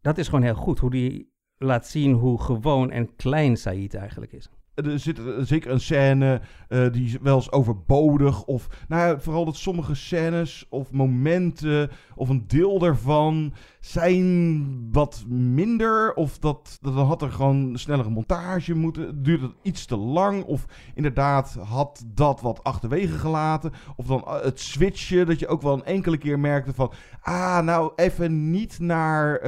dat 0.00 0.18
is 0.18 0.28
gewoon 0.28 0.44
heel 0.44 0.54
goed. 0.54 0.78
Hoe 0.78 0.90
die 0.90 1.32
laat 1.56 1.86
zien 1.86 2.12
hoe 2.12 2.42
gewoon 2.42 2.90
en 2.90 3.16
klein 3.16 3.56
Said 3.56 3.94
eigenlijk 3.94 4.32
is. 4.32 4.50
Er 4.84 4.98
zit 4.98 5.18
eh, 5.18 5.24
zeker 5.40 5.70
een 5.70 5.80
scène 5.80 6.40
eh, 6.70 6.92
die 6.92 7.04
is 7.04 7.16
wel 7.22 7.36
eens 7.36 7.52
overbodig. 7.52 8.44
Of 8.44 8.68
nou 8.88 9.08
ja, 9.08 9.20
vooral 9.20 9.44
dat 9.44 9.56
sommige 9.56 9.94
scènes 9.94 10.66
of 10.68 10.92
momenten 10.92 11.90
of 12.14 12.28
een 12.28 12.44
deel 12.46 12.78
daarvan 12.78 13.52
zijn 13.80 14.92
wat 14.92 15.24
minder. 15.28 16.14
Of 16.14 16.38
dat, 16.38 16.78
dat 16.80 16.94
dan 16.94 17.06
had 17.06 17.22
er 17.22 17.30
gewoon 17.30 17.56
een 17.56 17.78
snellere 17.78 18.10
montage 18.10 18.74
moeten. 18.74 19.22
Duurde 19.22 19.46
het 19.46 19.54
iets 19.62 19.84
te 19.84 19.96
lang. 19.96 20.44
Of 20.44 20.64
inderdaad 20.94 21.56
had 21.62 22.04
dat 22.06 22.40
wat 22.40 22.64
achterwege 22.64 23.18
gelaten. 23.18 23.72
Of 23.96 24.06
dan 24.06 24.24
eh, 24.24 24.42
het 24.42 24.60
switchen. 24.60 25.26
Dat 25.26 25.38
je 25.38 25.48
ook 25.48 25.62
wel 25.62 25.72
een 25.72 25.84
enkele 25.84 26.18
keer 26.18 26.38
merkte 26.38 26.74
van. 26.74 26.92
Ah, 27.20 27.60
nou 27.60 27.92
even 27.96 28.50
niet 28.50 28.78
naar, 28.78 29.40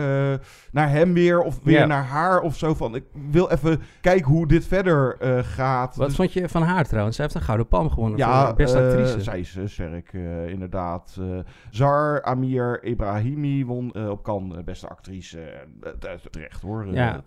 naar 0.72 0.90
hem 0.90 1.12
weer. 1.12 1.40
Of 1.40 1.60
weer 1.62 1.86
naar 1.86 2.04
haar 2.04 2.40
of 2.40 2.56
zo. 2.56 2.74
Van 2.74 2.94
ik 2.94 3.04
wil 3.30 3.50
even 3.50 3.82
kijken 4.00 4.30
hoe 4.30 4.46
dit 4.46 4.66
verder 4.66 5.16
eh, 5.22 5.38
gaat. 5.42 5.96
Wat 5.96 6.06
Dus- 6.06 6.16
vond 6.16 6.32
je 6.32 6.48
van 6.48 6.62
haar 6.62 6.84
trouwens? 6.84 7.16
Zij 7.16 7.24
heeft 7.24 7.36
een 7.36 7.44
gouden 7.44 7.66
palm 7.68 7.90
gewonnen 7.90 8.18
ja, 8.18 8.46
voor 8.46 8.54
beste 8.54 8.78
eh, 8.78 8.84
actrice. 8.86 9.20
zij 9.20 9.38
is 9.40 9.58
sterk, 9.64 10.12
eh, 10.12 10.48
inderdaad. 10.48 11.20
Zar 11.70 12.22
Amir 12.22 12.84
Ibrahimi 12.84 13.64
won 13.64 14.08
op 14.08 14.28
eh, 14.28 14.64
beste 14.64 14.88
actrice. 14.88 15.66
Terecht 16.30 16.62
hoor. 16.62 16.86
Ja. 16.94 17.22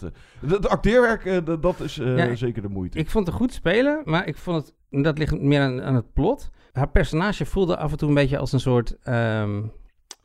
het, 0.48 0.68
acteerwerk, 0.70 1.46
dat 1.62 1.80
is 1.80 1.96
Ja, 1.96 2.36
zeker 2.36 2.62
de 2.62 2.70
moeite. 2.70 2.98
Ik 2.98 3.10
vond 3.10 3.28
het 3.28 3.36
goed 3.36 3.54
spelen, 3.54 4.02
maar 4.04 4.28
ik 4.28 4.38
vond 4.38 4.58
het, 4.66 5.04
dat 5.04 5.18
ligt 5.18 5.42
meer 5.42 5.62
aan, 5.62 5.82
aan 5.82 5.96
het 5.96 6.14
plot. 6.14 6.52
Haar 6.74 6.90
personage 6.90 7.46
voelde 7.46 7.78
af 7.78 7.92
en 7.92 7.98
toe 7.98 8.08
een 8.10 8.16
beetje 8.16 8.38
als 8.38 8.52
een 8.52 8.60
soort, 8.60 8.98
ehm, 9.04 9.62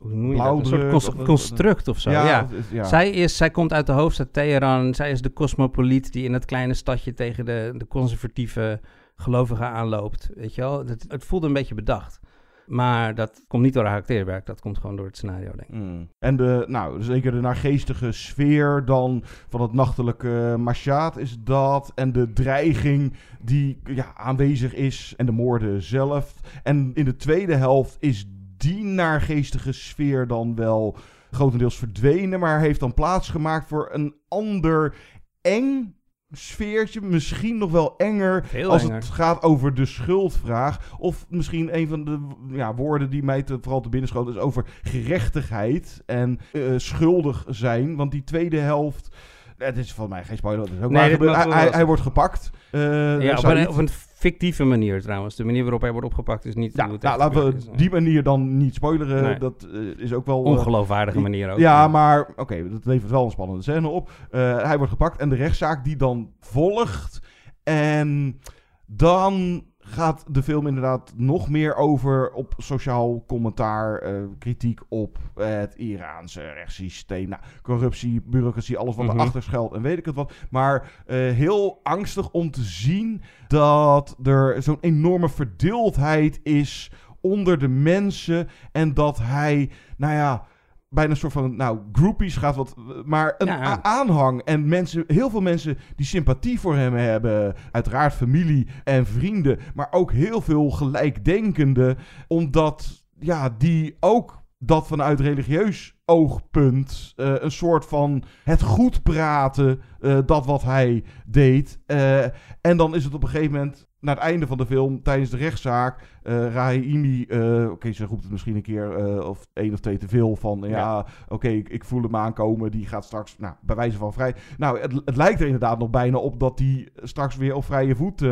hoe 0.01 0.13
noem 0.13 0.31
je 0.31 0.37
dat? 0.37 0.57
Een 0.57 0.65
soort 0.65 0.89
cons- 0.89 1.25
construct 1.25 1.87
of 1.87 1.99
zo. 1.99 2.11
Ja. 2.11 2.47
Zij, 2.81 3.09
is, 3.09 3.37
zij 3.37 3.49
komt 3.49 3.73
uit 3.73 3.85
de 3.85 3.91
hoofdstad 3.91 4.33
Teheran. 4.33 4.93
Zij 4.93 5.11
is 5.11 5.21
de 5.21 5.33
cosmopoliet 5.33 6.13
die 6.13 6.23
in 6.23 6.33
het 6.33 6.45
kleine 6.45 6.73
stadje 6.73 7.13
tegen 7.13 7.45
de, 7.45 7.73
de 7.77 7.87
conservatieve 7.87 8.79
gelovigen 9.15 9.67
aanloopt. 9.67 10.29
Weet 10.35 10.55
je 10.55 10.61
wel? 10.61 10.85
Het, 10.85 11.05
het 11.07 11.25
voelde 11.25 11.47
een 11.47 11.53
beetje 11.53 11.75
bedacht. 11.75 12.19
Maar 12.67 13.15
dat 13.15 13.43
komt 13.47 13.63
niet 13.63 13.73
door 13.73 13.85
haar 13.85 13.97
acteerwerk, 13.97 14.45
dat 14.45 14.61
komt 14.61 14.77
gewoon 14.77 14.95
door 14.95 15.05
het 15.05 15.17
scenario, 15.17 15.51
denk 15.55 15.69
ik. 15.69 15.75
Mm. 15.75 16.09
En 16.19 16.35
de, 16.35 16.65
nou, 16.67 17.03
zeker 17.03 17.31
de 17.31 17.39
naargeestige 17.39 18.11
sfeer 18.11 18.85
dan 18.85 19.23
van 19.49 19.61
het 19.61 19.73
nachtelijke 19.73 20.55
Mashaat 20.59 21.17
is 21.17 21.37
dat. 21.39 21.91
En 21.95 22.11
de 22.11 22.33
dreiging 22.33 23.13
die 23.41 23.79
ja, 23.83 24.13
aanwezig 24.15 24.73
is. 24.73 25.13
En 25.17 25.25
de 25.25 25.31
moorden 25.31 25.81
zelf. 25.81 26.33
En 26.63 26.91
in 26.93 27.05
de 27.05 27.15
tweede 27.15 27.55
helft 27.55 27.97
is 27.99 28.25
die 28.61 28.83
naargeestige 28.83 29.71
sfeer 29.71 30.27
dan 30.27 30.55
wel 30.55 30.97
grotendeels 31.31 31.77
verdwenen. 31.77 32.39
Maar 32.39 32.59
heeft 32.59 32.79
dan 32.79 32.93
plaatsgemaakt 32.93 33.67
voor 33.67 33.89
een 33.91 34.15
ander 34.27 34.95
eng 35.41 35.95
sfeertje. 36.31 37.01
Misschien 37.01 37.57
nog 37.57 37.71
wel 37.71 37.97
enger 37.97 38.45
als 38.67 38.81
enger. 38.81 38.95
het 38.95 39.05
gaat 39.05 39.43
over 39.43 39.73
de 39.73 39.85
schuldvraag. 39.85 40.93
Of 40.97 41.25
misschien 41.29 41.77
een 41.77 41.87
van 41.87 42.03
de 42.03 42.27
ja, 42.47 42.75
woorden 42.75 43.09
die 43.09 43.23
mij 43.23 43.43
te, 43.43 43.57
vooral 43.61 43.81
te 43.81 43.89
binnen 43.89 44.09
schoot 44.09 44.29
is 44.29 44.37
over 44.37 44.65
gerechtigheid 44.81 46.03
en 46.05 46.39
eh, 46.51 46.61
schuldig 46.77 47.45
zijn. 47.47 47.95
Want 47.95 48.11
die 48.11 48.23
tweede 48.23 48.59
helft. 48.59 49.15
Het 49.57 49.77
is 49.77 49.93
van 49.93 50.09
mij 50.09 50.23
geen 50.23 50.37
spoiler. 50.37 50.65
Is 50.65 50.83
ook 50.83 50.91
Nee, 50.91 51.17
mag 51.17 51.53
hij, 51.53 51.67
hij, 51.67 51.85
wordt 51.85 52.01
gepakt. 52.01 52.49
eh, 52.71 53.21
ja, 53.21 53.37
op 53.37 53.43
een, 53.43 53.67
op 53.67 53.77
een 53.77 53.89
fictieve 54.21 54.63
manier 54.63 55.01
trouwens. 55.01 55.35
De 55.35 55.43
manier 55.43 55.61
waarop 55.61 55.81
hij 55.81 55.91
wordt 55.91 56.07
opgepakt 56.07 56.45
is 56.45 56.55
niet 56.55 56.75
Ja, 56.75 56.85
nou, 56.85 57.17
laten 57.17 57.45
we 57.45 57.55
is. 57.57 57.67
die 57.75 57.89
manier 57.89 58.23
dan 58.23 58.57
niet 58.57 58.73
spoileren. 58.75 59.23
Nee. 59.23 59.37
Dat 59.39 59.67
eh, 59.73 59.79
is 60.03 60.13
ook 60.13 60.25
wel... 60.25 60.45
eh, 60.45 60.51
Ongeloofwaardige 60.51 61.19
manier 61.19 61.51
ook. 61.51 61.59
Ja, 61.59 61.87
maar 61.87 62.29
oké, 62.35 62.69
dat 62.69 62.85
levert 62.85 63.11
wel 63.11 63.25
een 63.25 63.31
spannende 63.31 63.61
scène 63.61 63.87
op. 63.87 64.09
Eh, 64.31 64.63
hij 64.63 64.77
wordt 64.77 64.91
gepakt 64.91 65.19
en 65.19 65.29
de 65.29 65.35
rechtszaak 65.35 65.83
die 65.83 65.95
dan 65.95 66.31
volgt. 66.39 67.21
En 67.63 68.39
dan 68.85 69.63
gaat 69.91 70.23
de 70.29 70.43
film 70.43 70.67
inderdaad 70.67 71.13
nog 71.15 71.49
meer 71.49 71.75
over 71.75 72.31
op 72.33 72.53
sociaal 72.57 73.23
commentaar, 73.27 73.97
eh, 73.97 74.13
kritiek 74.39 74.79
op 74.89 75.17
het 75.35 75.75
Iraanse 75.75 76.41
rechtssysteem. 76.51 77.29
Nou, 77.29 77.41
corruptie, 77.61 78.21
bureaucratie, 78.25 78.77
alles 78.77 78.95
wat 78.95 79.05
Mhm. 79.05 79.15
erachter 79.15 79.43
schuilt 79.43 79.73
en 79.73 79.81
weet 79.81 79.97
ik 79.97 80.05
het 80.05 80.15
wat. 80.15 80.33
Maar 80.49 80.91
eh, 81.05 81.17
heel 81.17 81.79
angstig 81.83 82.31
om 82.31 82.51
te 82.51 82.63
zien 82.63 83.21
dat 83.47 84.17
er 84.23 84.63
zo'n 84.63 84.77
enorme 84.81 85.29
verdeeldheid 85.29 86.39
is 86.43 86.91
onder 87.21 87.59
de 87.59 87.67
mensen. 87.67 88.47
En 88.71 88.93
dat 88.93 89.17
hij, 89.21 89.69
nou 89.97 90.13
ja, 90.13 90.45
bijna 90.93 91.11
een 91.11 91.17
soort 91.17 91.33
van, 91.33 91.55
nou, 91.55 91.79
groupies 91.91 92.37
gaat 92.37 92.55
wat, 92.55 92.75
maar 93.05 93.35
een 93.37 93.47
Ja. 93.47 93.83
aanhang. 93.83 94.41
En 94.41 94.67
mensen, 94.67 95.03
heel 95.07 95.29
veel 95.29 95.41
mensen 95.41 95.77
die 95.95 96.05
sympathie 96.05 96.59
voor 96.59 96.75
hem 96.75 96.93
hebben. 96.93 97.55
Uiteraard 97.71 98.13
familie 98.13 98.67
en 98.83 99.05
vrienden, 99.05 99.59
maar 99.73 99.87
ook 99.91 100.11
heel 100.11 100.41
veel 100.41 100.69
gelijkdenkenden. 100.69 101.97
Omdat, 102.27 103.05
ja, 103.19 103.49
die 103.57 103.97
ook 103.99 104.39
dat 104.57 104.87
vanuit 104.87 105.19
religieus 105.19 105.95
oogpunt 106.05 107.13
eh, 107.15 107.33
een 107.37 107.51
soort 107.51 107.85
van 107.85 108.23
het 108.43 108.61
goed 108.61 109.03
praten, 109.03 109.81
eh, 109.99 110.19
dat 110.25 110.45
wat 110.45 110.63
hij 110.63 111.03
deed. 111.25 111.79
Eh, 111.85 112.23
en 112.61 112.77
dan 112.77 112.95
is 112.95 113.03
het 113.03 113.13
op 113.13 113.23
een 113.23 113.29
gegeven 113.29 113.51
moment, 113.51 113.87
naar 114.01 114.15
het 114.15 114.23
einde 114.23 114.47
van 114.47 114.57
de 114.57 114.65
film, 114.65 115.03
tijdens 115.03 115.29
de 115.29 115.37
rechtszaak, 115.37 115.99
eh 116.23 116.53
Rahimi, 116.53 117.25
eh, 117.25 117.69
oké, 117.71 117.91
ze 117.91 118.05
roept 118.05 118.21
het 118.23 118.31
misschien 118.31 118.55
een 118.55 118.61
keer 118.61 118.95
eh, 118.95 119.27
of 119.29 119.47
één 119.53 119.73
of 119.73 119.79
twee 119.79 119.97
te 119.97 120.07
veel 120.07 120.35
van, 120.35 120.59
ja, 120.61 120.67
Ja. 120.69 121.05
oké, 121.27 121.47
ik, 121.47 121.69
ik 121.69 121.83
voel 121.85 122.01
hem 122.01 122.15
aankomen, 122.15 122.71
die 122.71 122.87
gaat 122.87 123.05
straks, 123.05 123.37
nou, 123.37 123.53
bij 123.61 123.75
wijze 123.75 123.97
van 123.97 124.13
vrij. 124.13 124.35
Nou, 124.57 124.79
het, 124.79 125.01
het 125.05 125.15
lijkt 125.15 125.39
er 125.39 125.45
inderdaad 125.45 125.79
nog 125.79 125.89
bijna 125.89 126.17
op 126.17 126.39
dat 126.39 126.57
die 126.57 126.89
straks 126.95 127.35
weer 127.35 127.55
op 127.55 127.63
vrije 127.65 127.95
voet, 127.95 128.25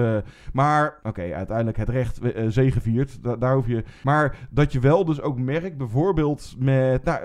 maar 0.54 1.00
oké, 1.04 1.34
uiteindelijk 1.34 1.78
het 1.78 1.90
recht 1.90 2.20
zegeviert, 2.48 3.24
da- 3.24 3.36
daar 3.36 3.56
hoef 3.56 3.68
je, 3.68 3.84
maar 4.04 4.48
dat 4.50 4.72
je 4.72 4.80
wel 4.80 5.06
dus 5.06 5.22
ook 5.22 5.40
merkt, 5.40 5.78
bijvoorbeeld 5.78 6.56
met, 6.60 7.04
nou, 7.04 7.20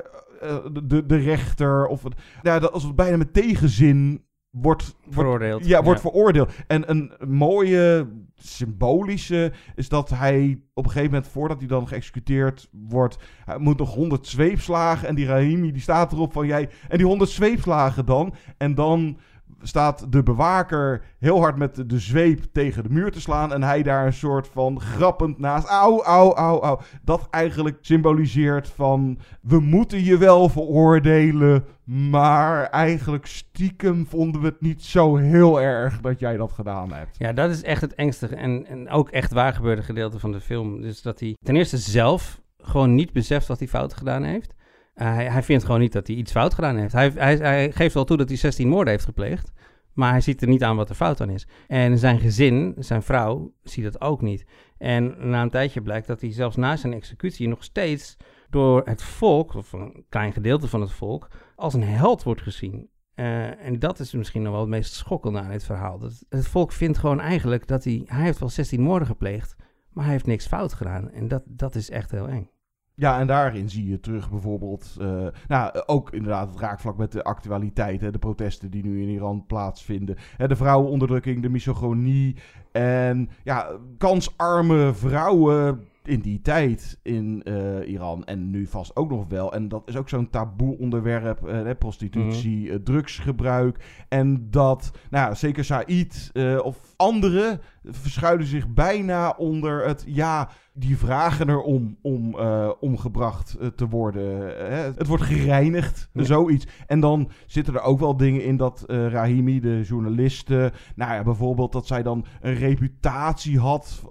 de- 0.84 1.06
de, 1.06 1.16
rechter, 1.16 1.86
of 1.86 2.02
het, 2.02 2.14
ja, 2.42 2.58
dat 2.58 2.72
als 2.72 2.82
het 2.82 2.96
bijna 2.96 3.16
met 3.16 3.32
tegenzin 3.34 4.24
wordt, 4.54 4.96
wordt 5.04 5.14
Veroordeeld, 5.14 5.66
Ja, 5.66 5.82
wordt 5.82 6.02
ja. 6.02 6.10
veroordeeld. 6.10 6.52
En 6.66 6.90
een 6.90 7.12
mooie 7.28 8.08
symbolische 8.34 9.52
is 9.74 9.88
dat 9.88 10.10
hij 10.10 10.60
op 10.74 10.84
een 10.84 10.90
gegeven 10.90 11.12
moment, 11.12 11.32
voordat 11.32 11.58
hij 11.58 11.66
dan 11.66 11.88
geëxecuteerd 11.88 12.68
wordt, 12.70 13.18
hij 13.44 13.58
moet 13.58 13.78
nog 13.78 13.94
100 13.94 14.26
zweepslagen. 14.26 15.08
En 15.08 15.14
die 15.14 15.26
Rahimi 15.26 15.72
die 15.72 15.82
staat 15.82 16.12
erop 16.12 16.32
van 16.32 16.46
jij. 16.46 16.68
En 16.88 16.96
die 16.96 17.06
100 17.06 17.30
zweepslagen 17.30 18.06
dan. 18.06 18.34
En 18.56 18.74
dan 18.74 19.18
staat 19.66 20.12
de 20.12 20.22
bewaker 20.22 21.02
heel 21.18 21.38
hard 21.40 21.56
met 21.56 21.88
de, 21.90 21.98
zweep 21.98 22.44
tegen 22.52 22.82
de 22.82 22.88
muur 22.88 23.10
te 23.10 23.20
slaan. 23.20 23.52
En 23.52 23.62
hij 23.62 23.82
daar 23.82 24.06
een 24.06 24.12
soort 24.12 24.48
van 24.48 24.80
grappend 24.80 25.38
naast. 25.38 25.68
Auw, 25.68 26.02
auw, 26.02 26.34
auw, 26.34 26.60
auw. 26.60 26.80
Dat 27.02 27.26
eigenlijk 27.30 27.78
symboliseert 27.80 28.68
van. 28.68 29.18
We 29.42 29.60
moeten 29.60 30.04
je 30.04 30.18
wel 30.18 30.48
veroordelen. 30.48 31.64
Maar 31.84 32.64
eigenlijk 32.64 33.26
stiekem 33.26 34.06
vonden 34.06 34.40
we 34.40 34.46
het 34.46 34.60
niet 34.60 34.82
zo 34.82 35.16
heel 35.16 35.60
erg 35.60 36.00
dat 36.00 36.18
jij 36.20 36.36
dat 36.36 36.52
gedaan 36.52 36.92
hebt. 36.92 37.16
Ja, 37.18 37.32
dat 37.32 37.50
is 37.50 37.62
echt 37.62 37.80
het 37.80 37.94
engste 37.94 38.26
en, 38.26 38.66
en 38.66 38.90
ook 38.90 39.10
echt 39.10 39.32
waar 39.32 39.52
gebeurde 39.52 39.82
gedeelte 39.82 40.18
van 40.18 40.32
de 40.32 40.40
film. 40.40 40.80
Dus 40.80 41.02
dat 41.02 41.20
hij 41.20 41.36
ten 41.42 41.56
eerste 41.56 41.78
zelf 41.78 42.40
gewoon 42.58 42.94
niet 42.94 43.12
beseft 43.12 43.46
wat 43.46 43.58
hij 43.58 43.68
fout 43.68 43.94
gedaan 43.94 44.22
heeft. 44.22 44.54
Uh, 44.94 45.14
hij, 45.14 45.30
hij 45.30 45.42
vindt 45.42 45.64
gewoon 45.64 45.80
niet 45.80 45.92
dat 45.92 46.06
hij 46.06 46.16
iets 46.16 46.32
fout 46.32 46.54
gedaan 46.54 46.76
heeft. 46.76 46.92
Hij, 46.92 47.12
hij, 47.14 47.36
hij 47.36 47.72
geeft 47.72 47.94
wel 47.94 48.04
toe 48.04 48.16
dat 48.16 48.28
hij 48.28 48.36
16 48.36 48.68
moorden 48.68 48.92
heeft 48.92 49.04
gepleegd. 49.04 49.52
Maar 49.92 50.10
hij 50.10 50.20
ziet 50.20 50.42
er 50.42 50.48
niet 50.48 50.62
aan 50.62 50.76
wat 50.76 50.88
er 50.88 50.94
fout 50.94 51.20
aan 51.20 51.30
is. 51.30 51.46
En 51.68 51.98
zijn 51.98 52.20
gezin, 52.20 52.74
zijn 52.78 53.02
vrouw, 53.02 53.52
ziet 53.62 53.84
dat 53.84 54.00
ook 54.00 54.22
niet. 54.22 54.46
En 54.78 55.28
na 55.28 55.42
een 55.42 55.50
tijdje 55.50 55.82
blijkt 55.82 56.06
dat 56.06 56.20
hij 56.20 56.32
zelfs 56.32 56.56
na 56.56 56.76
zijn 56.76 56.92
executie 56.92 57.48
nog 57.48 57.64
steeds 57.64 58.16
door 58.50 58.82
het 58.84 59.02
volk, 59.02 59.54
of 59.54 59.72
een 59.72 60.04
klein 60.08 60.32
gedeelte 60.32 60.68
van 60.68 60.80
het 60.80 60.92
volk, 60.92 61.28
als 61.56 61.74
een 61.74 61.82
held 61.82 62.22
wordt 62.22 62.42
gezien. 62.42 62.88
Uh, 63.14 63.64
en 63.64 63.78
dat 63.78 63.98
is 63.98 64.12
misschien 64.12 64.42
nog 64.42 64.52
wel 64.52 64.60
het 64.60 64.70
meest 64.70 64.92
schokkende 64.92 65.40
aan 65.40 65.50
dit 65.50 65.64
verhaal. 65.64 65.98
Dat 65.98 66.24
het 66.28 66.48
volk 66.48 66.72
vindt 66.72 66.98
gewoon 66.98 67.20
eigenlijk 67.20 67.66
dat 67.66 67.84
hij... 67.84 68.02
Hij 68.04 68.24
heeft 68.24 68.38
wel 68.38 68.48
16 68.48 68.80
moorden 68.80 69.08
gepleegd, 69.08 69.56
maar 69.90 70.04
hij 70.04 70.12
heeft 70.12 70.26
niks 70.26 70.46
fout 70.46 70.72
gedaan. 70.72 71.10
En 71.10 71.28
dat, 71.28 71.42
dat 71.46 71.74
is 71.74 71.90
echt 71.90 72.10
heel 72.10 72.28
eng. 72.28 72.50
Ja, 72.96 73.20
en 73.20 73.26
daarin 73.26 73.70
zie 73.70 73.88
je 73.88 74.00
terug 74.00 74.30
bijvoorbeeld, 74.30 74.96
uh, 75.00 75.26
nou, 75.48 75.82
ook 75.86 76.12
inderdaad 76.12 76.48
het 76.48 76.60
raakvlak 76.60 76.96
met 76.96 77.12
de 77.12 77.24
actualiteit, 77.24 78.00
hè, 78.00 78.10
de 78.10 78.18
protesten 78.18 78.70
die 78.70 78.82
nu 78.82 79.02
in 79.02 79.08
Iran 79.08 79.44
plaatsvinden, 79.46 80.16
hè, 80.36 80.48
de 80.48 80.56
vrouwenonderdrukking, 80.56 81.42
de 81.42 81.48
misogonie 81.48 82.36
en 82.72 83.28
ja, 83.44 83.70
kansarme 83.98 84.94
vrouwen 84.94 85.84
in 86.02 86.20
die 86.20 86.40
tijd 86.40 86.98
in 87.02 87.42
uh, 87.44 87.88
Iran 87.88 88.24
en 88.24 88.50
nu 88.50 88.66
vast 88.66 88.96
ook 88.96 89.10
nog 89.10 89.28
wel. 89.28 89.52
En 89.52 89.68
dat 89.68 89.82
is 89.88 89.96
ook 89.96 90.08
zo'n 90.08 90.30
taboe 90.30 90.78
onderwerp, 90.78 91.48
uh, 91.48 91.70
prostitutie, 91.78 92.72
mm. 92.72 92.84
drugsgebruik. 92.84 94.04
En 94.08 94.50
dat, 94.50 94.90
nou 95.10 95.34
zeker 95.34 95.64
Said 95.64 96.32
of 96.62 96.93
anderen 97.04 97.60
verschuilen 97.84 98.46
zich 98.46 98.68
bijna 98.68 99.30
onder 99.30 99.86
het, 99.86 100.04
ja, 100.06 100.48
die 100.72 100.98
vragen 100.98 101.48
erom 101.48 101.96
om 102.02 102.34
uh, 102.34 102.70
omgebracht 102.80 103.56
uh, 103.60 103.66
te 103.66 103.88
worden. 103.88 104.38
Hè? 104.72 104.76
Het 104.76 105.06
wordt 105.06 105.22
gereinigd, 105.22 106.08
ja. 106.12 106.24
zoiets. 106.24 106.66
En 106.86 107.00
dan 107.00 107.30
zitten 107.46 107.74
er 107.74 107.82
ook 107.82 107.98
wel 108.00 108.16
dingen 108.16 108.44
in 108.44 108.56
dat 108.56 108.84
uh, 108.86 109.08
Rahimi, 109.08 109.60
de 109.60 109.82
journaliste, 109.82 110.72
nou 110.94 111.14
ja, 111.14 111.22
bijvoorbeeld 111.22 111.72
dat 111.72 111.86
zij 111.86 112.02
dan 112.02 112.24
een 112.40 112.54
reputatie 112.54 113.58
had 113.58 114.02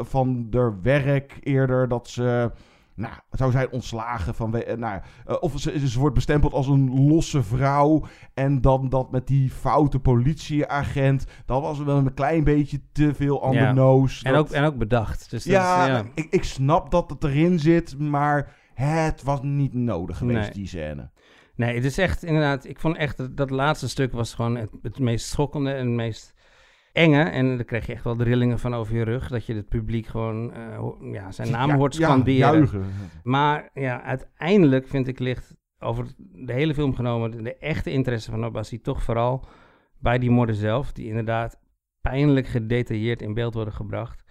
van 0.00 0.46
haar 0.50 0.82
werk 0.82 1.38
eerder, 1.42 1.88
dat 1.88 2.08
ze 2.08 2.50
nou, 3.00 3.14
zou 3.30 3.50
zijn 3.50 3.70
ontslagen 3.70 4.34
van. 4.34 4.62
Nou, 4.76 5.00
of 5.40 5.60
ze, 5.60 5.88
ze, 5.88 5.98
wordt 5.98 6.14
bestempeld 6.14 6.52
als 6.52 6.66
een 6.66 7.08
losse 7.08 7.42
vrouw. 7.42 8.04
En 8.34 8.60
dan 8.60 8.88
dat 8.88 9.10
met 9.10 9.26
die 9.26 9.50
foute 9.50 9.98
politieagent. 9.98 11.26
Dat 11.46 11.62
was 11.62 11.78
wel 11.78 11.96
een 11.96 12.14
klein 12.14 12.44
beetje 12.44 12.80
te 12.92 13.14
veel 13.14 13.36
on 13.36 13.52
ja. 13.52 13.68
the 13.68 13.72
nose. 13.74 14.24
En, 14.24 14.34
ook, 14.34 14.50
en 14.50 14.64
ook 14.64 14.76
bedacht. 14.76 15.30
Dus 15.30 15.44
ja, 15.44 15.86
dat, 15.86 15.96
ja. 15.96 16.10
Ik, 16.14 16.26
ik 16.30 16.44
snap 16.44 16.90
dat 16.90 17.10
het 17.10 17.24
erin 17.24 17.58
zit. 17.58 17.98
Maar 17.98 18.56
het 18.74 19.22
was 19.22 19.42
niet 19.42 19.74
nodig 19.74 20.18
geweest, 20.18 20.40
Nee. 20.40 20.52
die 20.52 20.66
scène. 20.66 21.10
Nee, 21.54 21.74
het 21.74 21.84
is 21.84 21.98
echt 21.98 22.22
inderdaad. 22.22 22.64
Ik 22.64 22.80
vond 22.80 22.96
echt 22.96 23.16
dat, 23.16 23.36
dat 23.36 23.50
laatste 23.50 23.88
stuk 23.88 24.12
was 24.12 24.34
gewoon 24.34 24.56
het, 24.56 24.70
het 24.82 24.98
meest 24.98 25.26
schokkende 25.26 25.70
en 25.70 25.86
het 25.86 25.96
meest 25.96 26.34
enge. 26.92 27.22
En 27.22 27.56
daar 27.56 27.64
kreeg 27.64 27.86
je 27.86 27.92
echt 27.92 28.04
wel 28.04 28.16
de 28.16 28.24
rillingen 28.24 28.58
van 28.58 28.74
over 28.74 28.94
je 28.94 29.02
rug. 29.02 29.28
Dat 29.28 29.46
je 29.46 29.54
het 29.54 29.68
publiek 29.68 30.06
gewoon 30.06 30.52
eh, 30.52 31.12
ja, 31.12 31.32
zijn 31.32 31.50
naam 31.50 31.68
Ja, 31.68 31.76
hoort 31.76 31.94
scanderen. 31.94 32.68
Maar 33.22 33.70
ja, 33.74 34.02
uiteindelijk 34.02 34.88
vind 34.88 35.08
ik 35.08 35.18
ligt 35.18 35.56
over 35.78 36.06
de 36.16 36.52
hele 36.52 36.74
film 36.74 36.94
genomen 36.94 37.30
de, 37.30 37.42
de 37.42 37.56
echte 37.56 37.90
interesse 37.90 38.30
van 38.30 38.44
Abbasi 38.44 38.80
toch 38.80 39.02
vooral 39.02 39.44
bij 39.98 40.18
die 40.18 40.30
moorden 40.30 40.54
zelf. 40.54 40.92
Die 40.92 41.06
inderdaad 41.06 41.60
pijnlijk 42.00 42.46
gedetailleerd 42.46 43.22
in 43.22 43.34
beeld 43.34 43.54
worden 43.54 43.74
gebracht. 43.74 44.24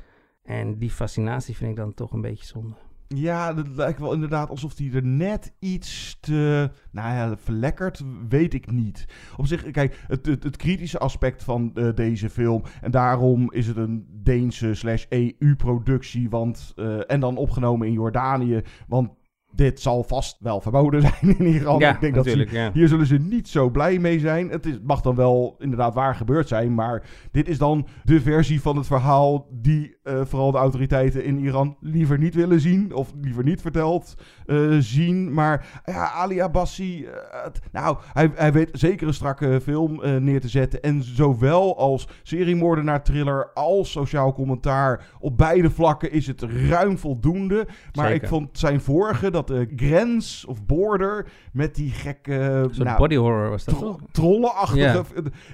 En 0.43 0.77
die 0.77 0.89
fascinatie 0.89 1.55
vind 1.55 1.69
ik 1.69 1.75
dan 1.75 1.93
toch 1.93 2.11
een 2.11 2.21
beetje 2.21 2.45
zonde. 2.45 2.75
Ja, 3.15 3.55
het 3.55 3.75
lijkt 3.75 3.99
wel 3.99 4.13
inderdaad 4.13 4.49
alsof 4.49 4.77
hij 4.77 4.91
er 4.93 5.05
net 5.05 5.53
iets 5.59 6.17
te, 6.19 6.71
nou 6.91 7.13
ja, 7.13 7.37
verlekkerd, 7.37 8.03
weet 8.29 8.53
ik 8.53 8.71
niet. 8.71 9.05
Op 9.37 9.45
zich, 9.45 9.71
kijk, 9.71 10.03
het, 10.07 10.25
het, 10.25 10.43
het 10.43 10.55
kritische 10.55 10.97
aspect 10.97 11.43
van 11.43 11.71
eh, 11.73 11.89
deze 11.95 12.29
film, 12.29 12.63
en 12.81 12.91
daarom 12.91 13.51
is 13.51 13.67
het 13.67 13.77
een 13.77 14.07
Deense 14.09 14.73
slash 14.73 15.05
EU-productie, 15.09 16.29
want, 16.29 16.73
eh, 16.75 17.11
en 17.11 17.19
dan 17.19 17.37
opgenomen 17.37 17.87
in 17.87 17.93
Jordanië, 17.93 18.61
want 18.87 19.09
dit 19.51 19.79
zal 19.79 20.03
vast 20.03 20.37
wel 20.39 20.61
verboden 20.61 21.01
zijn 21.21 21.37
in 21.37 21.45
Iran. 21.45 21.79
Ja, 21.79 21.93
ik 21.93 21.99
denk 22.01 22.15
dat 22.15 22.25
ze, 22.25 22.47
ja. 22.51 22.71
hier 22.73 22.87
zullen 22.87 23.05
ze 23.05 23.17
niet 23.17 23.47
zo 23.47 23.69
blij 23.69 23.99
mee 23.99 24.19
zijn. 24.19 24.49
Het, 24.49 24.65
is, 24.65 24.79
mag 24.83 25.01
dan 25.01 25.15
wel 25.15 25.55
inderdaad 25.59 25.93
waar 25.93 26.15
gebeurd 26.15 26.47
zijn, 26.47 26.73
maar 26.73 27.03
dit 27.31 27.47
is 27.47 27.57
dan 27.57 27.87
de 28.03 28.21
versie 28.21 28.61
van 28.61 28.77
het 28.77 28.87
verhaal 28.87 29.47
die 29.51 29.97
eh, 30.03 30.21
vooral 30.25 30.51
de 30.51 30.57
autoriteiten 30.57 31.23
in 31.23 31.39
Iran 31.39 31.77
liever 31.79 32.17
niet 32.17 32.35
willen 32.35 32.59
zien 32.59 32.93
of 32.93 33.13
liever 33.21 33.43
niet 33.43 33.61
verteld 33.61 34.13
eh, 34.45 34.75
zien. 34.79 35.33
Maar 35.33 35.81
ja, 35.85 36.11
Ali 36.11 36.39
Abbasi, 36.41 37.05
eh, 37.05 37.13
het- 37.43 37.59
nou, 37.71 37.97
hij, 38.13 38.31
hij 38.35 38.51
weet 38.51 38.69
zeker 38.71 39.07
een 39.07 39.13
strakke 39.13 39.59
film 39.63 40.23
neer 40.23 40.41
te 40.41 40.47
zetten. 40.49 40.81
En 40.81 41.03
zowel 41.03 41.77
als 41.77 42.07
seriemoordenaar 42.23 43.03
thriller 43.03 43.49
als 43.53 43.91
sociaal 43.91 44.33
commentaar 44.33 45.07
op 45.19 45.37
beide 45.37 45.69
vlakken 45.69 46.11
is 46.11 46.27
het 46.27 46.41
ruim 46.41 46.97
voldoende. 46.97 47.67
Maar 47.93 48.07
Zeker. 48.07 48.23
ik 48.23 48.29
vond 48.29 48.57
zijn 48.57 48.81
vorige, 48.81 49.31
dat 49.47 49.47
de 49.47 49.73
grens 49.75 50.45
of 50.45 50.65
border 50.65 51.27
met 51.53 51.75
die 51.75 51.91
gekke... 51.91 52.67
Soort 52.71 52.87
nou, 52.87 52.97
body 52.97 53.15
horror 53.15 53.49
was 53.49 53.65
dat 53.65 53.77
tro- 53.77 53.87
toch? 53.91 53.99
trollenachtige. 54.11 55.03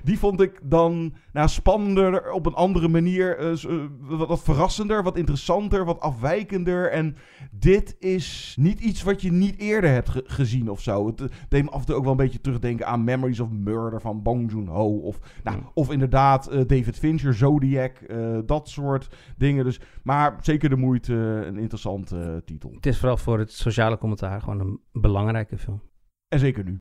Die 0.03 0.19
vond 0.19 0.41
ik 0.41 0.59
dan 0.63 1.13
nou, 1.33 1.47
spannender 1.47 2.31
op 2.31 2.45
een 2.45 2.53
andere 2.53 2.87
manier. 2.87 3.37
eh, 3.37 3.51
eh, 3.63 3.71
wat, 3.99 4.27
wat 4.27 4.43
verrassender, 4.43 5.03
wat 5.03 5.17
interessanter, 5.17 5.85
wat 5.85 5.99
afwijkender. 5.99 6.91
En 6.91 7.15
dit 7.51 7.95
is 7.99 8.55
niet 8.59 8.79
iets 8.79 9.03
wat 9.03 9.21
je 9.21 9.31
niet 9.31 9.57
eerder 9.59 9.89
hebt 9.89 10.09
ge- 10.09 10.23
gezien 10.27 10.69
of 10.69 10.81
zo. 10.81 11.07
Het 11.07 11.21
eh, 11.21 11.27
deed 11.49 11.63
me 11.63 11.69
af 11.69 11.79
en 11.79 11.85
toe 11.85 11.95
ook 11.95 12.01
wel 12.03 12.11
een 12.11 12.17
beetje 12.17 12.41
terugdenken 12.41 12.87
aan 12.87 13.03
Memories 13.03 13.39
of 13.39 13.49
Murder 13.49 14.01
van 14.01 14.21
Bong 14.21 14.51
Joon-ho. 14.51 14.87
Of, 14.97 15.19
nou, 15.43 15.57
of 15.73 15.91
inderdaad 15.91 16.47
eh, 16.47 16.59
David 16.67 16.97
Fincher, 16.97 17.33
Zodiac, 17.33 17.97
eh, 17.97 18.37
dat 18.45 18.69
soort 18.69 19.09
dingen. 19.37 19.63
Dus, 19.65 19.79
maar 20.03 20.37
zeker 20.41 20.69
de 20.69 20.75
moeite, 20.75 21.13
een 21.13 21.57
interessante 21.57 22.19
eh, 22.19 22.31
titel. 22.45 22.71
Het 22.75 22.85
is 22.85 22.97
vooral 22.99 23.17
voor 23.17 23.39
het 23.39 23.51
sociale 23.75 23.97
commentaar 23.97 24.41
gewoon 24.41 24.59
een 24.59 24.81
belangrijke 24.91 25.57
film. 25.57 25.81
En 26.27 26.39
zeker 26.39 26.63
nu. 26.63 26.77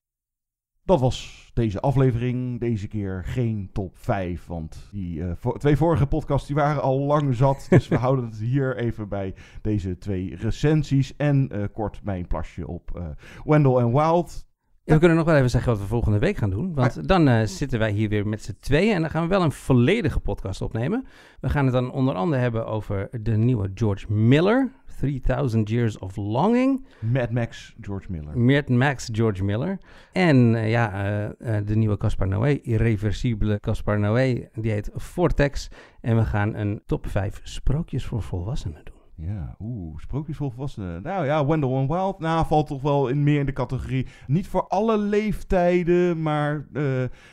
Dat 0.82 1.00
was 1.00 1.50
deze 1.54 1.80
aflevering. 1.80 2.60
Deze 2.60 2.88
keer 2.88 3.24
geen 3.24 3.70
top 3.72 3.96
5. 3.96 4.46
Want 4.46 4.88
die 4.92 5.22
vo- 5.34 5.56
twee 5.56 5.76
vorige 5.76 6.06
podcasts 6.06 6.46
die 6.46 6.56
waren 6.56 6.82
al 6.82 6.98
lang 6.98 7.34
zat. 7.34 7.66
Dus 7.70 7.88
we 7.88 7.96
houden 7.96 8.24
het 8.24 8.38
hier 8.38 8.76
even 8.76 9.08
bij 9.08 9.34
deze 9.62 9.98
twee 9.98 10.36
recensies. 10.36 11.16
En 11.16 11.48
eh, 11.48 11.64
kort 11.72 12.00
mijn 12.04 12.26
plasje 12.26 12.66
op 12.66 12.96
eh, 12.96 13.06
Wendell 13.44 13.74
en 13.76 13.92
Wild. 13.92 14.46
Ja, 14.84 14.92
we 14.92 14.98
kunnen 14.98 15.16
nog 15.16 15.26
wel 15.26 15.36
even 15.36 15.50
zeggen 15.50 15.72
wat 15.72 15.80
we 15.80 15.86
volgende 15.86 16.18
week 16.18 16.36
gaan 16.36 16.50
doen. 16.50 16.74
Want 16.74 17.08
dan 17.08 17.48
zitten 17.48 17.78
wij 17.78 17.90
hier 17.90 18.08
weer 18.08 18.26
met 18.26 18.42
z'n 18.42 18.56
tweeën. 18.60 18.94
En 18.94 19.00
dan 19.00 19.10
gaan 19.10 19.22
we 19.22 19.28
wel 19.28 19.42
een 19.42 19.52
volledige 19.52 20.20
podcast 20.20 20.62
opnemen. 20.62 21.06
We 21.40 21.48
gaan 21.48 21.64
het 21.64 21.72
dan 21.74 21.92
onder 21.92 22.14
andere 22.14 22.42
hebben 22.42 22.66
over 22.66 23.08
de 23.22 23.36
nieuwe 23.36 23.70
George 23.74 24.12
Miller. 24.12 24.72
3000 24.96 25.68
Years 25.68 25.98
of 25.98 26.16
Longing. 26.16 26.86
Mad 26.98 27.30
Max 27.30 27.74
George 27.80 28.06
Miller. 28.10 28.38
Mad 28.38 28.68
Max 28.68 29.08
George 29.12 29.44
Miller. 29.44 29.78
En 30.12 30.54
eh, 30.54 30.70
ja, 30.70 30.92
eh, 30.92 31.56
eh, 31.56 31.66
de 31.66 31.76
nieuwe 31.76 31.96
Caspar 31.96 32.28
Noé. 32.28 32.58
Irreversibele 32.62 33.60
Caspar 33.60 33.98
Noé. 33.98 34.48
Die 34.54 34.70
heet 34.70 34.90
Vortex. 34.94 35.70
En 36.00 36.16
we 36.16 36.24
gaan 36.24 36.54
een 36.54 36.82
top 36.86 37.06
5 37.06 37.40
sprookjes 37.42 38.04
voor 38.04 38.22
volwassenen 38.22 38.80
doen. 38.84 38.94
Ja, 39.16 39.56
oeh, 39.58 39.98
sprookjes 39.98 40.36
voor 40.36 40.50
volwassenen. 40.50 41.02
Nou 41.02 41.24
ja, 41.24 41.46
Wendell 41.46 41.70
en 41.70 41.88
Wild, 41.88 42.18
nou, 42.18 42.46
valt 42.46 42.66
toch 42.66 42.82
wel 42.82 43.08
in, 43.08 43.22
meer 43.22 43.40
in 43.40 43.46
de 43.46 43.52
categorie. 43.52 44.06
Niet 44.26 44.48
voor 44.48 44.66
alle 44.68 44.98
leeftijden, 44.98 46.22
maar 46.22 46.66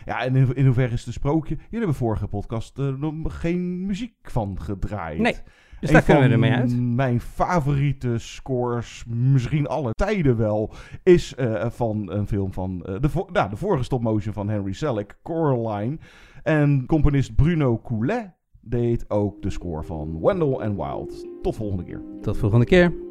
ja, 0.05 0.24
en 0.24 0.36
in, 0.36 0.55
in 0.55 0.66
hoeverre 0.66 0.93
is 0.93 0.99
het 0.99 1.07
een 1.07 1.14
sprookje? 1.14 1.55
Jullie 1.55 1.78
hebben 1.78 1.95
vorige 1.95 2.28
podcast 2.28 2.80
eh, 2.80 2.95
nog 2.95 3.39
geen 3.39 3.86
muziek 3.86 4.16
van 4.22 4.62
gedraaid. 4.62 5.20
Nee, 5.20 5.36
dus 5.82 5.89
Een 5.89 5.95
daar 5.95 6.05
kunnen 6.05 6.23
we 6.23 6.34
ermee 6.34 6.51
uit. 6.51 6.79
Mijn 6.79 7.21
favoriete 7.21 8.17
scores, 8.17 9.03
misschien 9.07 9.67
alle 9.67 9.91
tijden 9.91 10.38
wel, 10.38 10.73
is 11.03 11.36
eh, 11.36 11.69
van 11.69 12.11
een 12.11 12.27
film 12.27 12.53
van 12.53 12.86
eh, 12.86 12.95
de, 12.99 13.09
nou, 13.32 13.49
de 13.49 13.55
vorige 13.55 13.84
stopmotion 13.84 14.34
van 14.34 14.49
Henry 14.49 14.73
Selick, 14.73 15.17
Coraline. 15.23 15.97
En 16.43 16.84
componist 16.86 17.36
Bruno 17.36 17.82
Coulet 17.84 18.32
deed 18.61 19.09
ook 19.09 19.41
de 19.41 19.49
score 19.49 19.84
van 19.84 20.19
Wendell 20.21 20.53
and 20.53 20.75
Wild. 20.75 21.27
Tot 21.41 21.55
volgende 21.55 21.84
keer. 21.84 22.01
Tot 22.21 22.38
volgende 22.38 22.65
keer. 22.65 23.11